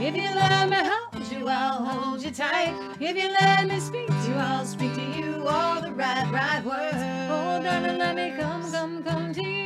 [0.04, 2.74] If you let me hold you, I'll hold you tight.
[3.00, 6.66] If you let me speak to you, I'll speak to you all the right, right
[6.66, 6.98] words.
[7.30, 9.61] Oh, darling, let me come, come, come to you.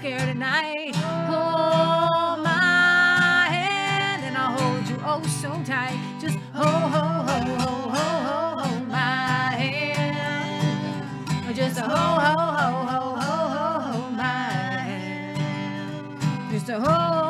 [0.00, 0.96] Scared at night.
[0.96, 5.98] Hold my hand, and I'll hold you oh so tight.
[6.18, 10.96] Just hold, hold, hold, hold, hold, hold my hand.
[11.54, 11.88] Just a ho
[12.24, 14.24] ho ho ho ho ho ho my
[14.88, 16.50] hand.
[16.50, 17.29] Just a ho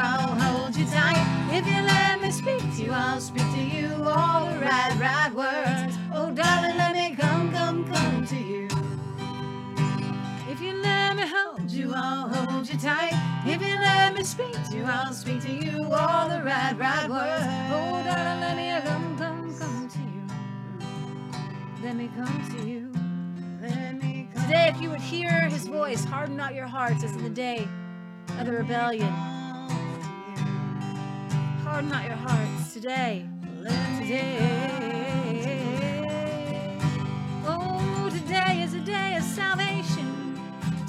[0.00, 1.48] I'll hold you tight.
[1.52, 5.34] If you let me speak to you, I'll speak to you all the right, right
[5.34, 5.96] words.
[6.14, 8.68] Oh, darling, let me come, come, come to you.
[10.50, 13.14] If you let me hold you, I'll hold you tight.
[13.46, 17.08] If you let me speak to you, I'll speak to you all the right, right
[17.08, 17.44] words.
[17.70, 20.22] Oh, darling, let me come, come, come to you.
[21.82, 22.92] Let me come to you.
[23.62, 27.22] Let me Today, if you would hear his voice, harden not your hearts as in
[27.24, 27.68] the day
[28.38, 29.12] of the rebellion.
[31.68, 33.26] Harden not your hearts today.
[33.98, 34.70] Today.
[37.44, 40.40] Oh, today is a day of salvation.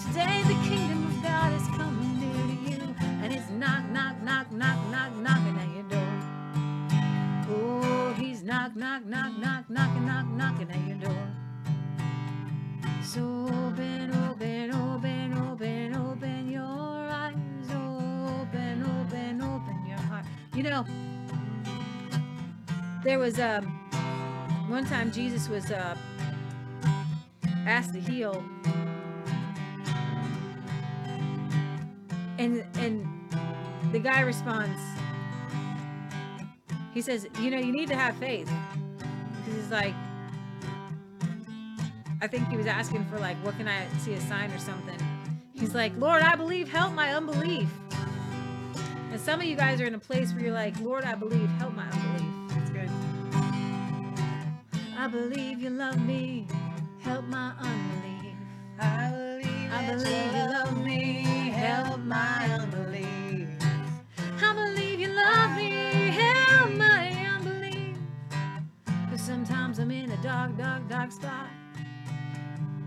[0.07, 2.95] Today, the kingdom of God is coming near to you.
[3.21, 6.13] And it's knock, knock, knock, knock, knock, knocking at your door.
[7.51, 11.27] Oh, he's knock, knock, knock, knock, knocking, knock, knocking at your door.
[23.09, 23.65] There was um,
[24.67, 25.97] one time Jesus was uh,
[27.65, 28.43] asked to heal,
[32.37, 33.07] and and
[33.91, 34.79] the guy responds.
[36.93, 38.47] He says, "You know, you need to have faith,"
[39.39, 39.95] because he's like.
[42.21, 44.99] I think he was asking for like, what can I see a sign or something?
[45.53, 47.69] He's like, Lord, I believe, help my unbelief.
[49.09, 51.47] And some of you guys are in a place where you're like, Lord, I believe,
[51.51, 52.28] help my unbelief.
[55.11, 55.33] That's good.
[55.33, 56.47] I believe you love me,
[57.01, 58.35] help my unbelief.
[58.79, 63.49] I believe, I believe you love me, help my unbelief.
[64.41, 65.71] I believe you love me,
[66.11, 67.97] help my unbelief.
[69.09, 71.47] Cause sometimes I'm in a dark, dark, dark spot.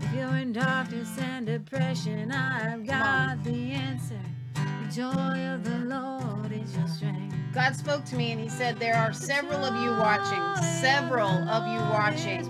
[0.01, 4.21] If you're in darkness and depression, I've got the answer.
[4.55, 7.42] The joy of the Lord is your strength.
[7.53, 11.67] God spoke to me and he said, There are several of you watching, several of
[11.67, 12.49] you watching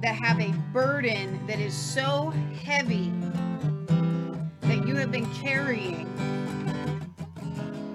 [0.00, 2.32] that have a burden that is so
[2.62, 3.12] heavy
[4.62, 6.06] that you have been carrying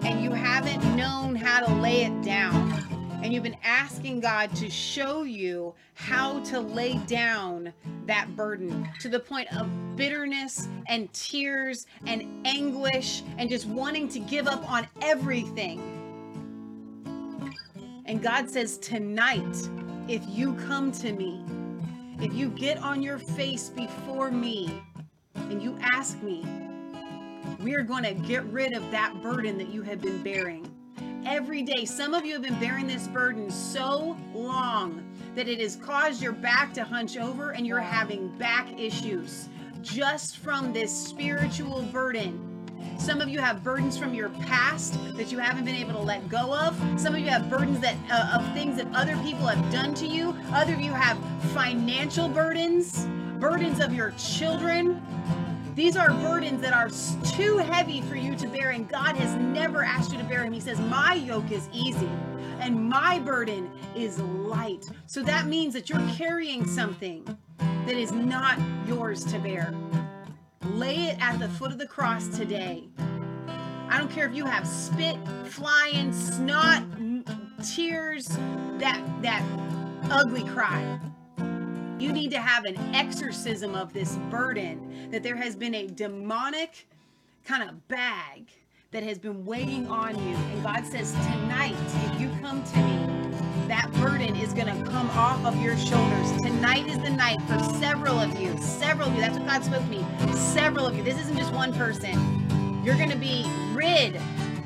[0.03, 2.88] and you haven't known how to lay it down.
[3.21, 7.73] And you've been asking God to show you how to lay down
[8.05, 9.67] that burden to the point of
[9.97, 15.81] bitterness and tears and anguish and just wanting to give up on everything.
[18.05, 19.69] And God says, Tonight,
[20.07, 21.43] if you come to me,
[22.21, 24.81] if you get on your face before me
[25.35, 26.45] and you ask me,
[27.61, 30.69] we are going to get rid of that burden that you have been bearing.
[31.25, 35.03] Every day, some of you have been bearing this burden so long
[35.35, 39.49] that it has caused your back to hunch over and you're having back issues
[39.81, 42.45] just from this spiritual burden.
[42.97, 46.27] Some of you have burdens from your past that you haven't been able to let
[46.29, 46.75] go of.
[46.99, 50.07] Some of you have burdens that uh, of things that other people have done to
[50.07, 50.35] you.
[50.53, 51.17] Other of you have
[51.53, 53.05] financial burdens,
[53.39, 55.01] burdens of your children.
[55.75, 56.89] These are burdens that are
[57.31, 60.51] too heavy for you to bear, and God has never asked you to bear them.
[60.51, 62.09] He says, My yoke is easy
[62.59, 64.89] and my burden is light.
[65.05, 67.25] So that means that you're carrying something
[67.57, 69.73] that is not yours to bear.
[70.65, 72.87] Lay it at the foot of the cross today.
[73.89, 76.83] I don't care if you have spit, flying, snot,
[77.63, 78.27] tears,
[78.77, 79.43] that that
[80.11, 80.99] ugly cry.
[81.99, 86.87] You need to have an exorcism of this burden that there has been a demonic
[87.43, 88.47] kind of bag
[88.91, 90.33] that has been weighing on you.
[90.33, 95.09] And God says, Tonight, if you come to me, that burden is going to come
[95.09, 96.31] off of your shoulders.
[96.41, 98.57] Tonight is the night for several of you.
[98.59, 99.19] Several of you.
[99.19, 100.05] That's what God spoke to me.
[100.33, 101.03] Several of you.
[101.03, 102.81] This isn't just one person.
[102.85, 104.21] You're going to be rid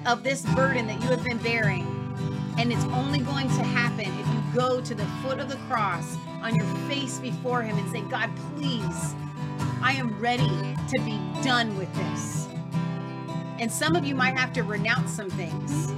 [0.06, 1.88] of this burden that you have been bearing.
[2.60, 6.16] And it's only going to happen if you go to the foot of the cross
[6.44, 9.16] on your face before Him and say, God, please,
[9.82, 12.48] I am ready to be done with this.
[13.60, 15.92] And some of you might have to renounce some things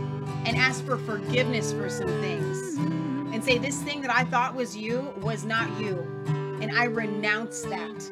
[0.45, 2.77] and ask for forgiveness for some things
[3.34, 5.99] and say, This thing that I thought was you was not you.
[6.61, 8.11] And I renounce that.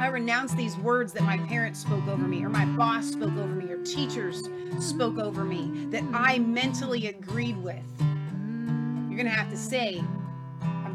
[0.00, 3.46] I renounce these words that my parents spoke over me, or my boss spoke over
[3.46, 4.48] me, or teachers
[4.78, 7.84] spoke over me that I mentally agreed with.
[8.00, 10.02] You're going to have to say,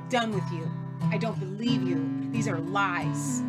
[0.09, 0.69] done with you.
[1.11, 2.09] I don't believe you.
[2.31, 3.41] These are lies.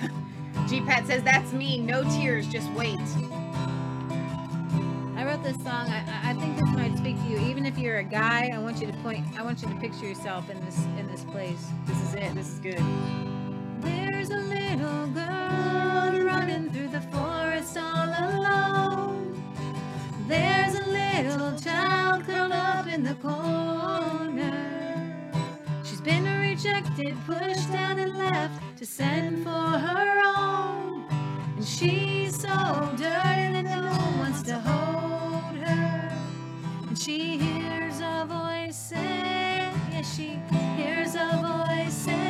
[0.68, 1.78] G-Pat says, That's me.
[1.78, 2.46] No tears.
[2.46, 2.98] Just wait.
[5.16, 5.88] I wrote this song.
[5.88, 7.38] I, I- I think this might speak to you.
[7.40, 9.26] Even if you're a guy, I want you to point.
[9.38, 11.66] I want you to picture yourself in this in this place.
[11.86, 12.34] This is it.
[12.34, 12.80] This is good.
[13.80, 15.91] There's a little girl
[26.82, 31.04] rejected, pushed down and left to send for her own.
[31.56, 32.48] And she's so
[32.96, 36.12] dirty that no one wants to hold her.
[36.88, 40.38] And she hears a voice say, yes, she
[40.76, 42.21] hears a voice say,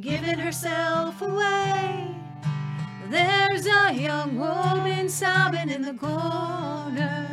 [0.00, 2.14] given herself away.
[3.08, 7.28] There's a young woman sobbing in the corner.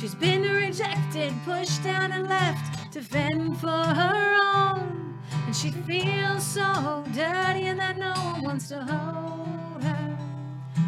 [0.00, 5.18] She's been rejected, pushed down and left to fend for her own.
[5.46, 10.18] And she feels so dirty and that no one wants to hold her.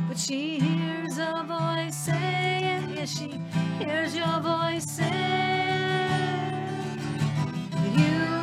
[0.08, 3.40] But she hears a voice saying, yes, she
[3.78, 5.74] hears your voice saying,
[7.96, 8.33] You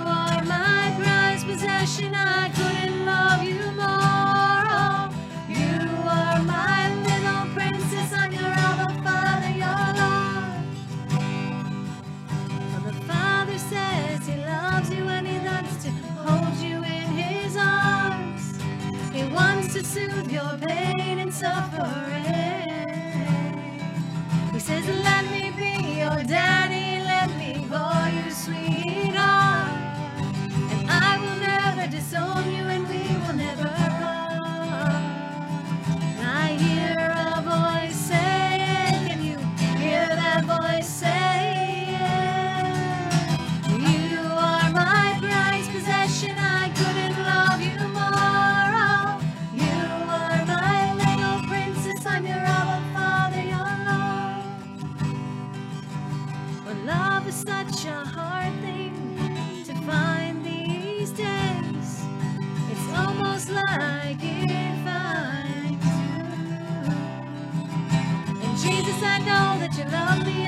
[1.84, 4.66] I couldn't love you more.
[4.70, 5.10] Oh,
[5.49, 8.14] you are my little princess.
[8.14, 10.66] I'm your Abba Father, your Lord.
[12.72, 17.58] For the Father says He loves you and He loves to hold you in His
[17.58, 18.62] arms.
[19.12, 22.22] He wants to soothe your pain and suffering.
[24.53, 26.61] He says, Let me be your daddy,
[69.82, 70.40] you love me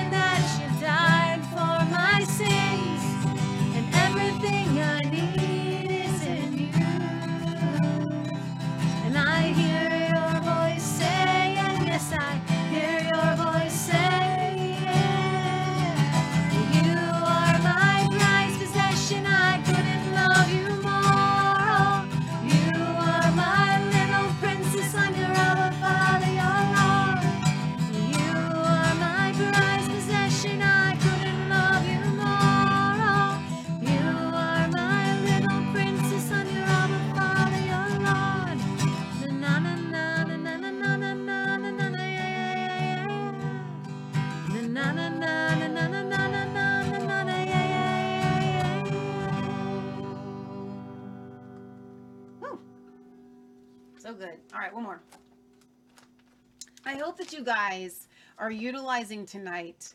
[54.04, 54.36] So good.
[54.54, 55.00] All right, one more.
[56.86, 59.94] I hope that you guys are utilizing tonight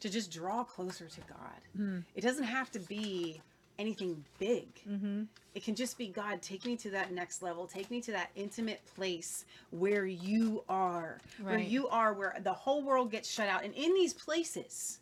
[0.00, 2.02] to just draw closer to God.
[2.14, 3.40] It doesn't have to be
[3.78, 4.66] anything big.
[4.86, 5.22] Mm-hmm.
[5.54, 7.66] It can just be God, take me to that next level.
[7.66, 12.82] Take me to that intimate place where you are, where you are, where the whole
[12.82, 13.64] world gets shut out.
[13.64, 14.98] And in these places,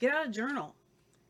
[0.00, 0.74] get out a journal,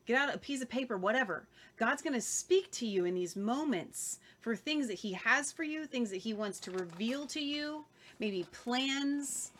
[0.05, 1.45] get out a piece of paper, whatever.
[1.77, 5.63] God's going to speak to you in these moments for things that He has for
[5.63, 7.85] you, things that He wants to reveal to you,
[8.19, 9.51] maybe plans,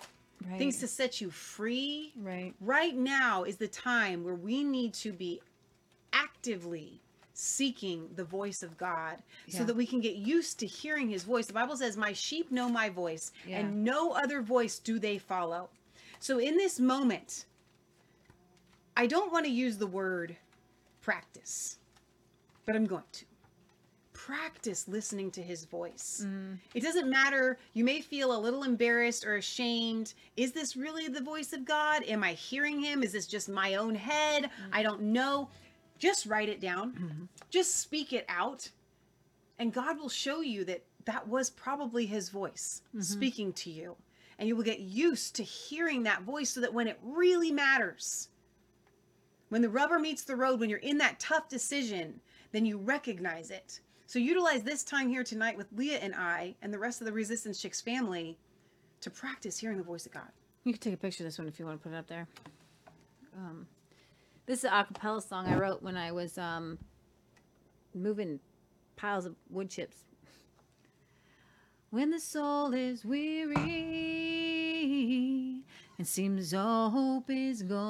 [0.45, 0.57] Right.
[0.57, 2.53] things to set you free right.
[2.59, 5.39] right now is the time where we need to be
[6.11, 6.99] actively
[7.33, 9.17] seeking the voice of God
[9.47, 11.47] so that we can get used to hearing his voice.
[11.47, 13.59] The Bible says, My sheep know my voice, Yeah.
[13.59, 15.69] and no other voice do they follow.
[16.19, 17.45] So in this moment,
[18.95, 20.35] I don't want to use the word
[21.01, 21.77] practice,
[22.65, 23.25] but I'm going to.
[24.13, 26.23] Practice listening to his voice.
[26.25, 26.57] Mm.
[26.73, 27.57] It doesn't matter.
[27.73, 30.13] You may feel a little embarrassed or ashamed.
[30.37, 32.03] Is this really the voice of God?
[32.03, 33.03] Am I hearing him?
[33.03, 34.43] Is this just my own head?
[34.43, 34.49] Mm.
[34.71, 35.49] I don't know.
[35.97, 36.91] Just write it down.
[36.91, 37.23] Mm-hmm.
[37.49, 38.69] Just speak it out.
[39.59, 43.01] And God will show you that that was probably his voice mm-hmm.
[43.01, 43.95] speaking to you.
[44.39, 48.29] And you will get used to hearing that voice so that when it really matters,
[49.53, 52.19] when the rubber meets the road, when you're in that tough decision,
[52.53, 53.81] then you recognize it.
[54.07, 57.13] So utilize this time here tonight with Leah and I and the rest of the
[57.13, 58.39] Resistance Chicks family
[59.01, 60.29] to practice hearing the voice of God.
[60.63, 62.07] You can take a picture of this one if you want to put it up
[62.07, 62.27] there.
[63.37, 63.67] Um,
[64.47, 66.79] this is an a cappella song I wrote when I was um,
[67.93, 68.39] moving
[68.95, 69.97] piles of wood chips.
[71.91, 73.53] When the soul is weary
[75.99, 77.83] It seems all hope is gone.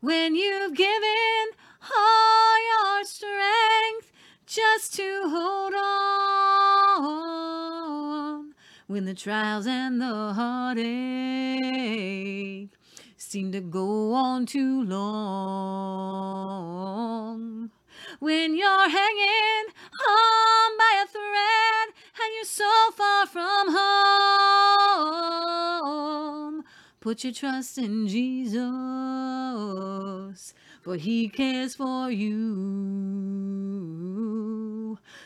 [0.00, 1.46] When you've given
[1.96, 4.12] all your strength
[4.44, 7.14] just to hold on.
[8.86, 10.84] When the trials and the heartache
[13.16, 15.64] seem to go on too long.
[18.24, 19.66] When you're hanging
[20.08, 21.88] on by a thread
[22.22, 23.68] and you're so far from
[25.76, 26.64] home,
[27.00, 28.54] put your trust in Jesus,
[30.80, 32.32] for he cares for you.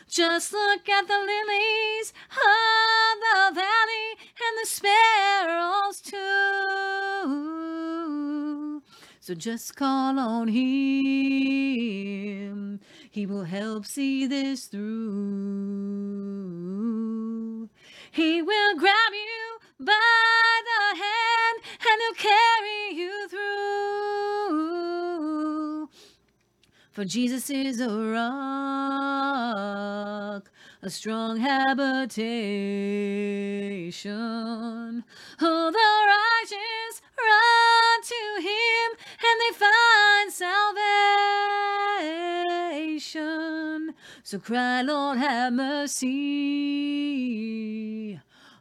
[0.09, 6.17] Just look at the lilies of the valley and the sparrows too.
[9.21, 11.69] So just call on him.
[13.11, 14.89] He will help see this through.
[18.11, 23.39] He will grab you by the hand and he'll carry you through.
[26.91, 28.21] For Jesus is a rock,
[30.81, 32.13] a strong habitation.
[35.41, 38.89] Oh, the righteous run to him
[39.27, 40.31] and they find
[42.89, 43.93] salvation.
[44.23, 46.09] So cry, Lord, have mercy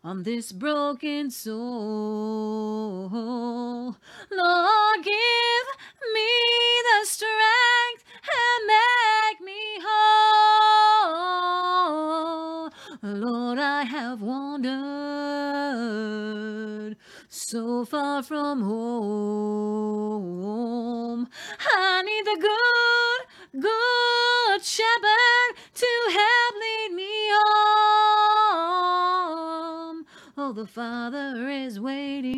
[0.05, 3.09] on this broken soul.
[4.31, 5.67] Lord, give
[6.15, 6.31] me
[6.89, 11.19] the strength and make me whole.
[13.03, 16.48] Lord, I have wandered
[17.51, 20.19] so far from home.
[21.59, 23.21] I need the good,
[23.63, 27.31] good shepherd to help lead me
[28.51, 28.77] home.
[30.37, 32.37] Oh, the Father is waiting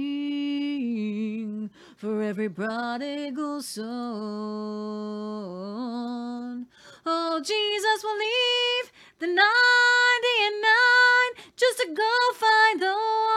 [1.96, 3.82] for every prodigal son.
[7.04, 9.42] Oh, Jesus will leave the 90
[10.46, 10.70] and 9
[11.56, 13.29] just to go find the one.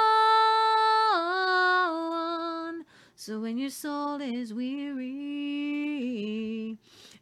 [3.26, 5.08] So when your soul is weary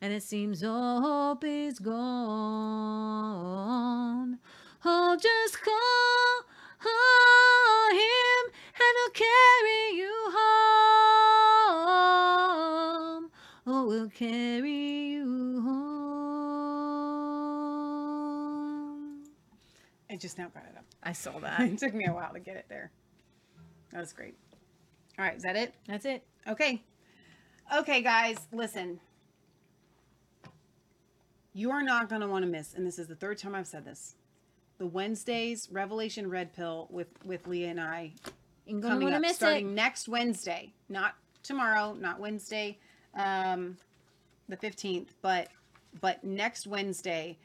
[0.02, 1.99] and it seems all hope is gone,
[4.84, 6.41] oh, just call
[6.90, 10.11] on him and he'll carry you
[11.69, 13.30] home.
[13.68, 15.84] Oh, we'll carry you home.
[20.10, 20.86] I just now got it up.
[21.03, 21.61] I saw that.
[21.61, 22.90] it took me a while to get it there.
[23.91, 24.34] That was great.
[25.20, 25.74] All right, is that it?
[25.88, 26.24] That's it.
[26.48, 26.82] Okay.
[27.76, 29.00] Okay, guys, listen.
[31.54, 33.68] You are not going to want to miss, and this is the third time I've
[33.68, 34.16] said this.
[34.78, 38.14] The Wednesdays Revelation Red Pill with with Leah and I
[38.82, 39.74] coming up starting it.
[39.74, 42.80] next Wednesday, not tomorrow, not Wednesday,
[43.16, 43.78] um,
[44.50, 45.50] the fifteenth, but
[46.00, 47.38] but next Wednesday,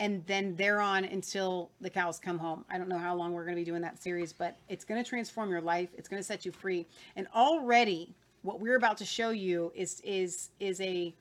[0.00, 2.64] and then they're on until the cows come home.
[2.70, 5.02] I don't know how long we're going to be doing that series, but it's going
[5.02, 5.88] to transform your life.
[5.96, 6.86] It's going to set you free.
[7.16, 11.14] And already, what we're about to show you is is is a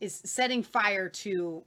[0.00, 1.62] is setting fire to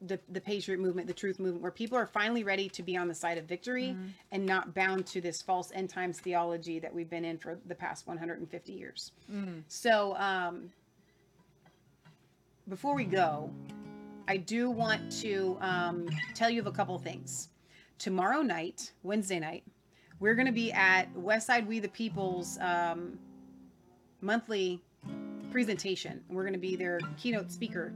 [0.00, 3.06] the the patriot movement, the truth movement, where people are finally ready to be on
[3.06, 3.90] the side of victory
[4.32, 7.74] and not bound to this false end times theology that we've been in for the
[7.74, 9.12] past 150 years.
[9.68, 10.70] So, um,
[12.68, 13.50] before we go,
[14.28, 17.48] I do want to um, tell you of a couple things.
[17.98, 19.64] Tomorrow night, Wednesday night,
[20.20, 23.18] we're going to be at Westside We the People's um,
[24.20, 24.82] monthly
[25.50, 26.22] presentation.
[26.28, 27.94] We're going to be their keynote speaker.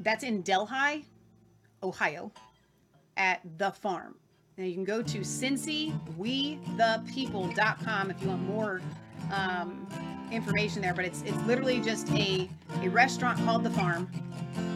[0.00, 1.06] That's in Delhi,
[1.82, 2.30] Ohio,
[3.16, 4.14] at the farm.
[4.56, 8.80] Now you can go to cincywethepeople.com if you want more
[9.32, 9.86] um,
[10.30, 10.94] information there.
[10.94, 12.48] But it's it's literally just a
[12.82, 14.10] a restaurant called the Farm.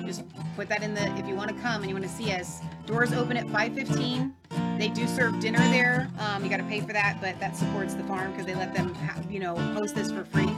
[0.07, 0.25] Just
[0.57, 2.61] put that in the if you want to come and you want to see us.
[2.87, 4.33] Doors open at 5:15.
[4.79, 6.11] They do serve dinner there.
[6.19, 8.75] Um, you got to pay for that, but that supports the farm because they let
[8.75, 10.51] them ha- you know host this for free.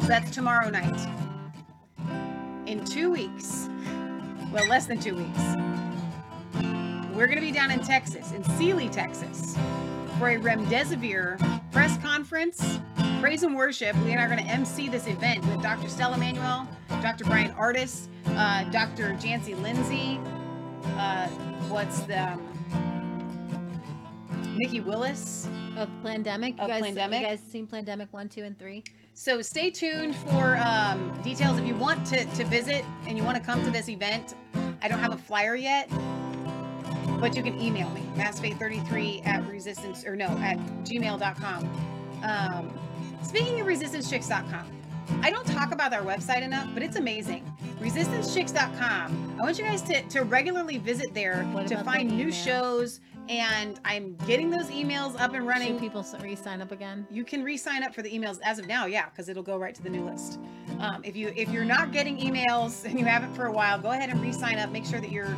[0.00, 1.00] So that's tomorrow night.
[2.66, 3.68] In two weeks,
[4.52, 5.40] well, less than two weeks,
[7.14, 9.56] we're going to be down in Texas, in Sealy, Texas,
[10.18, 11.38] for a Remdesivir
[11.72, 12.78] press conference,
[13.20, 13.96] praise and worship.
[14.04, 15.88] We are going to MC this event with Dr.
[15.88, 16.68] Stella Immanuel,
[17.02, 17.24] Dr.
[17.24, 19.14] Bryan Ardis, uh, Dr.
[19.14, 20.20] Janci Lindsay,
[20.96, 21.26] uh,
[21.68, 22.54] what's the um,
[24.56, 25.48] Mikki Willis.
[25.76, 26.56] Of Plandemic.
[26.56, 27.20] You Of guys, Plandemic?
[27.20, 28.84] You guys seen Plandemic one, two, and three?
[29.14, 31.58] So stay tuned for um, details.
[31.58, 34.34] If you want to, to visit and you want to come to this event,
[34.80, 35.90] I don't have a flyer yet.
[37.20, 41.70] But you can email me, massfaith33 at resistance, or no, at gmail.com.
[42.22, 42.78] Um,
[43.22, 44.70] speaking of resistancechicks.com,
[45.22, 47.44] I don't talk about our website enough, but it's amazing.
[47.80, 49.36] Resistancechicks.com.
[49.38, 52.32] I want you guys to, to regularly visit there What to about the find new
[52.32, 55.78] shows, and I'm getting those emails up and Should running.
[55.78, 57.06] people re-sign up again?
[57.10, 59.74] You can re-sign up for the emails as of now, yeah, because it'll go right
[59.74, 60.38] to the new list.
[60.78, 63.90] Um, if you if you're not getting emails and you haven't for a while, go
[63.90, 64.70] ahead and re-sign up.
[64.70, 65.36] Make sure that you're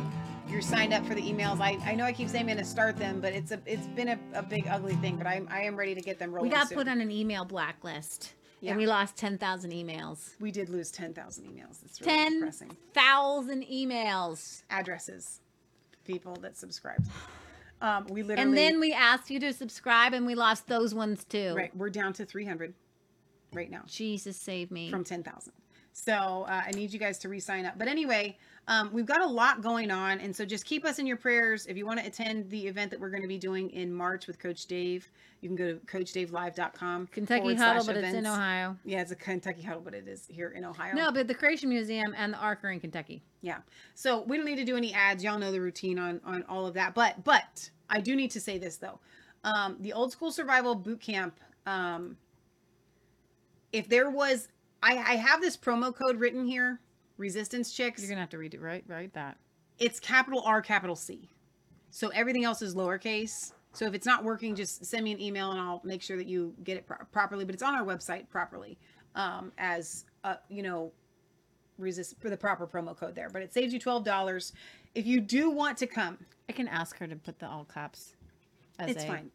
[0.49, 1.59] you're signed up for the emails.
[1.59, 3.87] I, I know I keep saying I'm going to start them, but it's a it's
[3.87, 5.17] been a, a big ugly thing.
[5.17, 6.49] But I'm I am ready to get them rolling.
[6.49, 6.77] We got soon.
[6.77, 8.33] put on an email blacklist.
[8.59, 8.71] Yeah.
[8.71, 10.31] And we lost 10,000 emails.
[10.39, 11.83] We did lose ten thousand emails.
[11.85, 12.75] It's really Ten depressing.
[12.93, 14.63] thousand emails.
[14.71, 15.41] Addresses,
[16.05, 17.05] people that subscribed.
[17.81, 21.23] Um, we literally And then we asked you to subscribe and we lost those ones
[21.23, 21.53] too.
[21.55, 21.75] right.
[21.75, 22.73] We're down to 300
[23.53, 23.81] right now.
[23.85, 24.89] Jesus save me.
[24.89, 25.53] from 10,000.
[25.97, 27.79] So uh, I need you guys to re-sign up.
[27.79, 28.37] But anyway,
[28.67, 31.65] um, we've got a lot going on, and so just keep us in your prayers.
[31.65, 34.27] If you want to attend the event that we're going to be doing in March
[34.27, 35.09] with Coach Dave,
[35.41, 37.07] you can go to coachdavelive.com.
[37.07, 38.27] Kentucky Huddle, but it's in.
[38.27, 38.77] Ohio.
[38.85, 40.93] Yeah, it's a Kentucky Huddle, but it is here in Ohio.
[40.93, 43.23] No, but the Creation Museum and the Ark are in Kentucky.
[43.41, 43.57] Yeah.
[43.95, 45.23] So we don't need to do any ads.
[45.23, 46.93] Y'all know the routine on on all of that.
[46.93, 48.99] But but I do need to say this though.
[49.43, 51.39] Um, the old school survival boot camp.
[51.65, 52.17] Um,
[53.73, 54.47] if there was,
[54.81, 56.79] I I have this promo code written here.
[57.17, 58.01] Resistance chicks.
[58.01, 59.11] You're gonna have to read it right, right?
[59.13, 59.37] That.
[59.79, 61.29] It's capital R, capital C.
[61.89, 63.53] So everything else is lowercase.
[63.73, 66.27] So if it's not working, just send me an email and I'll make sure that
[66.27, 67.45] you get it pro- properly.
[67.45, 68.77] But it's on our website properly
[69.15, 70.91] um, as uh, you know
[71.77, 73.29] resist for the proper promo code there.
[73.29, 74.53] But it saves you twelve dollars.
[74.95, 76.17] If you do want to come,
[76.49, 78.15] I can ask her to put the all caps.
[78.79, 79.31] As it's a- fine.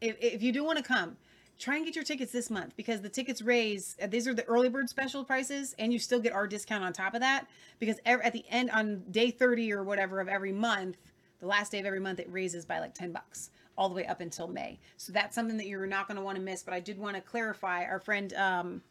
[0.00, 1.16] If, if you do want to come,
[1.60, 3.96] try and get your tickets this month because the tickets raise.
[4.02, 6.92] uh, These are the early bird special prices, and you still get our discount on
[6.92, 7.46] top of that.
[7.78, 10.96] Because ev- at the end, on day thirty or whatever of every month,
[11.40, 14.06] the last day of every month, it raises by like ten bucks all the way
[14.06, 14.78] up until May.
[14.96, 16.62] So that's something that you're not going to want to miss.
[16.62, 17.84] But I did want to clarify.
[17.84, 18.82] Our friend um,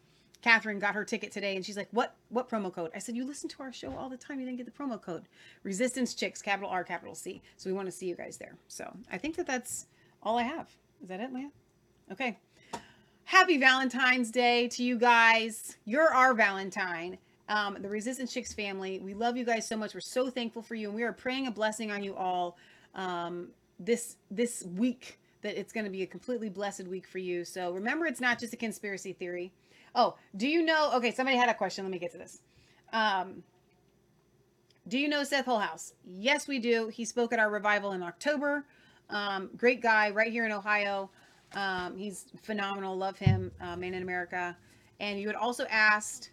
[0.42, 2.14] Catherine got her ticket today, and she's like, "What?
[2.28, 4.38] What promo code?" I said, "You listen to our show all the time.
[4.40, 5.24] You didn't get the promo code.
[5.64, 7.42] Resistance Chicks, capital R, capital C.
[7.56, 8.54] So we want to see you guys there.
[8.68, 9.86] So I think that that's
[10.22, 10.68] all I have.
[11.02, 11.50] Is that it, Leah?
[12.12, 12.38] Okay.
[13.30, 15.76] Happy Valentine's Day to you guys.
[15.84, 17.16] You're our Valentine.
[17.48, 18.98] Um, the Resistance Chicks family.
[18.98, 19.94] We love you guys so much.
[19.94, 22.56] We're so thankful for you, and we are praying a blessing on you all
[22.96, 25.20] um, this this week.
[25.42, 27.44] That it's going to be a completely blessed week for you.
[27.44, 29.52] So remember, it's not just a conspiracy theory.
[29.94, 30.90] Oh, do you know?
[30.94, 31.84] Okay, somebody had a question.
[31.84, 32.40] Let me get to this.
[32.92, 33.44] Um,
[34.88, 35.92] do you know Seth Holehouse?
[36.04, 36.88] Yes, we do.
[36.88, 38.64] He spoke at our revival in October.
[39.08, 41.10] Um, great guy, right here in Ohio.
[41.54, 42.96] Um, he's phenomenal.
[42.96, 44.56] Love him, uh, man in America.
[45.00, 46.30] And you had also asked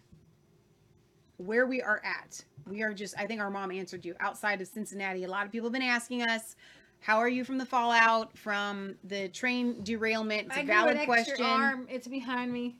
[1.38, 2.44] where we are at.
[2.66, 5.24] We are just, I think our mom answered you outside of Cincinnati.
[5.24, 6.56] A lot of people have been asking us,
[7.00, 10.48] how are you from the fallout from the train derailment?
[10.48, 11.86] It's a I valid question arm.
[11.88, 12.76] It's behind me.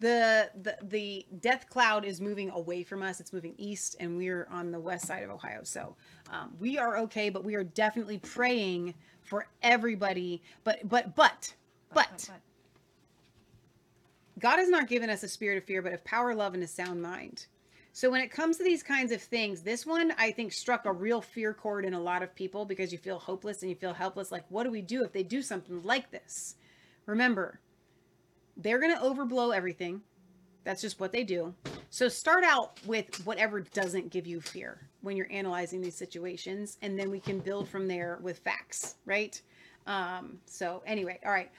[0.00, 4.46] the, the the death cloud is moving away from us it's moving east and we're
[4.50, 5.96] on the west side of ohio so
[6.30, 8.94] um, we are okay but we are definitely praying
[9.28, 11.54] for everybody but but but
[11.92, 12.30] but
[14.38, 16.66] god has not given us a spirit of fear but of power love and a
[16.66, 17.46] sound mind.
[17.92, 20.92] So when it comes to these kinds of things this one i think struck a
[20.92, 23.94] real fear chord in a lot of people because you feel hopeless and you feel
[23.94, 24.32] helpless.
[24.32, 26.54] Like what do we do if they do something like this?
[27.06, 27.60] Remember
[28.58, 30.02] they're going to overblow everything.
[30.68, 31.54] That's just what they do.
[31.88, 36.98] So start out with whatever doesn't give you fear when you're analyzing these situations, and
[36.98, 39.40] then we can build from there with facts, right?
[39.86, 41.50] Um, so anyway, all right.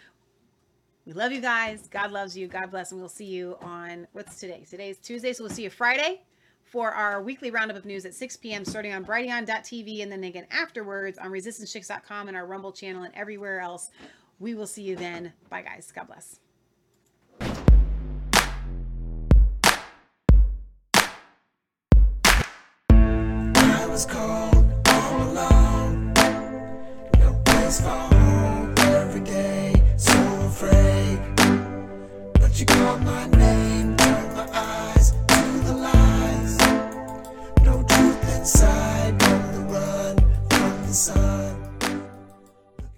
[1.07, 1.88] We love you guys.
[1.88, 2.48] God loves you.
[2.48, 4.64] God bless, and we'll see you on what's today?
[4.69, 6.22] Today's Tuesday, so we'll see you Friday
[6.64, 8.64] for our weekly roundup of news at 6 p.m.
[8.64, 13.60] starting on Brighteon.tv and then again afterwards on ResistanceChicks.com and our Rumble channel and everywhere
[13.60, 13.90] else.
[14.38, 15.34] We will see you then.
[15.49, 15.91] Bye, guys.
[15.91, 16.41] God bless.
[23.91, 26.14] Was cold all alone.
[27.20, 28.09] No place for